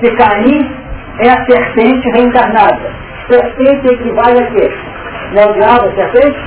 que 0.00 0.10
Caim 0.16 0.76
é 1.20 1.30
a 1.30 1.44
serpente 1.46 2.10
reencarnada. 2.10 2.90
Serpente 3.30 3.94
equivale 3.94 4.42
a 4.42 4.46
quê? 4.50 4.70
Não 5.32 5.52
diabo 5.52 5.88
a 5.88 5.94
serpente? 5.94 6.38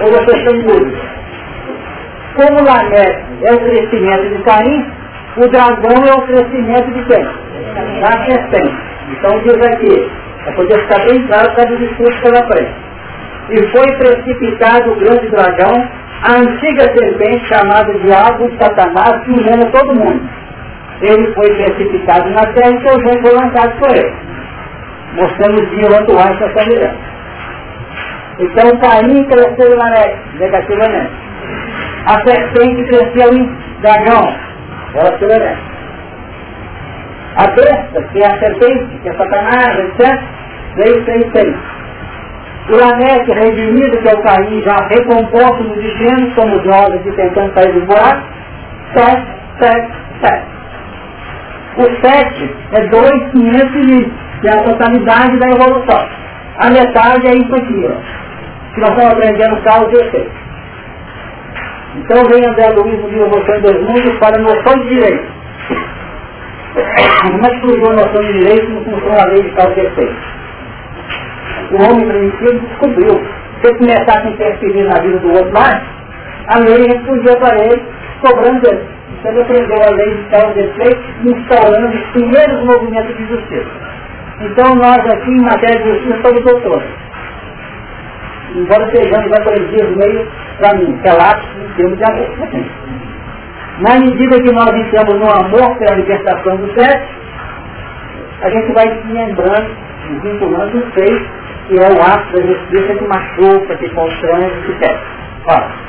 Ou 0.00 0.10
vocês 0.10 0.52
em 0.52 0.62
dúvida? 0.62 0.98
Como 2.34 2.64
Lameque 2.64 3.24
é 3.44 3.54
o 3.54 3.60
crescimento 3.60 4.36
de 4.36 4.42
Caim, 4.42 4.92
o 5.36 5.48
dragão 5.48 6.06
é 6.06 6.12
o 6.14 6.22
crescimento 6.22 6.92
de 6.92 7.04
quem? 7.04 7.24
Da 8.00 8.24
serpente. 8.24 8.76
Então 9.12 9.38
diz 9.40 9.66
aqui, 9.66 10.10
é 10.46 10.52
poder 10.52 10.80
ficar 10.80 11.04
bem 11.06 11.26
claro 11.26 11.54
para 11.54 11.72
o 11.72 11.78
discurso 11.78 12.22
pela 12.22 12.46
frente. 12.46 12.74
E 13.50 13.66
foi 13.68 13.96
precipitado 13.98 14.92
o 14.92 14.96
grande 14.96 15.28
dragão, 15.28 15.88
a 16.22 16.32
antiga 16.32 16.82
serpente 16.96 17.46
chamada 17.46 17.92
Diabo, 17.98 18.50
Satanás, 18.58 19.24
que 19.24 19.32
engana 19.32 19.70
todo 19.70 19.94
mundo 19.94 20.46
ele 21.00 21.32
foi 21.34 21.54
precipitado 21.54 22.30
na 22.30 22.46
terra 22.52 22.70
e 22.70 22.88
seu 22.88 23.00
gênio 23.00 23.22
foi 23.22 23.32
lançado 23.34 23.78
por 23.78 23.90
ele. 23.90 24.14
Mostrando 25.14 25.62
os 25.62 25.70
dias 25.70 25.92
atuais 25.92 26.38
dessa 26.38 26.62
liderança. 26.64 27.16
Então 28.38 28.78
Caim 28.78 29.24
cresceu 29.24 29.72
em 29.72 30.38
negativamente. 30.38 31.12
A 32.06 32.20
serpente 32.24 32.84
cresceu 32.84 33.34
em 33.34 33.56
dragão, 33.80 34.36
relativamente. 34.92 35.76
A 37.36 37.46
besta, 37.48 38.02
que 38.12 38.22
é 38.22 38.26
a 38.26 38.38
serpente, 38.38 38.98
que 39.02 39.08
é 39.08 39.12
Satanás, 39.12 39.78
etc., 39.78 40.20
veio 40.76 41.04
sem 41.04 41.30
seis. 41.32 41.56
O 42.68 42.76
Lameque 42.76 43.32
redimido, 43.32 43.98
que 43.98 44.08
é 44.08 44.14
o 44.14 44.22
Caim, 44.22 44.62
já 44.62 44.76
recomposto 44.88 45.62
nos 45.62 45.98
gêneros, 45.98 46.34
como 46.34 46.56
nós 46.64 46.94
aqui 46.94 47.12
tentando 47.12 47.54
sair 47.54 47.72
do 47.72 47.86
buraco, 47.86 48.22
sete, 48.94 49.26
sete, 49.60 49.92
sete. 50.22 50.56
O 51.76 51.82
7 51.82 52.54
é 52.72 52.86
2,520, 52.88 54.10
que 54.40 54.48
é 54.48 54.52
a 54.52 54.62
totalidade 54.62 55.38
da 55.38 55.48
evolução. 55.50 56.08
A 56.58 56.70
metade 56.70 57.26
é 57.28 57.34
isso 57.34 57.54
aqui, 57.54 57.86
ó, 57.86 58.74
que 58.74 58.80
nós 58.80 58.90
estamos 58.90 59.12
aprendendo 59.12 59.62
causa 59.62 59.90
e 59.92 60.06
efeito. 60.06 60.45
Então 61.96 62.22
vem 62.30 62.46
André 62.46 62.68
Luiz 62.76 63.00
no 63.00 63.08
livro 63.08 63.28
Noção 63.30 63.60
dos 63.62 63.80
Mundos 63.80 64.18
para 64.18 64.38
noção 64.38 64.78
de 64.80 64.88
direito. 64.88 65.26
Como 67.22 67.46
é 67.46 67.50
que 67.50 67.60
surgiu 67.60 67.90
a 67.90 67.94
noção 67.94 68.22
de 68.22 68.32
direito 68.34 68.70
não 68.70 68.84
funciona 68.84 69.22
a 69.22 69.26
lei 69.28 69.42
de 69.42 69.50
causa 69.50 69.80
e 69.80 69.86
efeito? 69.86 70.16
O 71.72 71.76
homem 71.82 72.06
primitivo 72.06 72.60
descobriu. 72.66 73.14
Se 73.60 73.68
ele 73.68 73.78
começasse 73.78 74.26
a 74.26 74.30
interferir 74.30 74.84
na 74.84 75.00
vida 75.00 75.18
do 75.18 75.32
outro 75.32 75.52
mais, 75.52 75.82
a 76.48 76.58
lei 76.58 76.86
respondia 76.86 77.36
para 77.38 77.56
ele, 77.64 77.82
cobrando 78.20 78.60
dele. 78.60 78.84
Então 79.18 79.32
ele 79.32 79.40
aprendeu 79.40 79.82
a 79.82 79.90
lei 79.90 80.14
de 80.14 80.22
causa 80.24 80.60
e 80.60 80.64
efeito, 80.64 81.02
instaurando 81.24 81.96
os 81.96 82.04
primeiros 82.12 82.64
movimentos 82.64 83.16
de 83.16 83.26
justiça. 83.26 83.70
Então 84.42 84.74
nós 84.74 84.98
aqui 84.98 85.30
em 85.30 85.40
matéria 85.40 85.82
de 85.82 85.90
justiça 85.90 86.20
somos 86.22 86.44
doutores. 86.44 86.88
Embora 88.54 88.90
sejamos 88.90 89.32
aprendidos 89.32 89.96
meio 89.96 90.26
para 90.58 90.74
mim, 90.78 90.98
relatos 91.02 91.48
em 91.56 91.74
termos 91.74 91.98
de 91.98 92.04
amor. 92.04 92.28
Na 93.80 93.98
medida 94.00 94.40
que 94.40 94.52
nós 94.52 94.74
entramos 94.74 95.14
no 95.20 95.30
amor 95.30 95.76
pela 95.78 95.96
libertação 95.96 96.56
do 96.56 96.72
sexo, 96.74 97.14
a 98.42 98.50
gente 98.50 98.72
vai 98.72 98.88
se 98.88 99.12
lembrando, 99.12 99.70
vinculando 100.22 100.78
o 100.78 100.90
feito, 100.92 101.28
que 101.68 101.78
é 101.78 101.88
o 101.88 102.02
ato 102.02 102.32
da 102.32 102.46
justiça 102.46 102.94
que 102.94 103.04
machuca, 103.04 103.76
que 103.76 103.88
constrange, 103.90 104.54
que 104.66 104.72
pede. 104.74 105.00
Olha. 105.46 105.86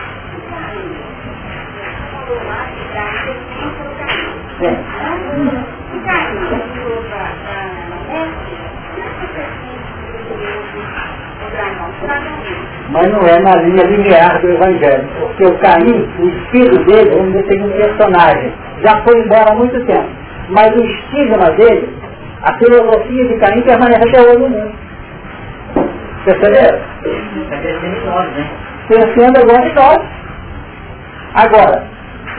Mas 12.90 13.12
não 13.12 13.20
é 13.20 13.40
na 13.40 13.62
linha 13.64 13.84
linear 13.84 14.40
do 14.40 14.50
Evangelho, 14.50 15.08
porque 15.20 15.44
o 15.44 15.58
Caim, 15.58 16.10
o 16.20 16.28
espírito 16.28 16.86
dele, 16.86 17.10
vamos 17.10 17.34
dizer, 17.34 17.44
tem 17.48 17.64
um 17.64 17.72
personagem, 17.72 18.54
já 18.82 19.02
foi 19.04 19.20
embora 19.20 19.52
há 19.52 19.56
muito 19.56 19.86
tempo. 19.86 20.08
Mas 20.50 20.74
o 20.74 20.86
estigma 20.86 21.52
dele, 21.52 21.90
a 22.44 22.58
filosofia 22.58 23.26
de 23.26 23.36
Caim 23.40 23.62
permanece 23.62 24.08
até 24.08 24.22
hoje 24.22 24.38
no 24.38 24.50
mundo. 24.50 24.72
Perceberam? 26.24 26.80
Está 27.44 27.58
crescendo 27.58 27.98
em 27.98 28.06
nós, 28.06 28.32
né? 28.32 28.50
Crescendo 28.88 29.38
agora 29.38 29.68
em 29.68 29.74
nós. 29.74 30.00
Agora, 31.34 31.84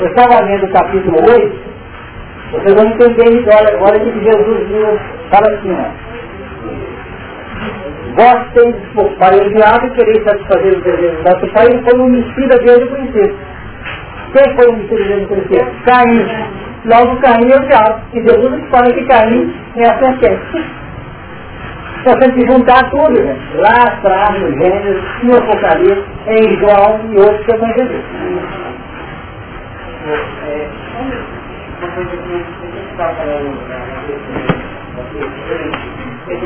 eu 0.00 0.06
estava 0.06 0.44
lendo 0.44 0.64
o 0.64 0.72
capítulo 0.72 1.16
8, 1.30 1.68
vocês 2.52 2.74
vão 2.74 2.86
entender 2.86 3.38
isso, 3.38 3.48
olha, 3.50 3.78
olha 3.82 4.00
que 4.00 4.24
Jesus 4.24 4.68
viu, 4.68 4.98
fala 5.30 5.54
assim, 5.54 5.72
ó. 5.72 6.08
Vós 8.18 8.52
tendes 8.52 8.82
por 8.94 9.08
pai 9.18 9.38
o 9.38 9.54
diabo 9.54 9.86
e 9.86 9.90
quereis 9.90 10.24
satisfazer 10.24 10.76
os 10.76 10.82
desejos 10.82 11.18
do 11.18 11.22
vosso 11.22 11.52
pai, 11.54 11.66
ele 11.66 11.82
foi 11.88 12.00
um 12.00 12.04
homicida 12.06 12.58
desde 12.64 12.82
o 12.82 12.90
princípio. 12.90 13.36
Quem 14.32 14.56
foi 14.56 14.66
homicida 14.66 15.04
desde 15.04 15.24
o 15.24 15.28
princípio? 15.28 15.72
Caim. 15.86 16.26
Logo 16.86 17.20
Caim 17.20 17.48
é 17.48 17.56
o 17.56 17.68
diabo. 17.68 18.00
E 18.12 18.20
Jesus 18.20 18.70
fala 18.70 18.92
que 18.92 19.04
Caim 19.04 19.54
é 19.76 19.88
a 19.88 19.98
serpente. 20.00 20.78
Só 22.04 22.16
tem 22.18 22.32
que 22.32 22.46
juntar 22.50 22.90
tudo, 22.90 23.22
né? 23.22 23.36
lá 23.54 23.84
atrás, 23.84 24.40
no 24.40 24.50
Gênesis, 24.50 25.02
no 25.22 25.36
Apocalipse, 25.36 26.04
em 26.26 26.56
João 26.58 27.00
e 27.12 27.18
outros 27.18 27.46
que 27.46 27.54
evangelistas. 27.54 28.02
É, 30.48 30.68
uma 31.78 31.90
coisa 31.92 32.10
que 32.10 32.16
a 32.16 32.36
gente 32.36 32.96
falando 32.96 33.50
na 34.96 36.07
de. 36.28 36.36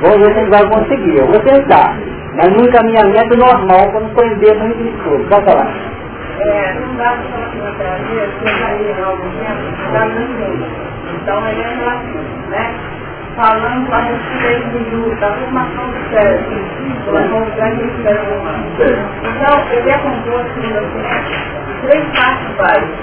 Vamos 0.00 0.18
ver 0.18 0.32
se 0.32 0.38
ele 0.40 0.50
vai 0.50 0.66
conseguir, 0.68 1.16
eu 1.18 1.26
vou 1.26 1.40
tentar. 1.40 1.96
Mas 2.36 2.50
no 2.52 2.64
encaminhamento 2.64 3.36
normal, 3.36 3.90
para 3.90 4.00
não 4.00 4.14
prender 4.14 4.56
muito 4.58 4.82
de 4.82 4.90
tudo. 5.02 5.28
Pode 5.28 5.44
falar. 5.44 5.68
É, 6.40 6.74
não 6.74 6.94
dá 6.96 7.16
para 7.76 7.98
em 8.84 9.02
algum 9.02 9.28
muito 10.06 10.38
então 11.20 11.46
é 11.46 11.52
né? 12.50 12.74
Falando 13.38 13.94
a 13.94 14.00
respeito 14.00 14.78
do 14.90 15.14
da 15.20 15.32
formação 15.32 15.86
do 15.92 16.10
cérebro, 16.10 16.58
formação 17.04 17.44
do 17.44 18.02
cérebro 18.02 18.34
humano. 18.34 18.66
Então, 19.22 19.62
ele 19.70 19.90
é 19.90 19.98
composto 19.98 20.60
de 20.60 21.86
três 21.86 22.04
partes 22.18 22.56
básicas. 22.56 22.98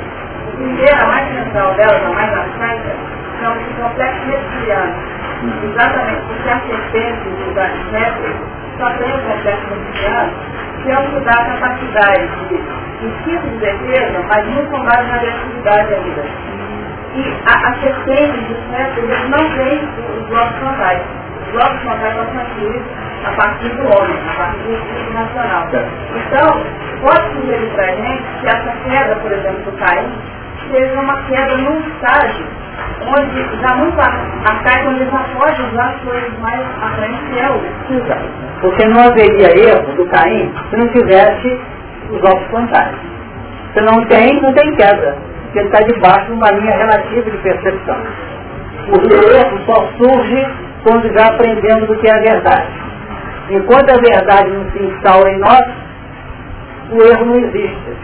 A 0.45 0.57
primeira, 0.57 1.03
a 1.03 1.07
mais 1.07 1.33
central 1.33 1.73
dela, 1.75 2.05
a 2.05 2.09
mais 2.09 2.33
abstrata, 2.33 2.95
são 3.39 3.53
os 3.53 3.75
complexos 3.79 4.27
reptilianos. 4.27 4.95
Exatamente 5.63 6.21
porque 6.27 6.49
a 6.49 6.59
serpente 6.59 7.29
dos 7.29 7.57
arquitetos 7.57 8.35
só 8.77 8.89
tem 8.89 9.15
o 9.15 9.19
complexo 9.21 9.67
reptiliano, 9.69 10.33
que 10.83 10.91
é 10.91 10.99
o 10.99 11.11
que 11.11 11.19
dá 11.21 11.31
a 11.31 11.45
capacidade 11.45 12.27
de, 12.49 12.57
de 12.99 13.23
tipo 13.23 13.47
de 13.47 13.57
defesa, 13.59 14.19
mas 14.27 14.45
muito 14.47 14.69
com 14.69 14.83
base 14.83 15.07
na 15.07 15.15
agressividade 15.15 15.93
ainda 15.93 16.25
e 17.15 17.33
a, 17.47 17.69
a 17.69 17.79
serpente 17.79 18.39
dos 18.45 18.57
métodos 18.71 19.29
não 19.29 19.49
tem 19.55 19.87
os 20.19 20.27
blocos 20.27 20.57
frontais. 20.59 21.01
os 21.47 21.53
nossos 21.53 21.81
contatos 21.83 22.15
são 22.15 22.25
construídos 22.25 22.81
a 23.25 23.31
partir 23.31 23.69
do 23.69 23.83
homem, 23.83 24.17
a 24.29 24.37
partir 24.37 24.59
do 24.63 24.73
espírito 24.73 25.13
nacional. 25.13 25.67
Então, 26.15 26.63
pode 27.01 27.35
sugerir 27.35 27.69
para 27.75 27.85
a 27.85 27.95
gente 27.95 28.23
que 28.41 28.47
essa 28.47 28.73
queda, 28.83 29.15
por 29.15 29.31
exemplo, 29.31 29.63
do 29.63 29.71
Caim, 29.77 30.11
seja 30.71 30.99
uma 30.99 31.21
queda 31.23 31.57
num 31.57 31.79
estágio 31.79 32.45
onde 33.07 33.61
já 33.61 33.75
muito 33.75 33.99
arcaico, 33.99 34.89
onde 34.89 35.05
já 35.05 35.25
pode 35.37 35.61
usar 35.61 35.89
as 35.89 36.01
coisas 36.01 36.39
mais 36.39 36.61
à 36.81 36.89
frente 36.89 37.19
que 37.31 37.39
é 37.39 37.49
o. 37.49 37.95
Exato. 37.95 38.29
Porque 38.61 38.85
não 38.87 39.01
haveria 39.01 39.69
erro 39.69 39.93
do 39.95 40.05
Caim 40.07 40.51
se 40.69 40.77
não 40.77 40.87
tivesse 40.89 41.59
os 42.09 42.23
ovos 42.23 42.47
plantares. 42.49 42.97
Se 43.73 43.81
não 43.81 44.05
tem, 44.05 44.41
não 44.41 44.53
tem 44.53 44.75
queda. 44.75 45.34
Porque 45.55 45.59
ele 45.59 45.67
está 45.67 45.87
debaixo 45.87 46.25
de 46.25 46.31
uma 46.33 46.51
linha 46.51 46.75
relativa 46.75 47.31
de 47.31 47.37
percepção. 47.37 47.97
O 48.89 48.97
erro 49.33 49.59
só 49.65 49.87
surge 49.97 50.47
quando 50.83 51.13
já 51.13 51.27
aprendemos 51.27 51.89
o 51.89 51.95
que 51.95 52.07
é 52.09 52.13
a 52.13 52.19
verdade. 52.19 52.67
Enquanto 53.49 53.89
a 53.89 54.01
verdade 54.01 54.49
não 54.51 54.69
se 54.71 54.83
instaura 54.83 55.31
em 55.31 55.39
nós, 55.39 55.65
o 56.91 57.01
erro 57.01 57.25
não 57.25 57.35
existe. 57.35 57.97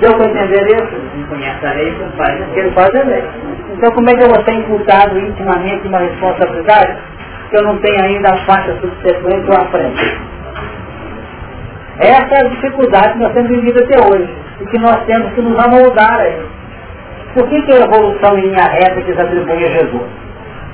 Deu 0.00 0.12
para 0.16 0.28
entender 0.28 0.66
isso? 0.66 1.00
Não 1.16 1.26
conhece 1.28 1.66
a 1.66 1.72
lei, 1.72 1.96
não 1.98 2.10
faz 2.10 2.44
Porque 2.44 2.60
ele 2.60 2.70
faz 2.72 2.94
a 2.94 3.02
lei. 3.04 3.24
Então 3.72 3.92
como 3.92 4.10
é 4.10 4.14
que 4.14 4.24
eu 4.24 4.28
vou 4.28 4.44
ser 4.44 4.52
imputado 4.52 5.18
intimamente 5.18 5.88
uma 5.88 5.98
responsabilidade 5.98 6.98
que 7.48 7.56
eu 7.56 7.62
não 7.62 7.78
tenho 7.78 8.04
ainda 8.04 8.34
a 8.34 8.36
faixa 8.44 8.76
subsequente 8.82 9.50
ou 9.50 9.56
a 9.56 9.64
frente? 9.70 10.20
Essa 12.00 12.34
é 12.34 12.46
a 12.46 12.48
dificuldade 12.50 13.14
que 13.14 13.18
nós 13.20 13.32
temos 13.32 13.48
vivido 13.48 13.82
até 13.82 13.96
hoje 14.06 14.28
e 14.60 14.66
que 14.66 14.78
nós 14.78 15.02
temos 15.06 15.32
que 15.32 15.40
nos 15.40 15.58
amoldar 15.58 16.20
a 16.20 16.28
isso. 16.28 16.56
Por 17.36 17.46
que, 17.50 17.62
que 17.66 17.72
a 17.72 17.84
evolução 17.84 18.38
em 18.38 18.48
linha 18.48 18.64
reta 18.64 19.02
que 19.02 19.12
se 19.12 19.20
atribui 19.20 19.62
a 19.62 19.68
Jesus? 19.68 20.02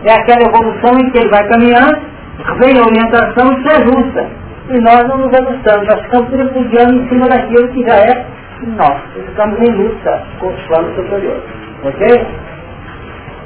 É 0.05 0.13
aquela 0.13 0.43
evolução 0.43 0.97
em 0.97 1.11
que 1.11 1.19
ele 1.19 1.29
vai 1.29 1.45
caminhando, 1.49 1.99
vem 2.61 2.79
a 2.79 2.83
orientação 2.83 3.53
e 3.53 3.63
se 3.63 3.69
ajusta. 3.69 4.31
E 4.69 4.79
nós 4.81 5.09
não 5.09 5.19
nos 5.19 5.35
ajustamos, 5.35 5.89
nós 5.89 6.01
ficamos 6.03 6.31
tripudiando 6.31 6.95
em 6.95 7.09
cima 7.09 7.29
daquilo 7.29 7.69
que 7.73 7.83
já 7.85 7.97
é. 7.97 8.27
E 9.17 9.23
ficamos 9.23 9.59
em 9.59 9.73
luta 9.73 10.23
com 10.39 10.47
os 10.51 10.63
planos 10.69 10.95
superiores. 10.95 11.43
Ok? 11.83 12.27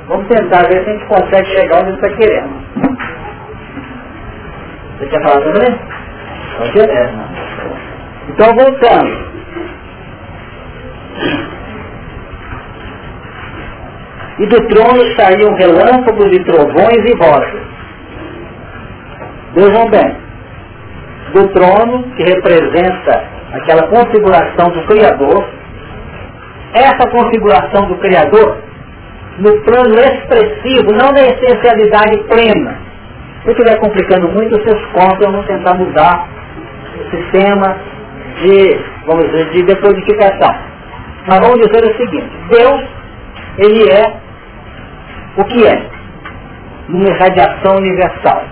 Vamos 0.08 0.28
tentar 0.28 0.68
ver 0.68 0.84
se 0.84 0.90
a 0.90 0.92
gente 0.92 1.06
consegue 1.06 1.46
chegar 1.56 1.84
onde 1.84 1.92
está 1.92 2.08
querendo. 2.10 2.50
Você 4.98 5.06
quer 5.06 5.22
falar 5.22 5.40
também? 5.40 5.80
Ok? 6.60 6.82
É. 6.82 7.10
Então 8.28 8.54
voltando. 8.54 9.26
E 14.38 14.46
do 14.46 14.68
trono 14.68 15.02
saíam 15.18 15.54
relâmpagos 15.54 16.26
e 16.32 16.44
trovões 16.44 17.04
e 17.04 17.16
vozes. 17.16 17.62
Vejam 19.54 19.88
bem, 19.88 20.16
do 21.32 21.48
trono, 21.48 22.02
que 22.14 22.22
representa 22.24 23.24
aquela 23.52 23.86
configuração 23.88 24.68
do 24.70 24.86
Criador, 24.86 25.48
essa 26.74 27.08
configuração 27.08 27.86
do 27.86 27.96
Criador, 27.96 28.58
no 29.38 29.52
plano 29.62 29.98
expressivo, 29.98 30.92
não 30.92 31.12
na 31.12 31.20
essencialidade 31.20 32.18
plena. 32.28 32.78
Se 33.44 33.50
estiver 33.50 33.78
complicando 33.78 34.28
muito, 34.28 34.60
vocês 34.60 34.78
contam, 34.92 35.30
vamos 35.30 35.46
tentar 35.46 35.74
mudar 35.74 36.28
o 36.98 37.10
sistema 37.10 37.76
de, 38.42 38.80
vamos 39.06 39.26
dizer, 39.26 39.50
de 39.50 39.62
decodificação. 39.62 40.54
Mas 41.28 41.40
vamos 41.40 41.60
dizer 41.60 41.84
o 41.84 41.96
seguinte, 41.96 42.30
Deus, 42.50 42.84
ele 43.58 43.90
é 43.90 44.25
o 45.36 45.44
que 45.44 45.66
é? 45.66 45.86
Uma 46.88 47.08
irradiação 47.08 47.76
universal. 47.76 48.42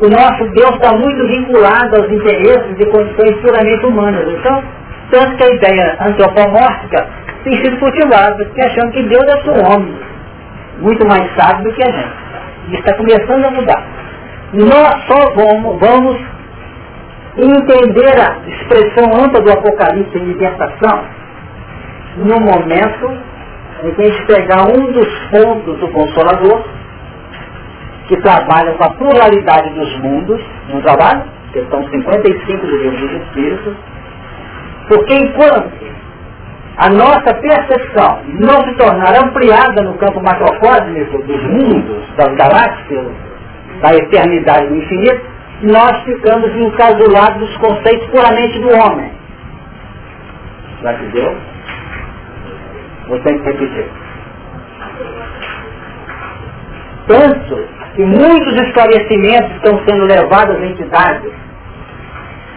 O 0.00 0.08
nosso 0.08 0.44
Deus 0.50 0.74
está 0.74 0.92
muito 0.92 1.26
vinculado 1.26 1.96
aos 1.96 2.10
interesses 2.12 2.76
e 2.78 2.86
condições 2.86 3.40
puramente 3.40 3.86
humanas. 3.86 4.28
Então, 4.28 4.62
tanto 5.10 5.36
que 5.36 5.44
a 5.44 5.54
ideia 5.54 5.96
antropomórfica 6.00 7.06
tem 7.44 7.64
sido 7.64 7.78
cultivada, 7.78 8.44
porque 8.44 8.60
achando 8.60 8.92
que 8.92 9.02
Deus 9.04 9.24
é 9.24 9.50
um 9.50 9.72
homem, 9.72 9.94
muito 10.80 11.06
mais 11.06 11.24
sábio 11.36 11.64
do 11.64 11.72
que 11.72 11.82
a 11.82 11.92
gente. 11.92 12.14
E 12.68 12.74
está 12.74 12.94
começando 12.94 13.44
a 13.44 13.50
mudar. 13.50 13.82
Nós 14.52 15.06
só 15.06 15.30
vamos, 15.34 15.80
vamos 15.80 16.18
entender 17.38 18.20
a 18.20 18.36
expressão 18.48 19.24
ampla 19.24 19.40
do 19.40 19.52
Apocalipse 19.52 20.18
em 20.18 20.24
libertação 20.24 21.04
no 22.16 22.40
momento 22.40 23.18
em 23.84 23.90
que 23.92 24.02
a 24.02 24.04
gente 24.06 24.26
pegar 24.26 24.62
um 24.68 24.92
dos 24.92 25.08
pontos 25.30 25.78
do 25.78 25.88
Consolador, 25.88 26.64
que 28.08 28.16
trabalha 28.18 28.72
com 28.74 28.84
a 28.84 28.90
pluralidade 28.90 29.70
dos 29.70 29.98
mundos, 30.00 30.40
não 30.68 30.80
trabalha? 30.80 31.24
Que 31.52 31.64
são 31.70 31.82
55 31.88 32.66
do 32.66 32.76
livro 32.76 32.98
dos 32.98 33.22
Espíritos, 33.22 33.74
porque 34.88 35.14
enquanto 35.14 35.72
a 36.76 36.90
nossa 36.90 37.34
percepção 37.34 38.20
não 38.38 38.62
se 38.64 38.74
tornar 38.76 39.16
ampliada 39.16 39.82
no 39.82 39.94
campo 39.94 40.20
macrocósmico 40.22 41.22
dos 41.22 41.42
mundos, 41.44 42.04
das 42.16 42.34
galáxias, 42.36 43.06
da 43.80 43.94
eternidade 43.94 44.68
do 44.68 44.76
infinito, 44.76 45.20
nós 45.62 46.02
ficamos 46.04 46.54
encasulados 46.54 47.40
nos 47.40 47.56
conceitos 47.56 48.06
puramente 48.08 48.58
do 48.60 48.68
homem. 48.68 49.10
Já 50.82 50.94
que 50.94 51.04
deu? 51.06 51.34
Vou 53.08 53.18
ter 53.20 53.38
que 53.38 53.44
repetir. 53.44 53.86
Tanto 57.06 57.68
que 57.94 58.02
muitos 58.02 58.60
esclarecimentos 58.62 59.56
estão 59.56 59.80
sendo 59.86 60.06
levados 60.06 60.56
às 60.56 60.62
entidades 60.62 61.32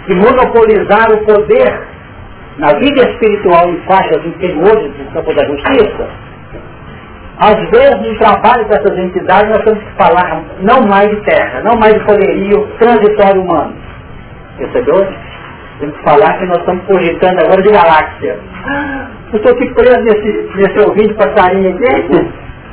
que 0.06 0.16
monopolizaram 0.16 1.16
o 1.16 1.26
poder 1.26 1.88
na 2.58 2.74
vida 2.74 3.10
espiritual 3.10 3.70
em 3.70 3.78
faixas 3.82 4.26
inferiores 4.26 4.92
do 4.94 5.14
campo 5.14 5.34
da 5.34 5.46
justiça, 5.46 6.10
às 7.40 7.56
vezes 7.70 8.02
no 8.02 8.18
trabalho 8.18 8.66
dessas 8.66 8.98
entidades 8.98 9.50
nós 9.50 9.64
temos 9.64 9.82
que 9.82 9.92
falar 9.96 10.44
não 10.60 10.82
mais 10.88 11.10
de 11.10 11.22
terra, 11.22 11.62
não 11.62 11.78
mais 11.78 11.94
de 11.94 12.00
poderio 12.02 12.68
transitório 12.78 13.42
humano. 13.42 13.74
Percebeu? 14.58 15.08
Temos 15.80 15.96
que 15.96 16.04
falar 16.04 16.38
que 16.38 16.46
nós 16.48 16.58
estamos 16.58 16.84
cogitando 16.86 17.40
agora 17.42 17.62
de 17.62 17.70
galáxia. 17.70 18.40
Eu 19.32 19.38
estou 19.38 19.54
aqui 19.54 19.74
preso 19.76 20.02
nesse, 20.02 20.50
nesse 20.56 20.80
ouvinte 20.80 21.14
passarinho 21.14 21.70
aqui, 21.70 22.32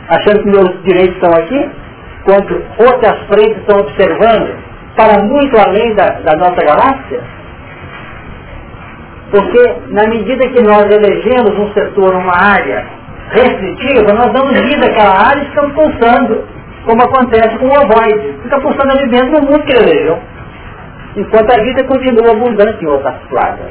achando 0.09 0.43
que 0.43 0.51
meus 0.51 0.83
direitos 0.85 1.15
estão 1.17 1.31
aqui, 1.39 1.71
quando 2.25 2.65
outras 2.79 3.19
frentes 3.27 3.59
estão 3.59 3.81
observando 3.81 4.57
para 4.97 5.23
muito 5.23 5.55
além 5.59 5.95
da, 5.95 6.09
da 6.25 6.35
nossa 6.37 6.65
galáxia. 6.65 7.21
Porque 9.31 9.75
na 9.89 10.07
medida 10.09 10.49
que 10.49 10.63
nós 10.63 10.85
elegemos 10.91 11.59
um 11.59 11.73
setor, 11.75 12.15
uma 12.15 12.35
área 12.35 12.87
restritiva, 13.33 14.15
nós 14.15 14.33
damos 14.33 14.59
vida 14.59 14.87
àquela 14.87 15.29
área 15.29 15.43
e 15.43 15.47
ficamos 15.47 15.75
pulsando, 15.75 16.45
como 16.87 17.03
acontece 17.03 17.59
com 17.59 17.67
o 17.67 17.83
ovoide. 17.83 18.35
Fica 18.45 18.61
pulsando 18.61 18.93
ali 18.93 19.11
dentro 19.11 19.33
do 19.33 19.43
mundo 19.43 19.65
que 19.65 19.73
ele 19.77 19.91
elegeu. 19.91 20.19
Enquanto 21.17 21.51
a 21.53 21.63
vida 21.63 21.85
continua 21.85 22.31
abundante 22.31 22.83
em 22.83 22.89
outras 22.89 23.17
plagas. 23.29 23.71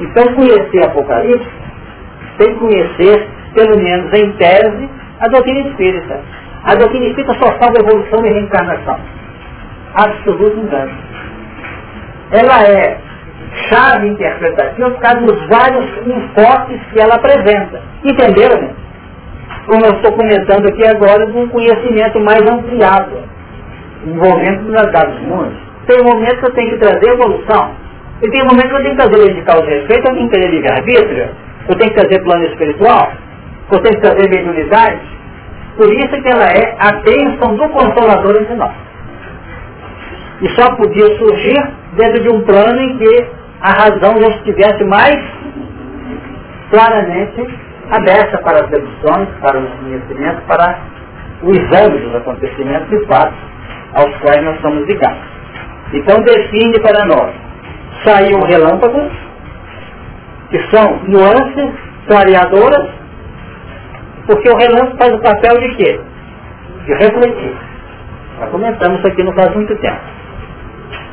Então 0.00 0.34
conhecer 0.34 0.84
Apocalipse 0.86 1.67
que 2.46 2.54
conhecer, 2.54 3.28
pelo 3.54 3.76
menos 3.82 4.12
em 4.12 4.32
tese, 4.32 4.88
a 5.20 5.28
doutrina 5.28 5.68
espírita. 5.68 6.20
A 6.64 6.74
doutrina 6.74 7.06
espírita 7.06 7.34
só 7.34 7.52
fala 7.58 7.78
evolução 7.78 8.24
e 8.24 8.28
reencarnação. 8.28 8.98
Absoluto 9.94 10.58
engano. 10.58 10.92
Ela 12.30 12.62
é 12.64 12.98
chave 13.68 14.08
interpretativa 14.08 14.90
por 14.90 15.00
causa 15.00 15.20
dos 15.20 15.48
vários 15.48 15.84
enfoques 16.06 16.80
que 16.92 17.00
ela 17.00 17.14
apresenta. 17.14 17.80
Entenderam? 18.04 18.60
Né? 18.60 18.70
Como 19.66 19.84
eu 19.84 19.92
estou 19.92 20.12
comentando 20.12 20.66
aqui 20.68 20.86
agora, 20.86 21.26
de 21.26 21.36
um 21.36 21.48
conhecimento 21.48 22.20
mais 22.20 22.40
ampliado, 22.40 23.22
envolvendo 24.06 24.68
os 24.68 24.92
dados 24.92 25.20
mundos. 25.22 25.58
Tem 25.86 26.02
momentos 26.02 26.38
que 26.38 26.46
eu 26.46 26.54
tenho 26.54 26.70
que 26.70 26.78
trazer 26.78 27.10
evolução. 27.10 27.70
E 28.22 28.30
tem 28.30 28.42
momentos 28.42 28.70
que 28.70 28.76
eu 28.76 28.82
tenho 28.82 28.96
que 28.96 29.02
trazer 29.02 29.34
de 29.34 29.42
causa 29.42 29.70
e 29.70 29.84
efeito, 29.84 30.08
eu 30.08 30.14
tenho 30.14 30.28
que 30.28 30.38
trazer 30.38 30.50
livre-arbítrio, 30.50 31.28
eu 31.68 31.76
tenho 31.76 31.92
que 31.92 32.00
trazer 32.00 32.22
plano 32.24 32.44
espiritual, 32.46 33.12
eu 33.70 33.78
tenho 33.80 33.94
que 33.96 34.00
trazer 34.00 34.28
mediunidade. 34.28 35.00
Por 35.76 35.92
isso 35.92 36.22
que 36.22 36.28
ela 36.28 36.46
é 36.46 36.76
a 36.80 36.92
bênção 37.02 37.56
do 37.56 37.68
Consolador 37.68 38.36
entre 38.40 38.54
nós. 38.54 38.72
E 40.40 40.48
só 40.50 40.74
podia 40.76 41.06
surgir 41.18 41.72
dentro 41.94 42.22
de 42.22 42.28
um 42.30 42.42
plano 42.42 42.80
em 42.80 42.98
que 42.98 43.26
a 43.60 43.70
razão 43.70 44.20
já 44.20 44.28
estivesse 44.36 44.84
mais 44.84 45.16
claramente 46.70 47.46
aberta 47.90 48.38
para 48.38 48.64
as 48.64 48.70
deduções, 48.70 49.28
para 49.40 49.58
o 49.58 49.66
conhecimento, 49.78 50.42
para 50.46 50.78
o 51.42 51.50
exame 51.50 51.98
dos 52.00 52.14
acontecimentos 52.14 52.92
e 52.92 53.06
fatos 53.06 53.38
aos 53.94 54.14
quais 54.18 54.42
nós 54.44 54.60
somos 54.60 54.86
ligados. 54.86 55.22
Então 55.92 56.20
define 56.22 56.78
para 56.80 57.04
nós, 57.06 57.32
saiu 58.04 58.38
relâmpagos, 58.40 59.10
que 60.50 60.58
são 60.70 60.98
nuances 61.04 61.70
clareadoras, 62.06 62.88
porque 64.26 64.48
o 64.50 64.56
relâmpago 64.56 64.98
faz 64.98 65.14
o 65.14 65.18
papel 65.18 65.60
de 65.60 65.74
quê? 65.76 66.00
De 66.84 66.94
refletir. 66.94 67.56
Já 68.38 68.46
comentamos 68.48 68.98
isso 68.98 69.08
aqui 69.08 69.22
não 69.22 69.32
faz 69.32 69.54
muito 69.54 69.74
tempo. 69.76 70.00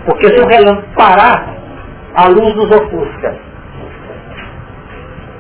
Porque 0.06 0.28
se 0.28 0.42
o 0.42 0.48
relâmpago 0.48 0.88
parar, 0.96 1.48
a 2.16 2.28
luz 2.28 2.56
nos 2.56 2.72
ofusca. 2.72 3.36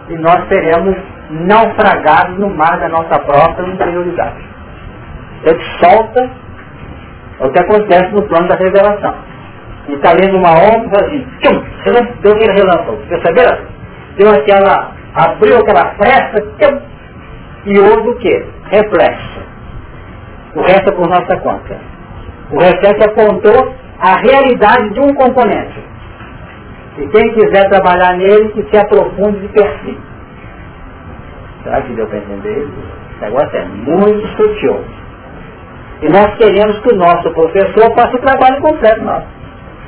E 0.09 0.13
nós 0.15 0.47
seremos 0.49 0.95
naufragados 1.29 2.37
no 2.37 2.49
mar 2.49 2.77
da 2.79 2.89
nossa 2.89 3.19
própria 3.19 3.67
interioridade. 3.67 4.43
Ele 5.43 5.59
solta 5.81 6.29
o 7.39 7.49
que 7.49 7.59
acontece 7.59 8.11
no 8.11 8.23
plano 8.23 8.47
da 8.47 8.55
revelação. 8.55 9.15
E 9.87 9.93
está 9.93 10.13
lendo 10.13 10.37
uma 10.37 10.51
onda 10.51 11.05
assim, 11.05 11.25
tchum, 11.41 11.63
deu 12.21 12.33
aquele 12.33 12.53
relâmpago. 12.53 12.97
Perceberam? 13.07 13.74
Deu 14.17 14.29
aquela, 14.29 14.91
abriu 15.13 15.57
aquela 15.57 15.93
fresta, 15.95 16.43
e 17.65 17.79
houve 17.79 18.09
o 18.09 18.15
quê? 18.17 18.45
Reflexo. 18.65 19.39
O 20.55 20.61
resto 20.61 20.89
é 20.89 20.91
por 20.91 21.07
nossa 21.09 21.37
conta. 21.37 21.77
O 22.51 22.59
reflexo 22.59 23.09
apontou 23.09 23.73
a 23.99 24.17
realidade 24.17 24.93
de 24.93 24.99
um 24.99 25.13
componente. 25.15 25.83
E 26.97 27.07
quem 27.07 27.33
quiser 27.33 27.67
trabalhar 27.69 28.17
nele, 28.17 28.49
que 28.49 28.63
se 28.69 28.77
aprofunde 28.77 29.39
de 29.39 29.47
perfil. 29.49 29.97
Será 31.63 31.81
que 31.81 31.93
deu 31.93 32.07
para 32.07 32.19
entender 32.19 32.59
isso? 32.59 32.73
Esse 33.11 33.21
negócio 33.21 33.57
é 33.57 33.65
muito 33.65 34.27
sutil. 34.37 34.79
E 36.01 36.09
nós 36.09 36.35
queremos 36.37 36.79
que 36.79 36.93
o 36.93 36.97
nosso 36.97 37.31
professor 37.31 37.93
faça 37.95 38.15
o 38.15 38.21
trabalho 38.21 38.61
completo 38.61 39.03
nosso. 39.03 39.27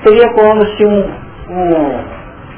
Seria 0.03 0.29
como 0.33 0.65
se 0.65 0.85
um, 0.85 0.99
um, 1.49 2.16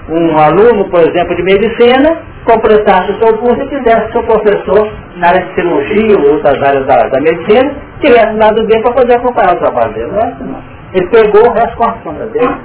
um 0.10 0.38
aluno, 0.38 0.90
por 0.90 1.02
exemplo, 1.02 1.36
de 1.36 1.44
medicina, 1.44 2.18
completasse 2.44 3.12
o 3.12 3.20
seu 3.20 3.38
curso 3.38 3.62
e 3.62 3.68
quisesse 3.70 4.12
seu 4.12 4.24
professor 4.24 4.92
na 5.18 5.28
área 5.28 5.46
de 5.46 5.54
cirurgia 5.54 6.18
ou 6.18 6.34
outras 6.34 6.62
áreas 6.64 6.86
da, 6.88 7.08
da 7.08 7.22
medicina, 7.22 7.76
tivesse 8.02 8.38
dado 8.38 8.66
bem 8.66 8.82
para 8.82 8.94
poder 8.94 9.18
acompanhar 9.18 9.56
o 9.56 9.60
trabalho 9.60 9.94
dele. 9.94 10.12
Não 10.12 10.20
é 10.20 10.24
assim, 10.24 10.44
não. 10.46 10.80
Ele 10.94 11.08
pegou 11.10 11.48
o 11.48 11.54
resto 11.54 11.78
com 11.78 12.14
dele. 12.14 12.58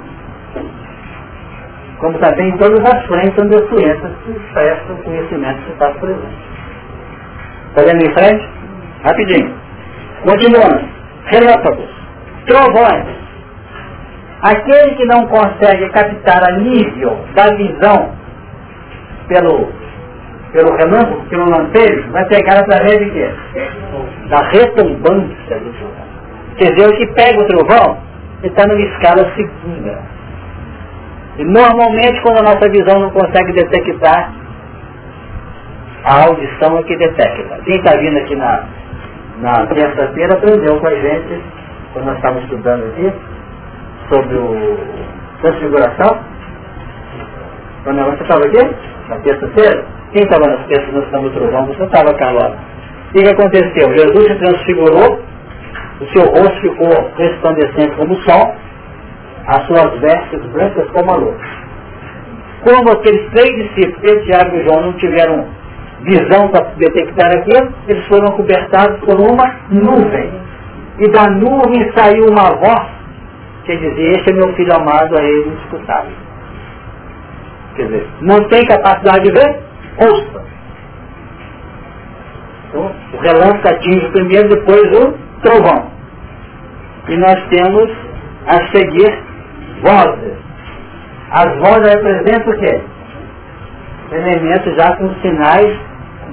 Como 1.99 2.17
também 2.17 2.49
em 2.49 2.57
todas 2.57 2.79
as 2.83 3.05
frentes 3.05 3.37
onde 3.37 3.55
as 3.55 3.69
crianças 3.69 4.11
expressam 4.27 4.95
o 4.95 5.03
conhecimento 5.03 5.61
que 5.61 5.71
está 5.71 5.89
presente. 5.91 6.55
Está 7.69 7.81
vendo 7.83 8.05
em 8.05 8.13
frente? 8.13 8.49
Rapidinho. 9.03 9.53
Continuando. 10.23 10.83
Relâmpagos. 11.25 11.89
Trovões. 12.47 13.24
Aquele 14.45 14.95
que 14.95 15.05
não 15.05 15.25
consegue 15.25 15.89
captar 15.89 16.43
a 16.47 16.57
nível 16.59 17.17
da 17.33 17.47
visão 17.55 18.11
pelo, 19.27 19.69
pelo 20.51 20.75
relâmpago, 20.77 21.25
pelo 21.31 21.49
lampejo, 21.49 22.11
vai 22.11 22.23
pegar 22.27 22.59
através 22.59 22.99
de 22.99 23.09
quê? 23.09 23.29
Da 24.29 24.41
retumbância 24.49 25.59
do 25.59 25.73
trovão. 25.73 26.05
Quer 26.57 26.73
dizer, 26.73 26.87
o 26.87 26.95
que 26.95 27.07
pega 27.13 27.41
o 27.41 27.47
trovão, 27.47 27.97
ele 28.43 28.53
está 28.53 28.67
numa 28.67 28.81
escala 28.81 29.33
segunda. 29.35 29.99
E 31.39 31.43
normalmente 31.43 32.21
quando 32.21 32.37
a 32.37 32.43
nossa 32.43 32.69
visão 32.69 32.99
não 32.99 33.09
consegue 33.09 33.51
detectar, 33.51 34.31
a 36.03 36.23
audição 36.25 36.77
é 36.77 36.83
que 36.83 36.95
detecta. 36.97 37.61
Quem 37.65 37.77
está 37.77 37.97
vindo 37.97 38.19
aqui 38.19 38.35
na, 38.35 38.63
na 39.39 39.65
terça-feira 39.65 40.35
aprendeu 40.35 40.79
com 40.79 40.85
a 40.85 40.93
gente, 40.93 41.41
quando 41.93 42.05
nós 42.05 42.17
estávamos 42.17 42.43
estudando 42.43 42.83
aqui, 42.91 43.11
sobre 44.09 44.35
o 44.35 44.77
transfiguração. 45.41 46.19
Quando 47.83 48.03
você 48.05 48.23
estava 48.23 48.45
aqui? 48.45 48.75
Na 49.09 49.17
terça-feira? 49.17 49.85
Quem 50.11 50.23
estava 50.23 50.47
na 50.47 50.57
terça 50.63 50.91
nós 50.91 51.05
estamos 51.05 51.33
trovão? 51.33 51.65
Você 51.67 51.83
estava, 51.83 52.13
Carlota. 52.15 52.57
O 53.09 53.13
que, 53.13 53.23
que 53.23 53.29
aconteceu? 53.29 53.97
Jesus 53.97 54.27
se 54.27 54.35
transfigurou, 54.35 55.19
o 56.01 56.05
seu 56.07 56.23
rosto 56.23 56.61
ficou 56.61 57.11
resplandecente 57.17 57.95
como 57.95 58.13
o 58.13 58.21
sol, 58.23 58.55
as 59.47 59.67
suas 59.67 59.99
vestes 59.99 60.41
brancas 60.51 60.89
como 60.91 61.11
a 61.11 61.17
luz. 61.17 61.41
Como 62.63 62.91
aqueles 62.91 63.29
três 63.31 63.55
discípulos, 63.55 64.01
Pedro, 64.01 64.25
Tiago 64.25 64.55
e 64.55 64.63
João, 64.63 64.81
não 64.81 64.93
tiveram 64.93 65.45
visão 66.01 66.47
para 66.49 66.65
detectar 66.77 67.31
aquilo, 67.31 67.71
eles 67.87 68.05
foram 68.07 68.31
cobertados 68.31 68.99
por 69.01 69.19
uma 69.19 69.55
nuvem. 69.69 70.31
E 70.99 71.09
da 71.09 71.29
nuvem 71.29 71.91
saiu 71.95 72.25
uma 72.29 72.55
voz 72.55 72.94
que 73.65 73.77
dizia, 73.77 74.11
este 74.11 74.29
é 74.29 74.33
meu 74.33 74.53
filho 74.53 74.73
amado, 74.75 75.17
a 75.17 75.23
ele 75.23 75.57
escutado. 75.63 76.09
Quer 77.75 77.85
dizer, 77.85 78.07
não 78.21 78.47
tem 78.47 78.63
capacidade 78.65 79.23
de 79.23 79.31
ver? 79.31 79.59
Ouça. 79.97 80.45
Então, 82.69 82.91
o 83.13 83.17
relâmpago 83.17 83.67
atinge 83.69 84.07
primeiro, 84.09 84.49
depois 84.49 84.83
o 84.99 85.17
trovão. 85.41 85.91
E 87.07 87.17
nós 87.17 87.43
temos 87.49 87.91
a 88.47 88.67
seguir 88.71 89.23
vozes. 89.81 90.37
As 91.31 91.57
vozes 91.57 91.93
representam 91.93 92.53
o 92.53 92.59
quê? 92.59 92.81
Elementos 94.11 94.75
já 94.75 94.95
com 94.95 95.09
sinais 95.21 95.79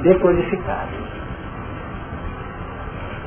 decodificados. 0.02 1.02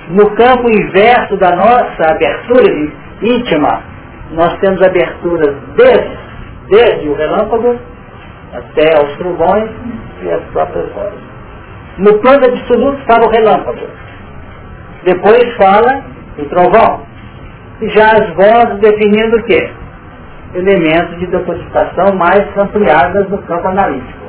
No 0.09 0.29
campo 0.35 0.69
inverso 0.69 1.35
da 1.37 1.55
nossa 1.55 2.11
abertura 2.11 2.71
íntima, 3.21 3.81
nós 4.31 4.57
temos 4.59 4.81
aberturas 4.81 5.55
desde, 5.75 6.17
desde 6.69 7.07
o 7.09 7.15
relâmpago 7.15 7.77
até 8.53 8.97
aos 8.97 9.15
trovões 9.17 9.69
e 10.23 10.29
as 10.31 10.41
próprias 10.45 10.91
vozes. 10.93 11.19
No 11.97 12.19
plano 12.19 12.45
absoluto 12.45 13.01
fala 13.05 13.27
o 13.27 13.29
relâmpago. 13.29 13.87
Depois 15.03 15.55
fala 15.55 16.03
o 16.37 16.45
trovão. 16.45 17.05
E 17.81 17.89
já 17.89 18.11
as 18.11 18.29
vozes 18.35 18.79
definindo 18.79 19.37
o 19.37 19.43
quê? 19.43 19.69
Elementos 20.53 21.19
de 21.19 21.27
decodificação 21.27 22.15
mais 22.15 22.45
ampliadas 22.57 23.29
no 23.29 23.37
campo 23.43 23.67
analítico. 23.67 24.25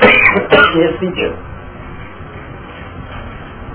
Nesse 0.76 0.98
sentido. 0.98 1.34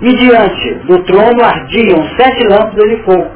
E 0.01 0.15
diante 0.15 0.73
do 0.85 1.03
trono 1.05 1.43
ardiam 1.43 2.07
sete 2.17 2.43
lâmpadas 2.47 2.89
de 2.89 3.03
fogo, 3.03 3.31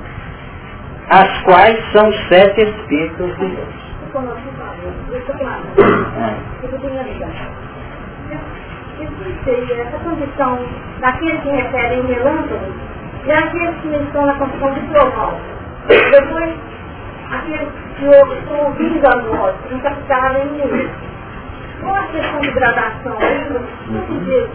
as 1.11 1.41
quais 1.43 1.77
são 1.91 2.09
sete 2.29 2.61
Espíritos 2.61 3.37
de 3.37 3.47
Deus. 3.47 3.91
Essa 9.77 9.97
condição 9.99 10.59
daqueles 11.01 11.41
que 11.41 11.49
referem 11.49 12.05
relâmpagos 12.05 12.73
e 13.25 13.31
aqueles 13.31 13.75
que 13.81 13.89
estão 13.89 14.25
na 14.25 14.35
condição 14.35 14.73
de 14.73 14.79
trovão. 14.87 15.37
Depois, 15.87 16.53
aqueles 17.29 17.69
que 17.97 18.05
estão 18.05 18.65
ouvindo 18.65 19.05
a 19.05 19.17
voz, 19.17 19.55
não 19.69 19.79
captaram 19.79 20.45
nenhum. 20.45 20.89
Qual 21.81 21.95
a 21.95 22.03
questão 22.03 22.39
de 22.39 22.51
gradação? 22.51 23.17
Não 23.87 24.01
se 24.07 24.13
diz, 24.25 24.49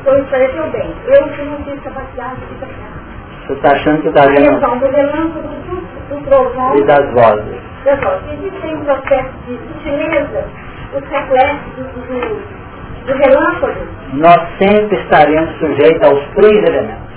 então 0.00 0.18
esclareceu 0.18 0.70
bem. 0.70 0.94
Eu 1.06 1.28
que 1.28 1.42
não 1.42 1.62
tenho 1.62 1.80
capacidade 1.82 2.36
de 2.36 2.54
captar. 2.60 3.17
Você 3.48 3.54
está 3.54 3.72
achando 3.72 4.02
que 4.02 4.08
está 4.08 4.26
vendo? 4.26 4.60
Do 4.60 6.16
do 6.16 6.24
trovão. 6.26 6.76
E 6.76 6.84
das 6.84 7.12
vozes. 7.14 7.56
Pessoal, 7.82 8.20
se 8.20 8.34
existem 8.34 8.76
processos 8.84 9.32
de 9.46 9.56
sutileza, 9.56 10.44
os 10.92 11.02
reflexos 11.08 11.86
do, 11.94 13.06
do 13.06 13.12
relâmpago. 13.14 13.86
Nós 14.12 14.38
sempre 14.58 15.00
estaremos 15.00 15.50
sujeitos 15.58 16.10
aos 16.10 16.22
três 16.34 16.68
elementos. 16.68 17.08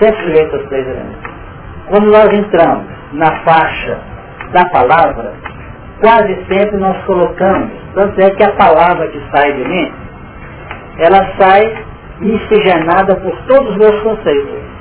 Sempre 0.00 0.22
sujeitos 0.24 0.54
aos 0.54 0.68
três 0.68 0.84
elementos. 0.84 1.30
Quando 1.86 2.10
nós 2.10 2.32
entramos 2.32 2.84
na 3.12 3.30
faixa 3.44 3.98
da 4.52 4.64
palavra, 4.70 5.32
quase 6.00 6.44
sempre 6.48 6.76
nós 6.78 6.96
colocamos, 7.04 7.70
tanto 7.94 8.20
é 8.20 8.30
que 8.30 8.42
a 8.42 8.50
palavra 8.52 9.06
que 9.06 9.22
sai 9.32 9.52
de 9.52 9.64
mim, 9.64 9.92
ela 10.98 11.24
sai 11.38 11.84
miscigenada 12.18 13.14
por 13.14 13.36
todos 13.46 13.70
os 13.70 13.76
meus 13.76 14.02
conceitos. 14.02 14.73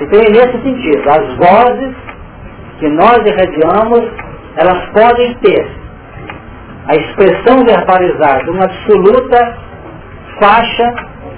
Então 0.00 0.20
é 0.20 0.30
nesse 0.30 0.62
sentido, 0.62 1.08
as 1.08 1.36
vozes 1.36 1.94
que 2.78 2.88
nós 2.88 3.18
irradiamos, 3.24 4.10
elas 4.56 4.84
podem 4.90 5.34
ter 5.34 5.68
a 6.86 6.94
expressão 6.96 7.64
verbalizada, 7.64 8.50
uma 8.50 8.64
absoluta 8.64 9.56
faixa 10.40 10.94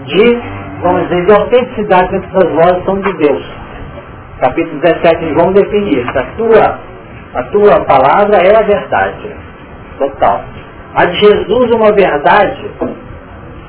de, 0.06 0.40
vamos 0.82 1.08
dizer, 1.08 1.26
de 1.26 1.32
autenticidade 1.32 2.08
que 2.08 2.16
essas 2.16 2.52
vozes 2.52 2.84
são 2.84 3.00
de 3.00 3.12
Deus. 3.14 3.44
Capítulo 4.40 4.80
17 4.80 5.16
de 5.16 5.34
João 5.34 5.52
define 5.52 6.00
isso. 6.00 6.18
A 6.18 6.24
tua, 6.36 6.78
a 7.34 7.42
tua 7.44 7.84
palavra 7.84 8.36
é 8.38 8.56
a 8.56 8.62
verdade. 8.62 9.30
Total. 9.98 10.44
A 10.94 11.04
de 11.06 11.16
Jesus 11.20 11.70
uma 11.72 11.92
verdade, 11.92 12.70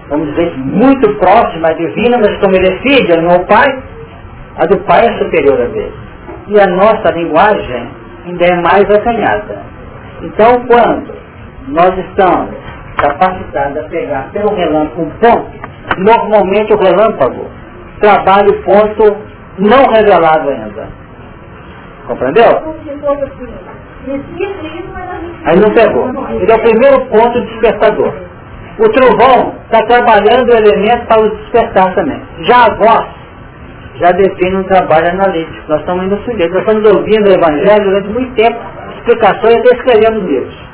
vamos 0.10 0.30
dizer, 0.30 0.58
muito 0.58 1.14
próxima, 1.16 1.74
divina, 1.76 2.18
mas 2.18 2.38
como 2.40 2.56
ele 2.56 2.68
é 2.68 2.80
filho, 2.80 3.22
não 3.22 3.32
é 3.32 3.38
o 3.38 3.46
pai, 3.46 3.84
a 4.58 4.66
do 4.66 4.78
pai 4.80 5.06
é 5.06 5.18
superior 5.18 5.62
a 5.62 5.66
dele 5.66 5.94
e 6.48 6.60
a 6.60 6.68
nossa 6.68 7.12
linguagem 7.14 7.90
ainda 8.26 8.46
é 8.46 8.56
mais 8.62 8.90
acanhada. 8.90 9.58
Então, 10.24 10.66
quando 10.66 11.14
nós 11.68 11.98
estamos 11.98 12.56
capacitados 12.98 13.78
a 13.78 13.84
pegar 13.90 14.30
pelo 14.32 14.56
relâmpago 14.56 15.02
um 15.02 15.10
ponto, 15.10 15.52
normalmente 15.98 16.74
o 16.74 16.78
relâmpago 16.78 17.46
trabalha 18.02 18.50
o 18.50 18.64
ponto 18.64 19.18
não 19.60 19.86
revelado 19.92 20.50
ainda. 20.50 20.88
Compreendeu? 22.08 22.76
Aí 25.46 25.60
não 25.60 25.70
pegou. 25.72 26.10
Ele 26.32 26.52
é 26.52 26.56
o 26.56 26.62
primeiro 26.62 27.06
ponto 27.08 27.42
despertador. 27.42 28.14
O 28.80 28.90
trovão 28.90 29.56
está 29.66 29.86
trabalhando 29.86 30.50
o 30.50 30.56
elemento 30.56 31.06
para 31.08 31.22
o 31.22 31.36
despertar 31.36 31.94
também. 31.96 32.22
Já 32.44 32.66
a 32.66 32.76
voz 32.76 33.17
já 34.00 34.12
define 34.12 34.58
um 34.58 34.64
trabalho 34.64 35.10
analítico. 35.10 35.68
Nós 35.68 35.80
estamos 35.80 36.06
indo 36.06 36.18
sujeitos. 36.18 36.52
Nós 36.52 36.68
estamos 36.68 36.96
ouvindo 36.96 37.30
o 37.30 37.34
Evangelho 37.34 37.84
durante 37.84 38.10
muito 38.10 38.36
tempo, 38.36 38.60
explicações 38.98 39.56
e 39.56 39.76
escrevendo 39.76 40.28
livros. 40.28 40.68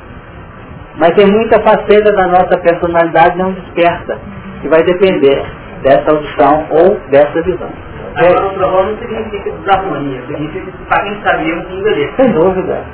Mas 0.96 1.10
tem 1.10 1.26
muita 1.26 1.60
faceta 1.60 2.12
da 2.12 2.26
nossa 2.28 2.58
personalidade 2.58 3.36
não 3.36 3.52
desperta, 3.52 4.18
que 4.60 4.68
vai 4.68 4.82
depender 4.84 5.44
dessa 5.82 6.10
audição 6.10 6.66
ou 6.70 6.96
dessa 7.10 7.42
visão. 7.42 7.68
Agora, 8.16 8.46
o 8.46 8.50
trovão 8.50 8.86
não 8.86 8.98
significa 8.98 9.50
desarmonia, 9.50 10.20
significa 10.28 10.70
que 10.70 10.84
para 10.88 11.02
quem 11.02 11.22
sabia 11.24 11.54
um 11.56 11.78
endereço. 11.78 12.14
Sem 12.16 12.32
dúvida. 12.32 12.84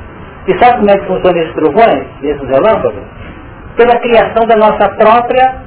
E 0.48 0.58
sabe 0.58 0.78
como 0.78 0.90
é 0.90 0.98
que 0.98 1.06
funciona 1.06 1.38
esses 1.38 1.54
trovões, 1.54 2.06
esses 2.22 2.48
relâmpagos? 2.48 3.02
Pela 3.76 4.00
criação 4.00 4.46
da 4.46 4.56
nossa 4.56 4.88
própria 4.96 5.62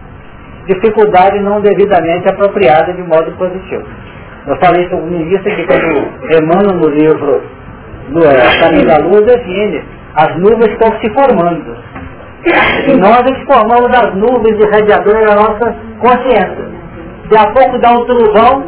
dificuldade 0.65 1.39
não 1.39 1.61
devidamente 1.61 2.27
apropriada 2.29 2.93
de 2.93 3.03
modo 3.03 3.31
positivo. 3.33 3.85
Eu 4.45 4.57
falei 4.57 4.85
isso 4.85 4.95
no 4.95 5.21
início 5.21 5.43
que 5.43 5.65
quando 5.65 5.83
Emmanuel 6.35 6.77
no 6.77 6.89
livro 6.89 7.41
do 8.09 8.27
é, 8.27 8.59
Caminho 8.59 8.87
da 8.87 8.97
Luz 8.97 9.25
define, 9.25 9.83
as 10.15 10.37
nuvens 10.37 10.67
estão 10.73 10.91
se 10.99 11.09
formando. 11.13 11.77
E 12.45 12.95
nós 12.97 13.23
formamos 13.45 13.89
as 13.95 14.15
nuvens 14.15 14.57
de 14.57 14.69
radiador 14.69 15.25
da 15.25 15.35
nossa 15.35 15.75
consciência. 15.99 16.73
De 17.29 17.37
a 17.37 17.51
pouco 17.53 17.79
dá 17.79 17.91
um 17.91 18.05
trovão, 18.05 18.65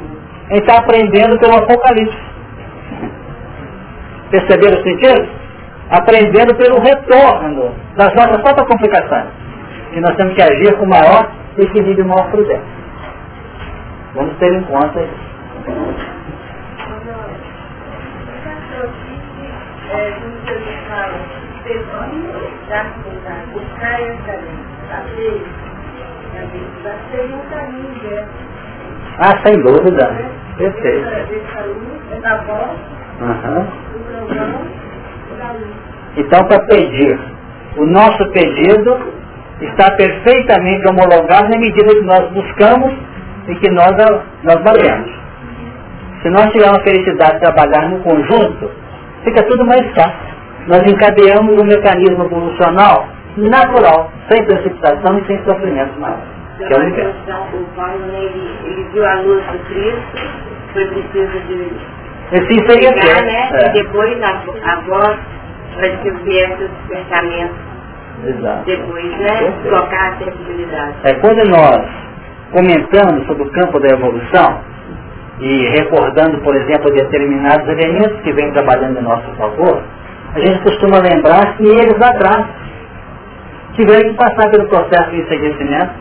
a 0.49 0.53
gente 0.53 0.65
está 0.65 0.79
aprendendo 0.79 1.37
pelo 1.39 1.57
Apocalipse. 1.57 2.17
Perceberam 4.31 4.79
o 4.79 4.83
sentido? 4.83 5.27
Aprendendo 5.91 6.55
pelo 6.55 6.79
retorno 6.79 7.71
das 7.97 8.13
nossas 8.15 8.41
próprias 8.41 8.67
complicações. 8.67 9.27
E 9.91 9.99
nós 9.99 10.15
temos 10.15 10.33
que 10.35 10.41
agir 10.41 10.77
com 10.77 10.85
maior 10.85 11.29
equilíbrio 11.57 12.05
e 12.05 12.07
maior 12.07 12.31
prudência. 12.31 12.75
Vamos 14.15 14.37
ter 14.37 14.53
em 14.53 14.63
conta 14.63 15.01
isso. 15.01 15.34
Ah, 29.17 29.33
sem 29.45 29.55
dúvida. 29.61 30.05
Perfeito. 30.57 31.07
Uhum. 33.21 33.67
Então, 36.17 36.47
para 36.47 36.59
pedir, 36.67 37.19
o 37.77 37.85
nosso 37.85 38.31
pedido 38.31 39.13
está 39.61 39.91
perfeitamente 39.91 40.87
homologado 40.87 41.49
na 41.49 41.57
medida 41.59 41.93
que 41.93 42.01
nós 42.01 42.29
buscamos 42.31 42.93
e 43.47 43.55
que 43.55 43.71
nós, 43.71 43.91
nós 44.43 44.61
batemos. 44.63 45.24
Se 46.25 46.31
nós 46.31 46.49
tivermos 46.51 46.79
a 46.79 46.83
felicidade 46.83 47.33
de 47.33 47.39
trabalhar 47.41 47.87
no 47.87 47.99
conjunto, 47.99 48.71
fica 49.23 49.43
tudo 49.43 49.63
mais 49.63 49.85
fácil. 49.93 50.35
Nós 50.65 50.81
encadeamos 50.91 51.61
um 51.61 51.65
mecanismo 51.65 52.25
evolucional 52.25 53.07
natural, 53.37 54.11
sem 54.27 54.43
precipitação 54.43 55.19
e 55.19 55.25
sem 55.27 55.37
sofrimento 55.43 55.99
maior. 55.99 56.17
Que 56.57 56.63
é 56.63 56.77
o 56.77 56.81
universo. 56.81 57.19
O 57.53 57.63
Paulo, 57.75 58.05
ele, 58.11 58.57
ele 58.65 58.87
viu 58.91 59.05
a 59.05 59.13
luz 59.21 59.43
do 59.45 59.59
Cristo, 59.65 60.01
foi 60.73 60.85
preciso 60.87 61.39
de 61.47 61.69
Assim 62.31 62.69
seria 62.69 62.91
pegar, 62.91 63.21
né? 63.21 63.49
É. 63.53 63.69
E 63.69 63.73
depois 63.73 64.23
a, 64.23 64.71
a 64.71 64.81
voz, 64.81 65.19
para 65.75 65.89
que 65.97 66.09
viesse 66.09 66.63
o 66.63 66.67
despertamento. 66.67 67.53
Exato. 68.25 68.63
Depois, 68.65 69.11
né? 69.11 69.27
Perfeito. 69.27 69.69
Tocar 69.69 70.13
a 70.13 70.17
sensibilidade. 70.17 70.95
É 71.03 71.13
quando 71.13 71.47
nós 71.49 71.85
comentamos 72.51 73.27
sobre 73.27 73.43
o 73.43 73.51
campo 73.51 73.79
da 73.79 73.89
evolução 73.89 74.74
e 75.39 75.67
recordando, 75.77 76.37
por 76.39 76.55
exemplo, 76.55 76.91
determinados 76.91 77.67
elementos 77.67 78.21
que 78.21 78.31
vêm 78.31 78.51
trabalhando 78.51 78.99
em 78.99 79.03
nosso 79.03 79.29
favor, 79.37 79.83
a 80.33 80.39
gente 80.39 80.59
costuma 80.61 80.99
lembrar 80.99 81.57
que 81.57 81.63
eles 81.63 81.97
lá 81.99 82.09
atrás 82.09 82.45
tiveram 83.73 84.09
que 84.09 84.15
passar 84.15 84.49
pelo 84.49 84.67
processo 84.67 85.11
de 85.11 85.21
envelhecimento. 85.21 85.93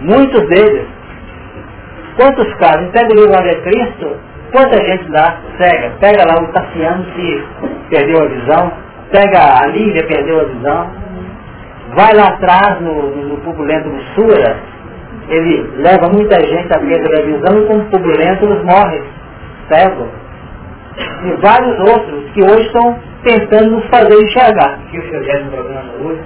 Muitos 0.00 0.48
deles. 0.48 0.86
Quantos 2.16 2.54
casos? 2.54 2.90
Pega 2.92 3.12
o 3.12 3.16
livro 3.16 3.32
Maria 3.32 3.60
Cristo, 3.62 4.16
quanta 4.52 4.84
gente 4.86 5.10
lá 5.10 5.38
cega. 5.58 5.92
Pega 6.00 6.24
lá 6.26 6.42
o 6.42 6.52
Tassiano 6.52 7.04
que 7.14 7.44
perdeu 7.90 8.22
a 8.22 8.26
visão, 8.26 8.72
pega 9.10 9.62
a 9.62 9.66
Lívia 9.66 10.06
perdeu 10.06 10.40
a 10.40 10.44
visão, 10.44 10.90
vai 11.94 12.14
lá 12.14 12.28
atrás 12.28 12.80
no, 12.80 13.10
no, 13.10 13.28
no 13.28 13.36
Pubulento 13.38 13.88
do 13.88 14.02
Sura, 14.14 14.56
ele 15.28 15.70
leva 15.78 16.08
muita 16.08 16.40
gente 16.40 16.72
à 16.72 16.78
perda 16.78 17.08
da 17.10 17.22
visão 17.22 17.62
e 17.62 17.66
como 17.66 17.84
Pubulento 17.86 18.44
eles 18.44 18.64
morrem 18.64 19.02
cegos. 19.68 20.08
E 21.24 21.32
vários 21.42 21.78
outros 21.80 22.30
que 22.32 22.42
hoje 22.42 22.66
estão 22.66 22.96
tentando 23.22 23.72
nos 23.72 23.86
fazer 23.86 24.14
enxergar. 24.14 24.78
Que 24.90 24.98
o 24.98 25.02
no 25.02 25.50
programa 25.50 25.92
hoje, 26.04 26.20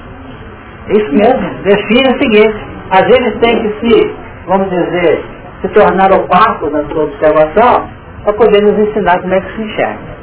Isso 0.89 1.13
mesmo, 1.13 1.63
define 1.63 2.09
o 2.09 2.23
seguinte, 2.23 2.65
às 2.91 3.03
vezes 3.03 3.39
tem 3.41 3.63
que 3.63 3.81
se, 3.81 4.15
vamos 4.47 4.69
dizer, 4.71 5.25
se 5.63 5.69
tornar 5.69 6.13
opaco 6.13 6.71
na 6.71 6.85
sua 6.85 7.05
observação 7.05 7.89
para 8.25 8.33
poder 8.35 8.63
nos 8.63 8.79
ensinar 8.79 9.21
como 9.21 9.35
é 9.35 9.41
que 9.41 9.57
se 9.57 9.63
enxerga. 9.63 10.21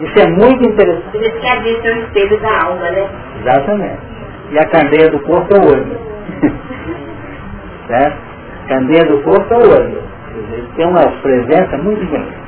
Isso 0.00 0.18
é 0.20 0.26
muito 0.28 0.68
interessante. 0.68 1.10
Por 1.10 1.20
isso 1.20 1.40
que 1.40 1.48
a 1.48 1.56
vista 1.56 1.88
é 1.88 1.94
o 1.94 1.98
espelho 2.04 2.40
da 2.40 2.64
alma, 2.64 2.90
né? 2.90 3.08
Exatamente. 3.40 3.98
E 4.52 4.58
a 4.58 4.66
candeia 4.66 5.10
do 5.10 5.18
corpo 5.20 5.54
é 5.54 5.58
o 5.58 5.68
olho. 5.72 5.98
certo? 7.88 8.16
Candeia 8.68 9.04
do 9.06 9.22
corpo 9.22 9.54
é 9.54 9.56
o 9.56 9.70
olho. 9.70 10.02
Dizer, 10.34 10.68
Tem 10.76 10.86
uma 10.86 11.00
presença 11.22 11.76
muito 11.78 12.04
bonita. 12.06 12.38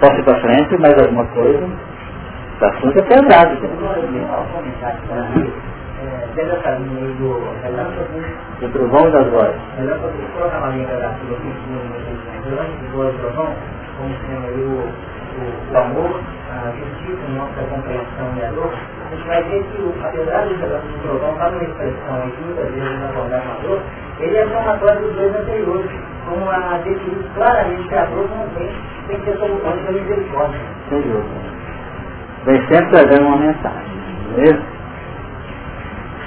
Posso 0.00 0.18
ir 0.18 0.24
para 0.24 0.40
frente, 0.40 0.78
mais 0.78 0.94
alguma 0.98 1.26
coisa? 1.26 1.68
O 2.60 2.64
assunto 2.64 2.98
é 2.98 3.02
pesado. 3.02 3.56
O 8.62 8.68
trovão 8.68 9.10
das 9.10 9.28
vozes. 9.30 9.60
do 12.92 13.12
trovão, 13.18 13.54
o, 14.54 15.13
o, 15.38 15.74
o 15.74 15.78
amor, 15.78 16.20
a 16.50 16.70
justiça, 16.70 17.28
nossa 17.36 17.60
compreensão 17.68 18.28
e 18.36 18.44
a 18.44 18.50
dor, 18.50 18.72
a 18.72 19.14
gente 19.14 19.26
vai 19.26 19.42
ver 19.44 19.62
que, 19.64 19.82
o, 19.82 19.94
apesar 20.02 20.46
relâmpago 20.54 20.88
do 20.88 21.02
trovão 21.02 21.32
estar 21.32 21.50
numa 21.50 21.64
expressão 21.64 22.14
aí, 22.22 22.30
que 22.30 22.42
muitas 22.44 22.70
vezes 22.72 23.00
na 23.00 23.08
abordagem 23.08 23.50
a 23.50 23.66
dor, 23.66 23.80
ele 24.20 24.36
é 24.36 24.46
somatório 24.46 25.00
dos 25.00 25.14
dois 25.14 25.36
anteriores, 25.36 25.90
como 26.28 26.50
a 26.50 26.78
definir 26.84 27.24
claramente 27.34 27.88
que 27.88 27.94
a 27.94 28.04
dor 28.06 28.28
não 28.30 28.48
tem, 28.56 28.70
tem 29.08 29.20
que 29.20 29.24
ter 29.24 29.38
solução 29.38 29.72
de 29.72 29.92
misericórdia. 29.92 30.60
Dúvida. 30.90 31.54
Vem 32.44 32.60
sempre 32.68 32.86
trazendo 32.90 33.26
uma 33.26 33.36
mensagem. 33.36 33.94
Beleza? 34.34 34.74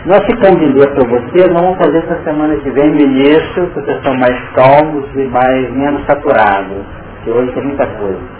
Nós 0.05 0.19
ficamos 0.25 0.59
de 0.59 0.71
ler 0.71 0.89
para 0.93 1.09
você, 1.09 1.51
nós 1.51 1.61
vamos 1.61 1.77
fazer 1.79 1.97
essa 1.97 2.23
semana 2.23 2.55
que 2.55 2.69
vem 2.69 2.91
que 2.93 3.81
vocês 3.81 3.97
estão 3.97 4.13
mais 4.15 4.39
calmos 4.51 5.05
e 5.15 5.23
mais 5.25 5.69
menos 5.73 6.05
saturados. 6.05 6.85
Que 7.23 7.29
hoje 7.29 7.51
tem 7.51 7.63
muita 7.63 7.85
coisa. 7.85 8.36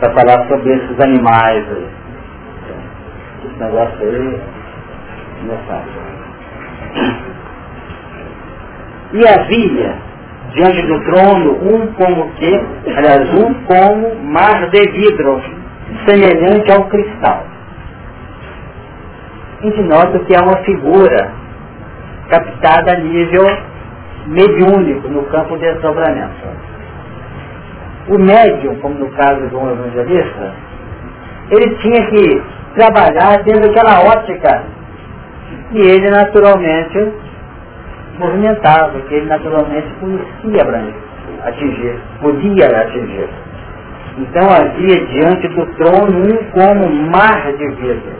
Para 0.00 0.12
falar 0.12 0.48
sobre 0.48 0.74
esses 0.74 1.00
animais 1.00 1.64
aí. 1.70 1.86
Esse 3.44 3.58
negócio 3.58 3.98
aí 4.00 4.40
não 5.44 5.54
é 5.54 5.58
fácil. 5.68 6.04
E 9.12 9.28
havia 9.28 9.94
diante 10.54 10.82
do 10.86 11.00
trono 11.04 11.52
um 11.62 11.86
como 11.94 12.30
que, 12.32 12.66
aliás, 12.96 13.34
um 13.34 13.54
como 13.64 14.14
mar 14.16 14.70
de 14.70 14.90
vidro, 14.90 15.42
semelhante 16.06 16.72
ao 16.72 16.84
cristal. 16.84 17.44
A 19.60 19.66
gente 19.66 19.82
nota 19.82 20.18
que 20.20 20.34
é 20.34 20.40
uma 20.40 20.56
figura 20.58 21.30
captada 22.28 22.92
a 22.92 22.96
nível 22.96 23.44
mediúnico 24.26 25.08
no 25.08 25.22
campo 25.24 25.56
de 25.56 25.72
desdobramento. 25.72 26.73
O 28.08 28.18
médium, 28.18 28.74
como 28.80 28.96
no 28.96 29.10
caso 29.12 29.48
do 29.48 29.70
evangelista, 29.70 30.52
ele 31.50 31.74
tinha 31.76 32.06
que 32.06 32.42
trabalhar 32.74 33.42
dentro 33.44 33.62
daquela 33.62 34.00
ótica 34.04 34.62
que 35.70 35.78
ele 35.78 36.10
naturalmente 36.10 37.12
movimentava, 38.18 39.00
que 39.08 39.14
ele 39.14 39.26
naturalmente 39.26 39.86
conhecia 40.00 40.62
abranger, 40.62 40.94
atingir, 41.44 41.98
podia 42.20 42.66
atingir. 42.66 43.28
Então 44.18 44.48
havia 44.48 45.06
diante 45.06 45.48
do 45.48 45.66
trono 45.74 46.32
um 46.32 46.36
como 46.50 46.88
mar 47.10 47.52
de 47.52 47.68
vidro. 47.68 48.12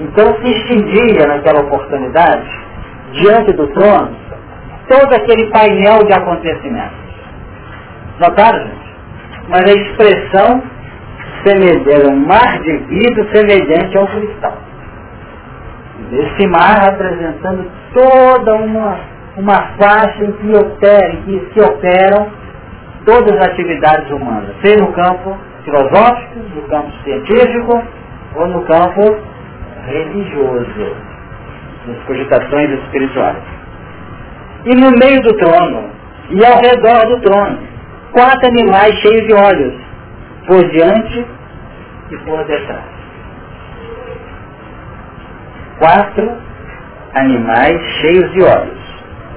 Então 0.00 0.34
se 0.40 0.50
estendia 0.50 1.26
naquela 1.26 1.60
oportunidade, 1.60 2.50
diante 3.12 3.52
do 3.52 3.66
trono, 3.68 4.16
todo 4.88 5.14
aquele 5.14 5.46
painel 5.50 6.04
de 6.04 6.12
acontecimentos. 6.12 6.98
Notaram? 8.18 8.79
Mas 9.50 9.62
a 9.62 9.74
expressão 9.74 10.62
era 11.44 12.08
um 12.08 12.16
mar 12.26 12.60
de 12.60 12.76
vidro 12.76 13.28
semelhante 13.34 13.96
ao 13.96 14.06
cristal. 14.06 14.56
Esse 16.12 16.46
mar 16.48 16.90
representando 16.90 17.70
toda 17.92 18.54
uma, 18.54 18.98
uma 19.36 19.56
faixa 19.78 20.24
em 20.24 20.32
que, 20.32 20.54
opera, 20.54 21.12
em 21.12 21.22
que 21.22 21.52
se 21.52 21.60
operam 21.60 22.28
todas 23.04 23.36
as 23.38 23.48
atividades 23.48 24.10
humanas, 24.10 24.54
seja 24.62 24.84
no 24.84 24.92
campo 24.92 25.36
filosófico, 25.64 26.38
no 26.54 26.62
campo 26.68 26.92
científico 27.02 27.82
ou 28.36 28.46
no 28.46 28.62
campo 28.62 29.18
religioso, 29.86 30.96
nas 31.86 31.98
cogitações 32.06 32.70
espirituais. 32.82 33.42
E 34.66 34.74
no 34.74 34.90
meio 34.90 35.20
do 35.22 35.32
trono, 35.38 35.90
e 36.30 36.44
ao 36.44 36.60
redor 36.60 37.06
do 37.08 37.20
trono, 37.22 37.69
quatro 38.12 38.46
animais 38.48 38.94
cheios 39.00 39.26
de 39.26 39.34
olhos, 39.34 39.74
por 40.46 40.68
diante 40.70 41.26
e 42.10 42.16
por 42.18 42.44
detrás. 42.44 42.84
Quatro 45.78 46.30
animais 47.14 47.80
cheios 48.00 48.32
de 48.32 48.42
olhos, 48.42 48.80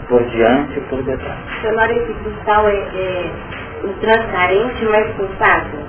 por 0.10 0.24
diante 0.26 0.78
e 0.78 0.82
por 0.82 1.04
detrás. 1.04 1.40
Senhora, 1.62 1.94
esse 1.94 2.14
cristal 2.14 2.68
é, 2.68 2.74
é 2.74 3.32
transparente, 4.02 4.86
mas 4.86 5.08
palpável? 5.16 5.80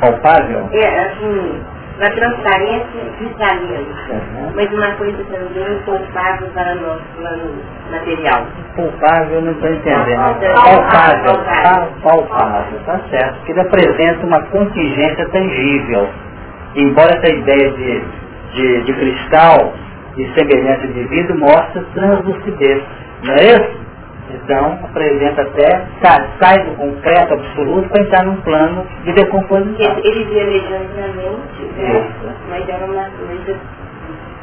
Palpável? 0.00 0.68
É, 0.72 1.00
assim, 1.00 1.62
na 1.98 2.10
transparência 2.10 3.00
cristalina, 3.18 3.78
uhum. 3.78 4.52
mas 4.54 4.72
uma 4.72 4.92
coisa 4.92 5.18
também 5.24 5.78
palpável 5.84 6.48
para 6.54 6.74
nós, 6.76 7.00
plano 7.16 7.54
material. 7.90 8.46
Palpável, 8.76 9.40
não 9.42 9.52
estou 9.52 9.72
entendendo. 9.72 10.40
Palpável, 10.62 11.34
palpável, 12.02 12.78
tá 12.86 13.00
certo. 13.10 13.34
Porque 13.38 13.52
ele 13.52 13.60
apresenta 13.60 14.26
uma 14.26 14.40
contingência 14.42 15.28
tangível. 15.30 16.08
Embora 16.76 17.18
essa 17.18 17.34
ideia 17.34 17.70
de, 17.72 18.04
de, 18.54 18.82
de 18.82 18.92
cristal 18.92 19.72
e 20.16 20.28
semelhança 20.38 20.86
de 20.86 21.02
vidro 21.04 21.38
mostra 21.38 21.84
translucidez, 21.94 22.82
não 23.24 23.34
é 23.34 23.44
isso? 23.44 23.87
Então, 24.34 24.78
apresenta 24.84 25.42
até, 25.42 25.86
sai, 26.02 26.28
sai 26.40 26.64
do 26.64 26.76
concreto 26.76 27.34
absoluto 27.34 27.88
para 27.88 28.02
entrar 28.02 28.24
num 28.24 28.36
plano 28.42 28.86
de 29.04 29.12
decomposição. 29.12 29.96
Ele 30.04 30.24
via 30.24 30.44
medianamente, 30.44 31.62
né? 31.76 32.06
mas 32.50 32.68
era 32.68 32.84
uma 32.84 33.04
coisa 33.04 33.58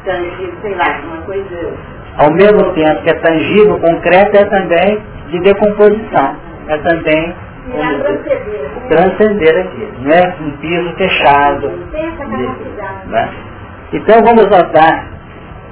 tangível, 0.04 0.54
sei 0.62 0.74
lá, 0.74 1.00
uma 1.04 1.22
coisa... 1.22 1.72
Ao 2.18 2.32
mesmo 2.32 2.72
tempo 2.72 3.02
que 3.02 3.10
é 3.10 3.14
tangível, 3.14 3.78
concreto 3.78 4.36
é 4.36 4.44
também 4.46 5.02
de 5.28 5.40
decomposição. 5.40 6.36
É 6.68 6.78
também 6.78 7.34
um, 7.68 8.88
transcender 8.88 9.66
aqui. 9.66 9.88
Não 10.00 10.10
é 10.10 10.34
um 10.40 10.50
piso 10.58 10.94
fechado. 10.96 11.68
Né? 13.06 13.30
Então 13.92 14.22
vamos 14.24 14.44
notar 14.48 15.06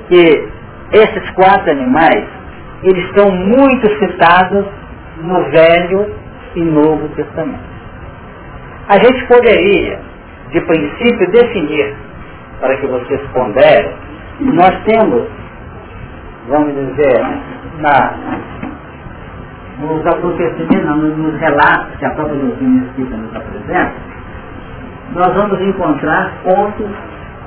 que 0.08 0.48
esses 0.92 1.30
quatro 1.30 1.70
animais 1.70 2.24
eles 2.82 3.04
estão 3.06 3.30
muito 3.30 3.88
citados 3.98 4.66
no 5.22 5.50
Velho 5.50 6.14
e 6.54 6.60
Novo 6.62 7.08
Testamento. 7.10 7.74
A 8.88 8.98
gente 8.98 9.26
poderia, 9.26 9.98
de 10.50 10.60
princípio, 10.60 11.30
definir, 11.30 11.94
para 12.60 12.76
que 12.76 12.86
vocês 12.86 13.20
ponderem, 13.32 13.92
nós 14.40 14.82
temos, 14.84 15.26
vamos 16.48 16.74
dizer, 16.74 17.24
na, 17.78 18.14
nos 19.80 20.06
acontecimentos, 20.06 21.16
nos 21.16 21.40
relatos 21.40 21.96
que 21.98 22.04
a 22.04 22.10
própria 22.10 22.38
doutrina 22.38 22.84
espírita 22.86 23.16
nos 23.16 23.34
apresenta, 23.34 23.94
nós 25.14 25.34
vamos 25.34 25.60
encontrar 25.60 26.32
pontos 26.42 26.90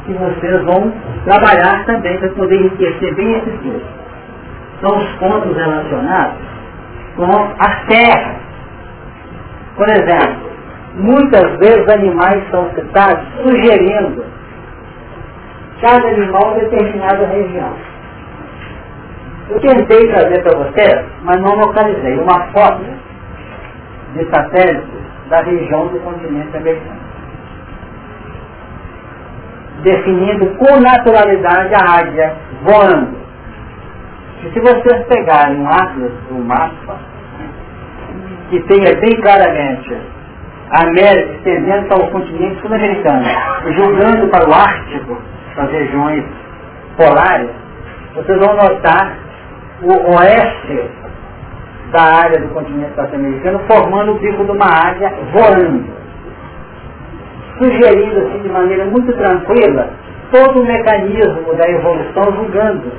que 0.06 0.14
vocês 0.14 0.64
vão 0.64 0.92
trabalhar 1.26 1.86
também 1.86 2.18
para 2.18 2.30
poder 2.30 2.56
enriquecer 2.56 3.14
bem 3.16 3.38
esses 3.38 3.60
dois 3.62 3.97
são 4.82 4.98
os 4.98 5.10
pontos 5.18 5.56
relacionados 5.56 6.38
com 7.16 7.26
a 7.26 7.86
terra. 7.88 8.36
Por 9.76 9.90
exemplo, 9.90 10.52
muitas 10.96 11.58
vezes 11.58 11.90
animais 11.90 12.44
são 12.52 12.70
citados 12.74 13.26
sugerindo 13.42 14.26
cada 15.82 16.08
animal 16.08 16.56
determinada 16.56 17.26
região. 17.28 17.74
Eu 19.50 19.60
tentei 19.62 20.08
trazer 20.12 20.44
para 20.44 20.58
vocês, 20.58 21.06
mas 21.24 21.40
não 21.40 21.56
localizei, 21.56 22.20
uma 22.20 22.48
foto 22.52 22.84
de 24.14 24.26
satélite 24.26 24.88
da 25.30 25.42
região 25.42 25.88
do 25.88 26.00
continente 26.00 26.56
americano. 26.58 27.08
Definindo 29.84 30.48
com 30.56 30.80
naturalidade 30.82 31.74
a 31.76 32.00
águia 32.00 32.36
voando 32.64 33.27
e 34.44 34.52
se 34.52 34.60
vocês 34.60 35.06
pegarem 35.08 35.60
um 35.60 35.68
atlas, 35.68 36.12
um 36.32 36.42
mapa, 36.44 36.98
que 38.50 38.60
tenha 38.62 38.96
bem 39.00 39.22
claramente 39.22 39.98
a 40.70 40.84
América 40.84 41.34
estendendo 41.34 41.88
para 41.88 42.06
o 42.06 42.12
continente 42.12 42.62
sul-americano, 42.62 43.26
julgando 43.76 44.28
para 44.28 44.50
o 44.50 44.54
Ártico, 44.54 45.18
para 45.56 45.64
as 45.64 45.72
regiões 45.72 46.24
polares, 46.98 47.50
vocês 48.16 48.38
vão 48.40 48.56
notar 48.56 49.18
o 49.82 50.16
oeste 50.16 50.90
da 51.92 52.02
área 52.02 52.40
do 52.40 52.50
continente 52.50 52.96
norte-americano 52.96 53.60
formando 53.68 54.12
o 54.12 54.20
bico 54.20 54.44
de 54.44 54.52
uma 54.52 54.66
águia 54.66 55.14
voando. 55.34 55.98
Sugerindo 57.58 58.20
assim 58.20 58.42
de 58.44 58.50
maneira 58.50 58.86
muito 58.86 59.12
tranquila 59.14 59.90
todo 60.32 60.62
o 60.62 60.66
mecanismo 60.66 61.54
da 61.56 61.70
evolução 61.70 62.36
julgando 62.36 62.92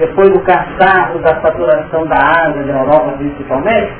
depois 0.00 0.30
do 0.30 0.40
cansaço 0.40 1.18
da 1.18 1.40
saturação 1.42 2.06
da 2.06 2.16
água 2.16 2.62
da 2.62 2.72
Europa 2.72 3.12
principalmente, 3.18 3.92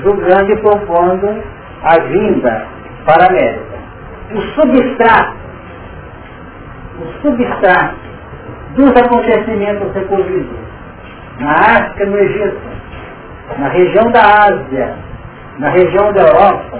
julgando 0.00 0.52
e 0.52 0.56
propondo 0.58 1.42
a 1.82 2.00
vinda 2.02 2.66
para 3.04 3.24
a 3.24 3.28
América. 3.28 3.78
O 4.32 4.40
substrato, 4.40 5.36
o 7.00 7.20
substrato 7.20 7.96
dos 8.76 8.90
acontecimentos 8.90 9.92
recolhidos 9.92 10.58
na 11.40 11.52
África, 11.52 12.06
no 12.06 12.18
Egito, 12.18 12.60
na 13.58 13.68
região 13.68 14.10
da 14.12 14.20
Ásia, 14.20 14.94
na 15.58 15.70
região 15.70 16.12
da 16.12 16.20
Europa, 16.20 16.78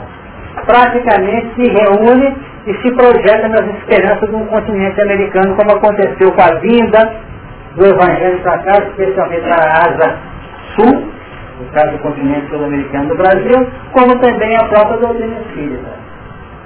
praticamente 0.64 1.54
se 1.56 1.72
reúne 1.72 2.36
e 2.66 2.74
se 2.82 2.94
projeta 2.94 3.48
nas 3.48 3.66
esperanças 3.78 4.28
de 4.28 4.36
um 4.36 4.46
continente 4.46 5.00
americano, 5.00 5.56
como 5.56 5.72
aconteceu 5.72 6.30
com 6.32 6.42
a 6.42 6.58
vinda 6.60 7.28
do 7.76 7.86
Evangelho 7.86 8.40
para 8.42 8.58
cá, 8.58 8.72
especialmente 8.84 9.42
para 9.42 9.64
a 9.64 9.78
Asa 9.86 10.18
Sul, 10.74 11.12
no 11.60 11.72
caso 11.72 11.92
do 11.92 11.98
continente 11.98 12.48
sul-americano 12.50 13.08
do 13.08 13.16
Brasil, 13.16 13.68
como 13.92 14.18
também 14.20 14.56
a 14.56 14.64
própria 14.64 14.98
doutrina 14.98 15.40
espírita, 15.40 15.90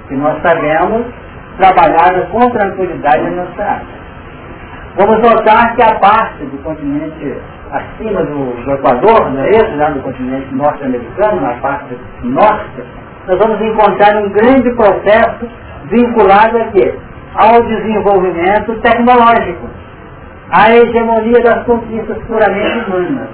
que 0.07 0.15
nós 0.15 0.41
sabemos 0.41 1.05
trabalhada 1.57 2.27
com 2.31 2.39
tranquilidade 2.49 3.29
nessa 3.31 3.63
área. 3.63 4.03
Vamos 4.95 5.19
notar 5.19 5.75
que 5.75 5.81
a 5.81 5.95
parte 5.95 6.45
do 6.45 6.57
continente 6.63 7.37
acima 7.71 8.23
do, 8.23 8.63
do 8.63 8.71
Equador, 8.73 9.31
não 9.31 9.41
é 9.43 9.49
isso? 9.49 9.75
Lá 9.75 9.89
no 9.89 10.01
continente 10.01 10.53
norte-americano, 10.53 11.41
na 11.41 11.53
parte 11.55 11.97
norte, 12.21 12.83
nós 13.27 13.39
vamos 13.39 13.59
encontrar 13.61 14.17
um 14.17 14.29
grande 14.29 14.71
processo 14.75 15.49
vinculado 15.85 16.57
aqui 16.59 16.93
ao 17.35 17.63
desenvolvimento 17.63 18.79
tecnológico 18.81 19.67
a 20.53 20.71
hegemonia 20.71 21.41
das 21.43 21.63
conquistas 21.65 22.15
puramente 22.27 22.85
humanas. 22.87 23.27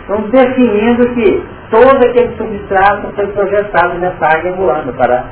Estão 0.00 0.20
definindo 0.28 1.08
que 1.14 1.42
todo 1.70 1.96
aquele 1.96 2.36
substrato 2.36 3.12
foi 3.14 3.26
projetado 3.28 3.98
nessa 3.98 4.26
área 4.26 4.52
voando 4.52 4.92
para 4.92 5.24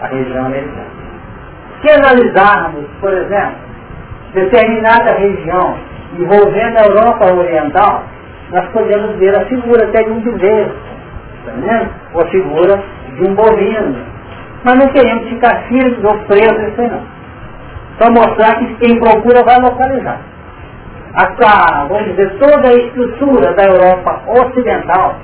a 0.00 0.06
região 0.08 0.46
americana. 0.46 1.02
Se 1.80 1.92
analisarmos, 1.92 2.86
por 3.00 3.12
exemplo, 3.12 3.54
determinada 4.34 5.14
região 5.14 5.78
envolvendo 6.18 6.78
a 6.78 6.86
Europa 6.86 7.32
Oriental, 7.32 8.02
nós 8.50 8.66
podemos 8.72 9.16
ver 9.16 9.36
a 9.36 9.44
figura 9.46 9.84
até 9.84 10.02
de 10.02 10.10
um 10.10 10.20
bezerro, 10.20 10.72
tá 11.44 11.88
ou 12.14 12.20
a 12.20 12.26
figura 12.26 12.82
de 13.14 13.22
um 13.28 13.34
bovino. 13.34 13.96
Mas 14.64 14.74
não 14.74 14.88
queremos 14.88 15.28
ficar 15.28 15.62
firmes 15.68 16.04
ou 16.04 16.18
presos 16.24 16.68
isso 16.68 16.80
aí 16.80 16.88
não 16.88 17.21
para 17.98 18.10
mostrar 18.10 18.58
que 18.58 18.74
quem 18.76 18.98
procura 18.98 19.42
vai 19.44 19.60
localizar. 19.60 20.20
A, 21.14 21.86
vamos 21.88 22.04
dizer, 22.06 22.38
toda 22.38 22.68
a 22.68 22.72
estrutura 22.72 23.52
da 23.54 23.64
Europa 23.64 24.22
Ocidental, 24.28 25.16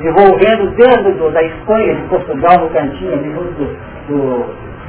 envolvendo 0.00 0.70
desde 0.76 1.12
do, 1.12 1.30
da 1.30 1.42
Espanha, 1.42 1.94
de 1.94 2.02
Portugal, 2.08 2.58
no 2.60 2.70
cantinho, 2.70 3.16
do, 3.18 3.76
do, 4.08 4.46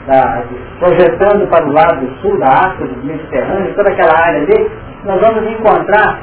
da, 0.07 0.43
projetando 0.79 1.47
para 1.49 1.65
o 1.65 1.73
lado 1.73 2.07
sul 2.21 2.39
da 2.39 2.47
África, 2.47 2.93
do 2.93 3.05
Mediterrâneo, 3.05 3.73
toda 3.75 3.89
aquela 3.89 4.17
área 4.17 4.41
ali, 4.41 4.71
nós 5.03 5.19
vamos 5.19 5.51
encontrar 5.51 6.19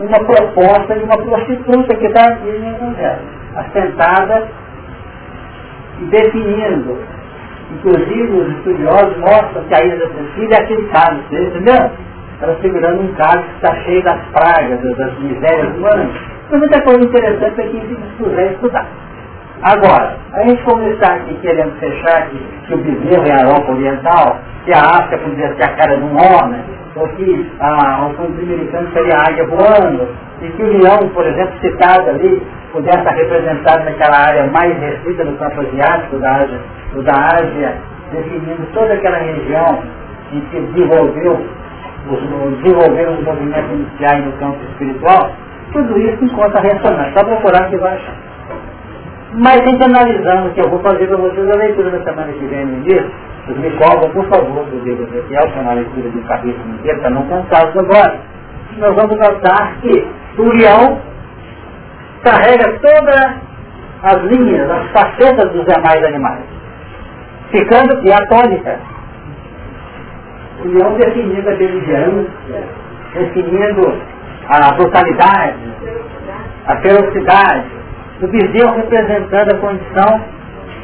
uma 0.00 0.18
proposta 0.24 0.94
de 0.94 1.04
uma 1.04 1.16
prostituta 1.16 1.94
que 1.94 2.06
está 2.06 2.24
aqui 2.28 2.74
assentada 3.54 4.48
e 6.00 6.04
definindo. 6.06 6.98
Inclusive 7.70 8.30
os 8.30 8.48
estudiosos 8.58 9.16
mostram 9.18 9.64
que 9.68 9.74
a 9.74 9.84
ilha 9.84 9.96
da 9.96 10.08
Cecília 10.08 10.56
é 10.56 10.62
aquele 10.62 10.88
cálice, 10.88 11.34
entendeu? 11.34 11.90
Ela 12.40 12.58
segurando 12.60 13.02
um 13.02 13.14
cálice 13.14 13.48
que 13.48 13.54
está 13.56 13.74
cheio 13.82 14.02
das 14.04 14.20
pragas, 14.32 14.80
das 14.96 15.18
misérias 15.18 15.76
humanas. 15.76 16.08
Tem 16.48 16.58
muita 16.58 16.80
coisa 16.82 17.04
interessante 17.04 17.54
para 17.54 17.64
quem 17.64 17.80
se 17.80 17.94
dispuser 17.96 18.52
estudar. 18.52 18.86
Agora, 19.62 20.16
a 20.34 20.42
gente 20.42 20.62
como 20.62 20.86
está 20.88 21.14
aqui 21.14 21.34
querendo 21.40 21.72
fechar 21.80 22.28
que, 22.28 22.38
que 22.66 22.74
o 22.74 22.78
bezerro 22.78 23.26
é 23.26 23.32
a 23.32 23.42
Europa 23.42 23.72
Oriental, 23.72 24.38
que 24.64 24.72
a 24.72 24.80
África 24.80 25.18
podia 25.18 25.54
ser 25.56 25.64
a 25.64 25.68
cara 25.76 25.96
de 25.96 26.04
um 26.04 26.14
homem, 26.14 26.60
ou 26.96 27.08
que 27.08 27.52
ah, 27.60 28.08
o 28.08 28.14
fundo 28.14 28.40
americano 28.40 28.88
seria 28.92 29.16
águia 29.18 29.46
voando, 29.46 30.08
e 30.42 30.48
que 30.48 30.62
o 30.62 30.78
leão, 30.78 31.08
por 31.14 31.26
exemplo, 31.26 31.52
citado 31.60 32.10
ali, 32.10 32.42
pudesse 32.72 32.98
estar 32.98 33.14
representado 33.14 33.84
naquela 33.84 34.16
área 34.26 34.46
mais 34.46 34.78
restrita 34.78 35.24
do 35.24 35.38
campo 35.38 35.60
asiático, 35.60 36.18
da 36.18 36.36
Ásia, 36.36 36.60
da 37.04 37.12
Ásia 37.12 37.76
definindo 38.12 38.66
toda 38.72 38.94
aquela 38.94 39.18
região 39.18 39.82
em 40.32 40.40
que 40.40 40.60
desenvolveu 40.60 41.46
os, 42.10 42.60
desenvolveram 42.62 43.14
os 43.14 43.24
movimentos 43.24 43.70
iniciais 43.72 44.24
no 44.24 44.32
campo 44.32 44.58
espiritual, 44.70 45.30
tudo 45.72 45.98
isso 45.98 46.24
encontra 46.24 46.60
ressonância. 46.60 47.12
Só 47.16 47.24
procurar 47.24 47.68
que 47.68 47.76
vai 47.76 47.94
achar. 47.94 48.25
Mas 49.38 49.60
a 49.60 50.06
gente 50.08 50.54
que 50.54 50.60
eu 50.62 50.70
vou 50.70 50.78
fazer 50.78 51.06
para 51.08 51.18
vocês 51.18 51.50
a 51.50 51.56
leitura 51.56 51.90
da 51.90 52.02
semana 52.04 52.32
que 52.32 52.46
vem 52.46 52.64
no 52.64 52.82
dia, 52.84 53.06
vocês 53.44 53.58
me 53.58 53.70
cobram, 53.72 54.10
por 54.10 54.24
favor, 54.30 54.64
do 54.64 54.78
livro 54.82 55.06
Ezequiel, 55.12 55.52
que 55.52 55.58
é 55.58 55.60
uma 55.60 55.74
leitura 55.74 56.08
de 56.08 56.18
um 56.18 56.22
capítulo 56.22 56.74
inteiro, 56.74 57.00
para 57.00 57.10
não 57.10 57.26
cansá-los 57.26 57.76
agora. 57.76 58.18
Nós 58.78 58.94
vamos 58.96 59.18
notar 59.18 59.76
que 59.82 60.06
o 60.38 60.42
leão 60.42 60.98
carrega 62.24 62.78
todas 62.80 63.34
as 64.04 64.22
linhas, 64.22 64.70
as 64.70 64.90
facetas 64.92 65.52
dos 65.52 65.66
demais 65.66 66.02
animais, 66.02 66.44
ficando 67.50 68.00
que. 68.00 68.08
O 70.64 70.68
leão 70.68 70.94
definindo 70.94 71.50
a 71.50 71.54
belizância, 71.54 72.64
definindo 73.12 73.98
a 74.48 74.72
brutalidade, 74.72 75.58
a 76.66 76.76
ferocidade, 76.76 77.76
o 78.22 78.28
bezerro 78.28 78.76
representando 78.76 79.54
a 79.54 79.58
condição, 79.58 80.20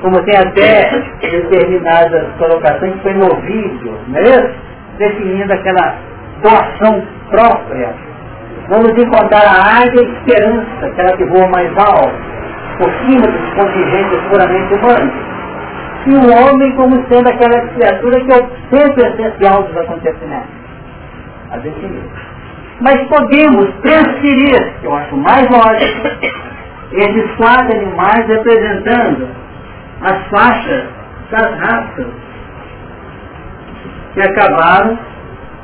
como 0.03 0.23
tem 0.25 0.37
até 0.37 0.91
determinadas 1.21 2.27
colocações, 2.39 2.93
que 2.95 3.01
foi 3.01 3.15
no 3.15 3.29
vídeo, 3.43 3.97
não 4.09 4.19
é 4.19 4.23
isso? 4.23 4.55
Definindo 4.99 5.53
aquela 5.53 5.95
doação 6.43 7.03
própria. 7.31 7.95
Vamos 8.69 8.91
encontrar 8.91 9.45
a 9.47 9.83
águia 9.83 10.03
esperança, 10.03 10.87
aquela 10.87 11.17
que 11.17 11.25
voa 11.25 11.49
mais 11.49 11.71
alto, 11.79 12.15
por 12.79 12.91
cima 13.05 13.27
dos 13.27 13.55
contingentes 13.55 14.21
puramente 14.29 14.75
humanos. 14.75 15.15
E 16.05 16.15
o 16.15 16.33
homem 16.35 16.73
como 16.73 16.97
sendo 17.09 17.29
aquela 17.29 17.61
criatura 17.69 18.21
que 18.25 18.33
é 18.33 18.37
o 18.37 18.77
centro 18.77 19.07
essencial 19.07 19.63
dos 19.63 19.77
acontecimentos. 19.77 20.51
A 21.53 21.57
definir. 21.59 22.03
Mas 22.81 22.97
podemos 23.09 23.71
transferir, 23.83 24.73
que 24.81 24.87
eu 24.87 24.95
acho 24.95 25.17
mais 25.17 25.47
lógico, 25.49 26.09
esses 26.94 27.31
quatro 27.36 27.77
animais 27.77 28.27
representando 28.27 29.28
as 30.02 30.27
faixas 30.28 30.85
das 31.31 31.59
raças 31.59 32.06
que 34.14 34.20
acabaram 34.20 34.98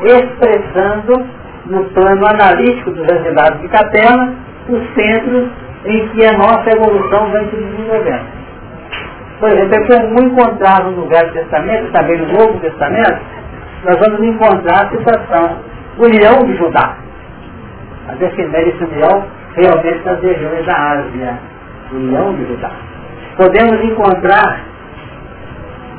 expressando 0.00 1.26
no 1.66 1.84
plano 1.90 2.26
analítico 2.26 2.90
dos 2.92 3.06
resultados 3.06 3.60
de 3.60 3.68
Capela 3.68 4.32
os 4.68 4.94
centros 4.94 5.48
em 5.84 6.08
que 6.08 6.24
a 6.24 6.32
nossa 6.32 6.70
evolução 6.70 7.30
vem 7.30 7.48
se 7.50 7.56
desenvolvendo. 7.56 8.38
Por 9.40 9.50
exemplo, 9.50 9.94
é 9.94 10.00
comum 10.00 10.26
encontrar 10.26 10.84
no 10.84 11.06
Velho 11.06 11.32
Testamento, 11.32 11.92
também 11.92 12.18
no 12.18 12.26
Novo 12.32 12.58
Testamento, 12.60 13.20
nós 13.84 13.96
vamos 14.00 14.20
encontrar 14.22 14.90
a 14.90 15.68
o 15.98 16.02
leão 16.06 16.44
de 16.44 16.56
Judá. 16.56 16.96
A 18.08 18.14
defender 18.14 18.68
esse 18.68 18.84
leão 18.84 19.24
realmente 19.54 20.04
nas 20.04 20.20
regiões 20.20 20.66
da 20.66 20.74
Ásia, 20.74 21.38
o 21.92 21.96
leão 21.96 22.34
de 22.34 22.46
Judá. 22.46 22.70
Podemos 23.36 23.80
encontrar, 23.84 24.60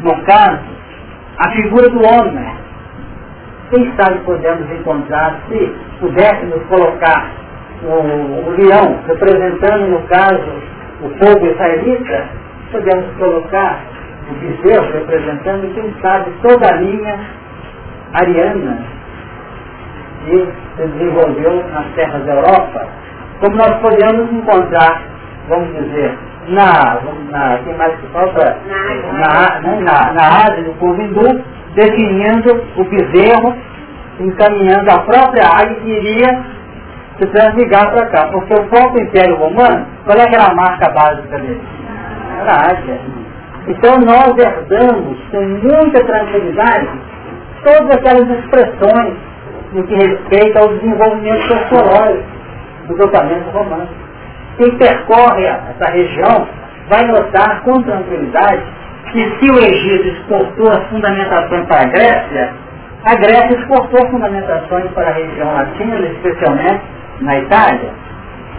no 0.04 0.24
caso, 0.24 0.60
a 1.38 1.52
figura 1.52 1.90
do 1.90 2.00
homem. 2.06 2.56
Quem 3.70 3.94
sabe 3.96 4.20
podemos 4.26 4.70
encontrar, 4.72 5.40
se 5.48 5.76
pudéssemos 6.00 6.64
colocar 6.68 7.32
o, 7.84 8.48
o 8.48 8.56
leão 8.58 9.00
representando, 9.08 9.88
no 9.88 10.02
caso, 10.08 10.52
o 11.02 11.10
povo 11.12 11.46
israelita, 11.46 12.26
podemos 12.72 13.16
colocar 13.18 13.80
o 14.30 14.34
bezerro 14.34 14.92
representando, 14.94 15.74
quem 15.74 15.94
sabe, 16.02 16.32
toda 16.42 16.68
a 16.68 16.78
linha 16.78 17.20
ariana 18.14 18.78
que 20.26 20.48
se 20.76 20.88
desenvolveu 20.88 21.64
nas 21.70 21.86
terras 21.96 22.26
da 22.26 22.34
Europa, 22.34 22.88
como 23.40 23.56
nós 23.56 23.74
podemos 23.82 24.32
encontrar, 24.32 25.02
vamos 25.48 25.74
dizer, 25.74 26.18
na, 26.50 27.00
na 27.32 27.58
quem 27.64 27.76
mais 27.76 27.96
que 28.00 28.08
falta? 28.08 28.58
Na, 29.14 29.60
na, 29.62 29.76
na, 29.82 30.14
na 30.14 30.28
Ásia 30.46 30.64
do 30.64 30.74
povo 30.80 31.02
hindu, 31.02 31.42
definindo 31.76 32.64
o 32.76 32.84
bezerro, 32.84 33.56
encaminhando 34.20 34.90
a 34.92 35.00
própria 35.04 35.48
águia 35.48 35.76
que 35.76 35.90
iria 35.90 36.44
se 37.20 37.28
transligar 37.28 37.92
para 37.92 38.08
cá. 38.08 38.28
Porque 38.32 38.54
o 38.54 38.64
próprio 38.66 39.04
Império 39.04 39.36
Romano, 39.38 39.86
qual 40.06 40.18
é 40.18 40.24
aquela 40.24 40.54
marca 40.56 40.90
básica 40.92 41.38
dele? 41.38 41.62
Era 42.42 42.52
a 42.52 42.72
águia. 42.72 43.00
Então 43.68 43.98
nós 44.00 44.38
herdamos 44.38 45.18
com 45.32 45.42
muita 45.42 46.04
tranquilidade 46.04 46.90
todas 47.64 47.92
aquelas 47.92 48.30
expressões 48.40 49.14
no 49.74 49.84
que 49.84 49.94
respeita 49.94 50.60
ao 50.60 50.70
desenvolvimento 50.70 51.42
sociológico 51.48 52.39
do 52.90 52.96
grupamento 52.96 53.50
romano. 53.52 53.88
Quem 54.58 54.78
percorre 54.78 55.46
essa 55.46 55.92
região 55.92 56.48
vai 56.90 57.06
notar 57.06 57.62
com 57.62 57.82
tranquilidade 57.84 58.64
que 59.12 59.20
se 59.40 59.52
o 59.52 59.58
Egito 59.58 60.08
exportou 60.08 60.70
as 60.72 60.84
fundamentações 60.90 61.66
para 61.68 61.82
a 61.82 61.86
Grécia, 61.86 62.54
a 63.06 63.16
Grécia 63.16 63.58
exportou 63.58 64.10
fundamentações 64.10 64.92
para 64.92 65.10
a 65.10 65.14
região 65.14 65.54
latina, 65.54 66.00
especialmente 66.00 66.82
na 67.22 67.40
Itália, 67.40 67.90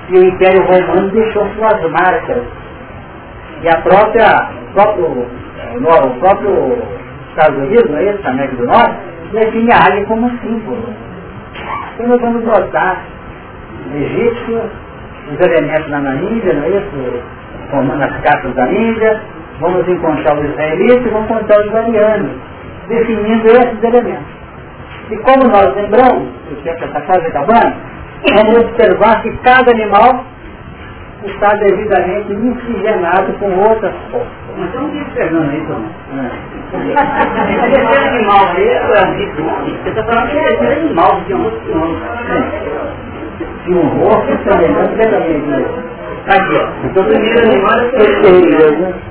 e 0.09 0.19
o 0.19 0.24
Império 0.24 0.62
Romano 0.65 1.11
deixou 1.11 1.47
suas 1.55 1.90
marcas. 1.90 2.43
E 3.62 3.69
a 3.69 3.81
própria, 3.82 4.48
o 4.70 4.73
próprio, 4.73 5.27
o 5.77 6.20
próprio 6.20 6.78
Estados 7.28 7.59
Unidos, 7.59 7.94
é 7.94 8.15
isso, 8.15 8.27
América 8.27 8.57
do 8.57 8.66
Norte, 8.66 8.97
define 9.32 9.73
a 9.73 9.86
águia 9.86 10.07
como 10.07 10.31
símbolo. 10.40 10.94
Então 11.94 12.09
nós 12.09 12.20
vamos 12.20 12.44
notar 12.44 13.05
egípcio, 13.94 14.62
os 15.32 15.40
elementos 15.47 15.90
lá 15.90 16.01
na 16.01 16.15
Índia, 16.15 16.55
não 16.55 16.65
é 16.65 16.69
isso? 16.69 17.23
Formando 17.70 18.02
as 18.02 18.20
cartas 18.20 18.55
da 18.55 18.66
Índia, 18.73 19.20
vamos 19.61 19.89
encontrar 19.89 20.39
os 20.39 20.44
israelitas 20.51 21.07
e 21.07 21.09
vamos 21.09 21.31
encontrar 21.31 21.61
os 21.66 21.74
arianos, 21.74 22.31
definindo 22.89 23.47
esses 23.47 23.82
elementos. 23.82 24.40
E 25.11 25.16
como 25.19 25.48
nós 25.48 25.74
lembramos, 25.74 26.28
o 26.51 26.57
tempo 26.62 26.85
está 26.85 27.01
quase 27.02 27.27
acabando, 27.27 27.74
vamos 28.32 28.59
observar 28.59 29.23
que 29.23 29.31
cada 29.39 29.70
animal 29.70 30.24
está 31.24 31.55
devidamente 31.57 32.32
miscigenado 32.32 33.32
com 33.35 33.51
outras 33.59 33.94
forças. 34.11 34.28
Mas 34.57 34.74
não 34.74 34.90
diz 34.90 35.07
Fernando 35.12 35.52
isso, 35.52 35.73
não. 35.73 36.31
Esse 36.73 38.09
animal 38.09 38.47
aí, 38.57 38.69
você 39.82 39.89
está 39.90 40.02
falando 40.05 40.31
que 40.31 40.39
é 40.39 40.73
animal, 40.73 41.20
de 41.27 41.35
outro 41.35 41.77
nome 41.77 41.97
de 43.64 43.74
um 43.74 43.88
rosto 43.98 44.38
semelhante 44.44 44.94
verdadeiro. 44.96 45.90
Aqui, 46.26 46.56
ó. 46.56 46.86
Então, 46.86 47.02
o 47.02 47.06
primeiro 47.06 47.40
animal 47.40 47.78
é 47.78 47.88
terceiro. 47.90 49.10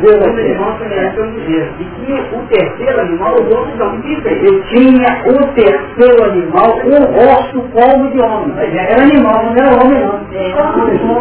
Deus 0.00 0.24
animal 0.24 0.78
semelhante 0.78 1.18
ao 1.18 1.26
E 1.26 1.84
que 1.84 2.12
o 2.34 2.38
terceiro 2.48 3.00
animal, 3.00 3.34
os 3.34 3.56
outros 3.56 4.02
diferentes. 4.02 4.50
Eu 4.50 4.62
tinha 4.68 5.10
o 5.26 5.46
terceiro 5.54 6.24
animal, 6.24 6.78
um 6.86 7.00
rosto 7.12 7.60
como 7.72 8.10
de 8.10 8.20
homem. 8.20 8.54
Era 8.58 9.02
animal, 9.02 9.44
não 9.44 9.52
era 9.52 9.74
homem, 9.82 10.00
não. 10.00 10.20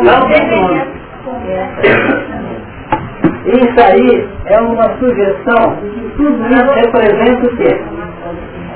Não 0.03 0.21
tem. 0.29 0.41
Isso 3.45 3.79
aí 3.83 4.29
é 4.45 4.61
uma 4.61 4.87
sugestão 4.99 5.75
de 5.81 5.89
que 5.89 6.09
tudo 6.15 6.47
isso 6.47 6.71
representa 6.71 7.45
o 7.45 7.57
quê? 7.57 7.81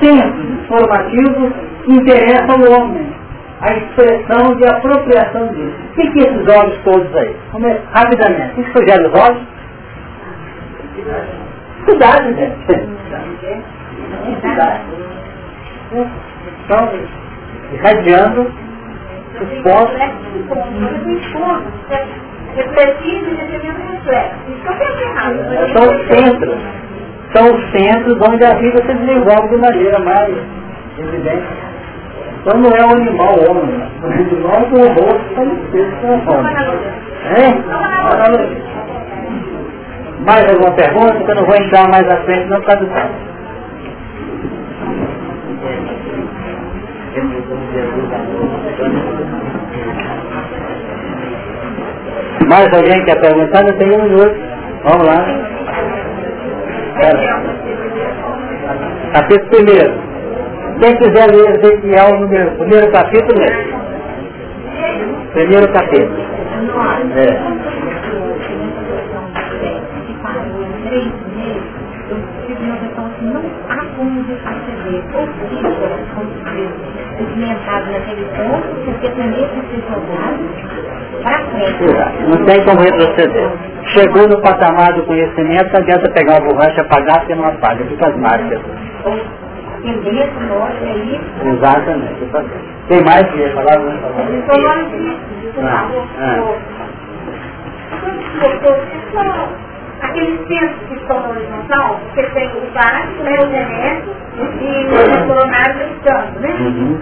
Tempos 0.00 0.66
formativos 0.68 1.52
que 1.84 1.92
interessam 1.92 2.56
o 2.56 2.72
homem 2.72 3.06
a 3.60 3.72
expressão 3.72 4.54
de 4.56 4.66
apropriação 4.66 5.46
disso. 5.48 5.76
O 5.90 5.94
que, 5.94 6.10
que 6.10 6.18
esses 6.18 6.46
olhos 6.48 6.76
todos 6.84 7.14
aí? 7.16 7.34
Come... 7.52 7.74
Rapidamente. 7.92 8.60
O 8.60 8.64
que 8.64 8.72
sugere 8.72 9.06
os 9.06 9.14
olhos? 9.14 9.42
Cuidado, 11.84 12.34
gente. 12.34 12.56
Cuidado. 14.40 14.80
Então, 16.64 16.90
irradiando 17.72 18.50
Os 19.40 19.48
pontos. 19.62 19.94
E 19.94 20.00
é. 20.00 20.02
São 25.72 25.84
os 25.84 26.06
centros. 26.08 26.58
São 27.34 27.44
os 27.54 27.60
centros 27.70 28.18
onde 28.28 28.44
a 28.44 28.54
vida 28.54 28.82
se 28.82 28.92
desenvolve 28.94 29.48
de 29.48 29.56
maneira 29.56 29.98
mais 30.00 30.34
evidente. 30.98 31.65
Então 32.46 32.60
não 32.60 32.70
é 32.70 32.80
o 32.80 32.90
animal 32.92 33.34
homem. 33.50 33.76
Né? 33.76 33.90
O 34.00 34.06
é 34.06 34.12
o 34.12 34.86
robô 34.86 35.02
que 35.18 35.26
está 35.26 35.42
no 35.42 35.50
É? 37.34 37.50
Mais 40.24 40.48
alguma 40.48 40.70
pergunta? 40.76 41.24
Que 41.24 41.30
eu 41.32 41.34
não 41.34 41.44
vou 41.44 41.56
entrar 41.56 41.88
mais 41.88 42.08
à 42.08 42.16
frente, 42.22 42.48
não 42.48 42.60
por 42.60 42.66
causa 42.66 42.84
do 42.84 42.92
tempo. 42.94 43.14
Mais 52.48 52.72
alguém 52.72 53.04
quer 53.06 53.20
perguntar? 53.22 53.64
Não 53.64 53.76
tem 53.76 53.90
um 53.90 54.02
minuto. 54.04 54.36
Vamos 54.84 55.04
lá. 55.04 55.26
Capítulo 59.14 59.50
primeiro. 59.50 60.05
Quem 60.80 60.94
quiser 60.96 61.30
ler 61.30 61.56
Ezequiel, 61.56 62.20
número, 62.20 62.50
primeiro 62.58 62.92
capítulo, 62.92 63.40
lê. 63.40 63.50
Primeiro 65.32 65.72
capítulo. 65.72 66.20
É. 67.16 67.56
não 79.16 79.32
tem 79.32 79.48
que 79.48 79.60
ser 79.70 79.80
jogado 79.88 80.44
para 81.22 81.38
frente. 81.46 81.84
Não 82.28 82.44
tem 82.44 82.64
como 82.64 82.80
retroceder. 82.80 83.50
Chegou 83.94 84.28
no 84.28 84.42
patamar 84.42 84.92
do 84.92 85.04
conhecimento, 85.04 85.76
adianta 85.76 86.10
pegar 86.12 86.40
uma 86.40 86.48
borracha, 86.48 86.82
apagar, 86.82 87.20
porque 87.20 87.34
não 87.34 87.46
apaga, 87.46 87.84
fica 87.84 88.08
as 88.08 88.16
marcas. 88.16 88.60
Entender 89.84 90.22
essa 90.22 90.40
nossa 90.40 90.84
é 90.84 90.96
isso? 90.96 91.48
Exatamente. 91.48 92.20
Tem 92.88 93.04
mais 93.04 93.30
que 93.30 93.38
ia 93.38 93.52
falar? 93.54 93.78
Não 93.78 94.42
falar. 94.42 94.88
Ah, 95.58 95.88
ah. 96.18 96.38
Aqueles 100.02 100.46
centros 100.46 100.88
que 100.88 100.94
estão 100.94 101.20
na 101.20 101.28
horizontal, 101.30 102.00
você 102.14 102.22
tem 102.30 102.48
o 102.48 102.70
básico, 102.74 103.22
né, 103.22 103.32
o 103.38 103.48
genético, 103.50 104.10
e 104.60 104.86
o 104.86 105.26
coronário 105.26 105.88
estando, 105.96 106.40
né? 106.40 106.50
Uhum. 106.60 106.98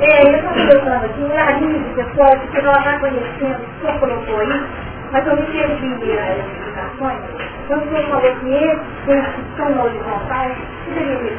É, 0.00 0.22
eu 0.26 0.36
estou 0.36 0.52
colocando 0.52 1.04
aqui 1.04 1.20
um 1.20 1.34
ladinho 1.34 1.80
pessoal, 1.94 2.36
porque 2.38 2.58
ela 2.58 2.78
está 2.78 2.98
conhecendo, 2.98 3.56
o 3.56 3.80
senhor 3.80 4.00
colocou 4.00 4.40
aí, 4.40 4.62
mas 5.12 5.26
eu 5.26 5.36
me 5.36 5.42
perdi 5.42 6.18
as 6.18 6.38
explicações. 6.38 7.18
Quando 7.68 7.88
senhor 7.90 8.08
falou 8.08 8.32
que 8.40 8.54
esses 8.54 9.34
que 9.34 9.40
estão 9.50 9.70
na 9.70 9.84
horizontal, 9.84 10.48
você 10.48 11.00
deveria 11.00 11.32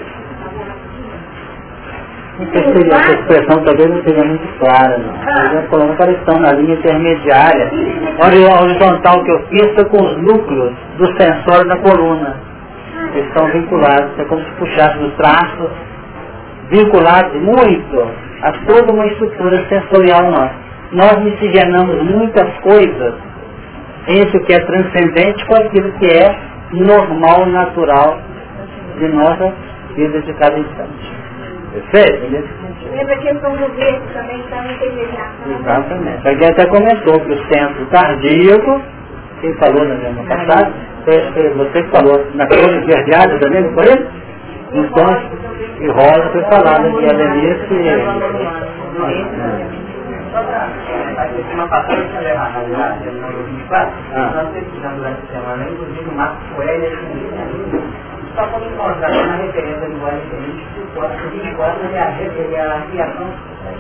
favor, 0.44 0.68
rapidinho? 0.68 1.14
Essa 2.94 3.14
expressão 3.14 3.64
talvez 3.64 3.90
não 3.90 4.04
seja 4.04 4.26
muito 4.26 4.60
clara, 4.60 4.98
não. 5.00 5.14
Ah. 5.16 5.64
Falando 5.70 5.98
que 5.98 6.04
eles 6.04 6.20
estão 6.20 6.40
na 6.40 6.52
linha 6.54 6.76
intermediária. 6.76 7.72
Olha 8.24 8.40
o 8.40 8.64
horizontal 8.64 9.24
que 9.24 9.32
eu 9.32 9.40
fiz 9.48 9.74
foi 9.74 9.86
com 9.86 10.04
os 10.04 10.18
núcleos 10.22 10.74
do 10.98 11.08
sensor 11.20 11.68
da 11.68 11.78
coluna. 11.78 12.36
Eles 13.14 13.28
estão 13.28 13.48
vinculados, 13.48 14.20
é 14.20 14.24
como 14.26 14.41
se 14.44 14.52
puxasse 14.52 14.98
os 15.00 15.14
traços, 15.16 15.72
vinculados 16.70 17.41
muito 17.41 18.08
a 18.44 18.52
toda 18.68 18.94
uma 18.94 19.06
estrutura 19.08 19.66
sensorial 19.68 20.32
nossa. 20.32 20.64
Nós 20.91 21.24
miscigenamos 21.24 22.04
muitas 22.04 22.52
coisas 22.60 23.33
entre 24.08 24.38
o 24.38 24.46
que 24.46 24.54
é 24.54 24.60
transcendente 24.60 25.46
com 25.46 25.56
aquilo 25.56 25.92
que 25.94 26.06
é 26.08 26.36
normal, 26.72 27.46
natural 27.48 28.20
de 29.00 29.08
nossa 29.10 29.54
vida 29.96 30.22
de 30.22 30.34
cada 30.34 30.58
instante. 30.58 31.12
Perfeito? 31.72 32.46
Lembra 32.92 33.16
a 33.16 33.18
questão 33.18 33.52
do 33.56 33.68
verde 33.76 34.02
também, 34.14 34.40
está 34.40 34.66
intermediação. 34.72 35.60
Exatamente. 35.60 36.28
Alguém 36.28 36.50
até 36.50 36.66
comentou 36.68 37.20
que 37.22 37.32
o 37.32 37.48
centro 37.52 37.86
cardíaco, 37.88 38.82
quem 39.42 39.54
falou 39.56 39.86
na 39.86 39.98
semana 39.98 40.24
passada, 40.28 40.72
você 41.06 41.84
falou 41.92 42.28
na 42.36 42.46
crônica 42.48 42.86
verdeada 42.86 43.40
também, 43.40 43.62
não 43.64 43.74
foi 43.74 43.86
isso? 43.86 44.08
Então, 44.74 45.06
e 45.80 45.88
Rosa 45.88 46.30
foi 46.32 46.44
falado 46.44 46.98
que 46.98 47.06
a 51.24 51.28
Denise... 51.28 51.54
Uma 51.54 51.68
passagem 51.68 52.08
que 52.08 52.18
leva 52.24 52.50
na 52.50 52.60
verdade, 52.60 53.10
no 53.12 53.44
24, 53.44 53.94
nós 54.36 54.50
pesquisamos 54.54 54.98
durante 54.98 55.22
a 55.24 55.28
semana, 55.34 55.64
inclusive 55.70 56.10
o 56.10 56.16
Marcos 56.16 56.50
Coelho, 56.56 56.90
só 58.36 58.48
como 58.48 58.66
encontrar 58.66 59.12
uma 59.12 59.36
referência 59.36 59.90
voz 60.00 60.16
diferente, 60.24 60.64
que 60.74 60.80
o 61.00 61.30
24 61.30 61.86
ele 61.86 61.95
é 62.56 62.62
a 62.62 62.82
criação 62.90 63.28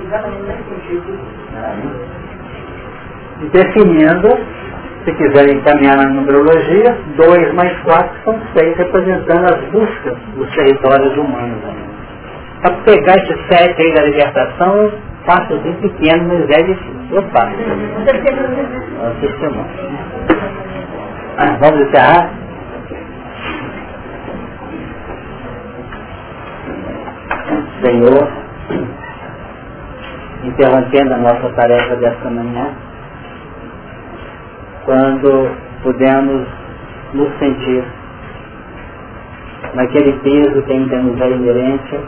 exatamente 0.05 0.43
nesse 0.43 0.63
sentido. 0.69 1.09
Definindo 3.51 4.29
se 5.03 5.11
quiserem 5.15 5.57
encaminhar 5.57 5.97
na 5.97 6.05
numerologia, 6.05 6.97
2 7.17 7.53
mais 7.55 7.77
4 7.79 8.09
são 8.23 8.39
6, 8.55 8.77
representando 8.77 9.45
as 9.53 9.59
buscas 9.71 10.17
dos 10.35 10.55
territórios 10.55 11.17
humanos. 11.17 11.59
Para 12.61 12.71
pegar 12.85 13.15
esse 13.17 13.35
7 13.49 13.81
aí 13.81 13.93
da 13.93 14.03
libertação, 14.03 14.91
eu 15.23 15.25
faço 15.25 15.57
bem 15.59 15.73
pequeno, 15.75 16.27
mas 16.27 16.49
é 16.49 16.63
difícil. 16.63 16.93
Eu 17.11 17.23
faço. 17.29 17.55
Ah, 21.37 21.57
vamos 21.61 21.87
encerrar? 21.87 22.29
Senhor, 27.83 28.27
interrompendo 30.43 31.13
a 31.13 31.17
nossa 31.17 31.49
tarefa 31.53 31.95
desta 31.95 32.29
manhã, 32.29 32.73
quando 34.85 35.55
pudemos 35.83 36.47
nos 37.13 37.29
sentir 37.39 37.83
naquele 39.73 40.13
peso 40.19 40.61
que 40.63 40.73
ainda 40.73 40.97
nos 40.97 41.19
é 41.19 41.29
inerente, 41.29 41.99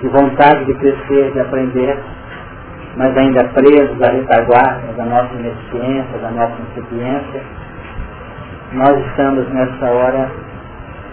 de 0.00 0.08
vontade 0.08 0.64
de 0.64 0.74
crescer, 0.74 1.32
de 1.32 1.40
aprender, 1.40 1.98
mas 2.96 3.16
ainda 3.16 3.44
presos 3.44 4.02
à 4.02 4.10
retaguarda 4.10 4.92
da 4.96 5.04
nossa 5.04 5.34
ineficiência, 5.34 6.18
da 6.18 6.30
nossa 6.30 6.54
incipiência, 6.70 7.42
nós 8.72 9.06
estamos 9.06 9.48
nessa 9.50 9.86
hora 9.90 10.30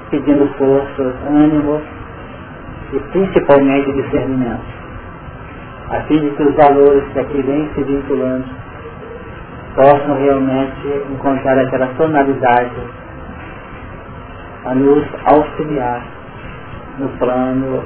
pedindo 0.10 0.48
força, 0.58 1.14
ânimo 1.30 1.82
e 2.94 3.00
principalmente 3.12 3.92
discernimento, 3.92 4.66
a 5.90 6.02
fim 6.02 6.20
de 6.20 6.30
que 6.32 6.44
os 6.44 6.56
valores 6.56 7.04
que 7.12 7.20
aqui 7.20 7.42
vêm 7.42 7.70
se 7.76 7.84
vinculando 7.84 8.46
possam 9.76 10.18
realmente 10.18 10.88
encontrar 11.12 11.60
aquela 11.60 11.88
tonalidade 11.98 12.82
a 14.66 14.74
nos 14.74 15.06
auxiliar 15.26 16.02
no 16.98 17.10
plano 17.20 17.84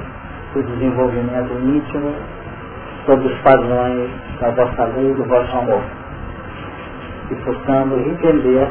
do 0.54 0.62
desenvolvimento 0.62 1.52
íntimo 1.62 2.14
sobre 3.06 3.26
os 3.26 3.38
padrões 3.40 4.10
da 4.40 4.50
vossa 4.50 4.84
lei 4.96 5.10
e 5.10 5.14
do 5.14 5.24
vosso 5.24 5.56
amor. 5.56 5.82
Que 7.28 7.34
possamos 7.36 8.06
entender, 8.06 8.68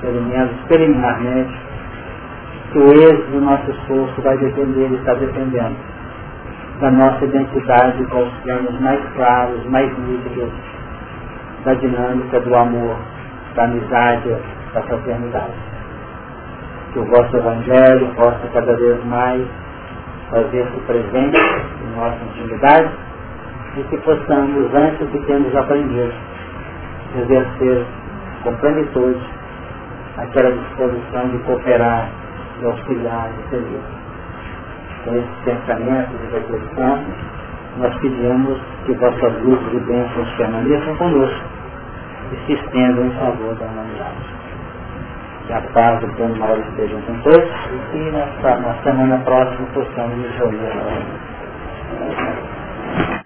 pelo 0.00 0.22
menos 0.22 0.52
preliminarmente, 0.68 1.54
que 2.72 2.78
o 2.78 2.92
êxito 2.92 3.30
do 3.30 3.40
nosso 3.40 3.70
esforço 3.70 4.22
vai 4.22 4.36
depender 4.38 4.88
e 4.88 4.94
está 4.94 5.14
dependendo 5.14 5.76
da 6.80 6.90
nossa 6.90 7.24
identidade 7.24 8.04
com 8.06 8.22
os 8.22 8.34
planos 8.42 8.80
mais 8.80 9.00
claros, 9.14 9.64
mais 9.66 9.90
nítidos 9.98 10.50
da 11.64 11.74
dinâmica 11.74 12.40
do 12.40 12.54
amor, 12.54 12.96
da 13.54 13.64
amizade, 13.64 14.36
da 14.74 14.82
fraternidade. 14.82 15.54
Que 16.92 16.98
o 16.98 17.04
vosso 17.06 17.36
Evangelho 17.36 18.08
possa 18.14 18.46
cada 18.52 18.76
vez 18.76 19.04
mais 19.06 19.46
fazer-se 20.30 20.80
presente 20.86 21.36
em 21.36 21.96
nossa 21.96 22.24
intimidade 22.24 22.90
e 23.76 23.82
que 23.84 23.96
possamos, 23.98 24.74
antes 24.74 24.98
do 24.98 25.06
que 25.06 25.26
temos 25.26 25.54
aprendido, 25.54 26.12
exercer 27.16 27.86
com 28.42 28.54
plenitude 28.56 29.20
aquela 30.16 30.50
disposição 30.52 31.28
de 31.28 31.38
cooperar, 31.38 32.08
de 32.58 32.66
auxiliar, 32.66 33.30
de 33.32 33.50
servir. 33.50 33.80
Com 35.04 35.14
esse 35.16 35.44
pensamento 35.44 36.10
de 36.18 36.34
reflexão, 36.34 37.04
nós 37.78 37.94
pedimos 38.00 38.58
que 38.86 38.94
vossas 38.94 39.42
luzes 39.42 39.74
e 39.74 39.80
bênçãos 39.80 40.28
permaneçam 40.36 40.96
conosco 40.96 41.44
e 42.32 42.46
se 42.46 42.52
estendam 42.54 43.06
em 43.06 43.10
favor 43.12 43.54
da 43.56 43.66
humanidade. 43.66 44.35
Que 45.46 45.52
a 45.54 45.62
paz 45.74 46.00
do 46.00 46.08
plano 46.16 46.36
maior 46.36 46.58
esteja 46.58 46.96
com 47.06 47.22
todos 47.22 47.50
e 47.72 47.92
que 47.92 48.10
na, 48.12 48.26
na 48.60 48.74
semana 48.82 49.18
próxima 49.24 49.66
possamos 49.74 50.18
nos 50.18 50.36
reunir. 50.38 51.06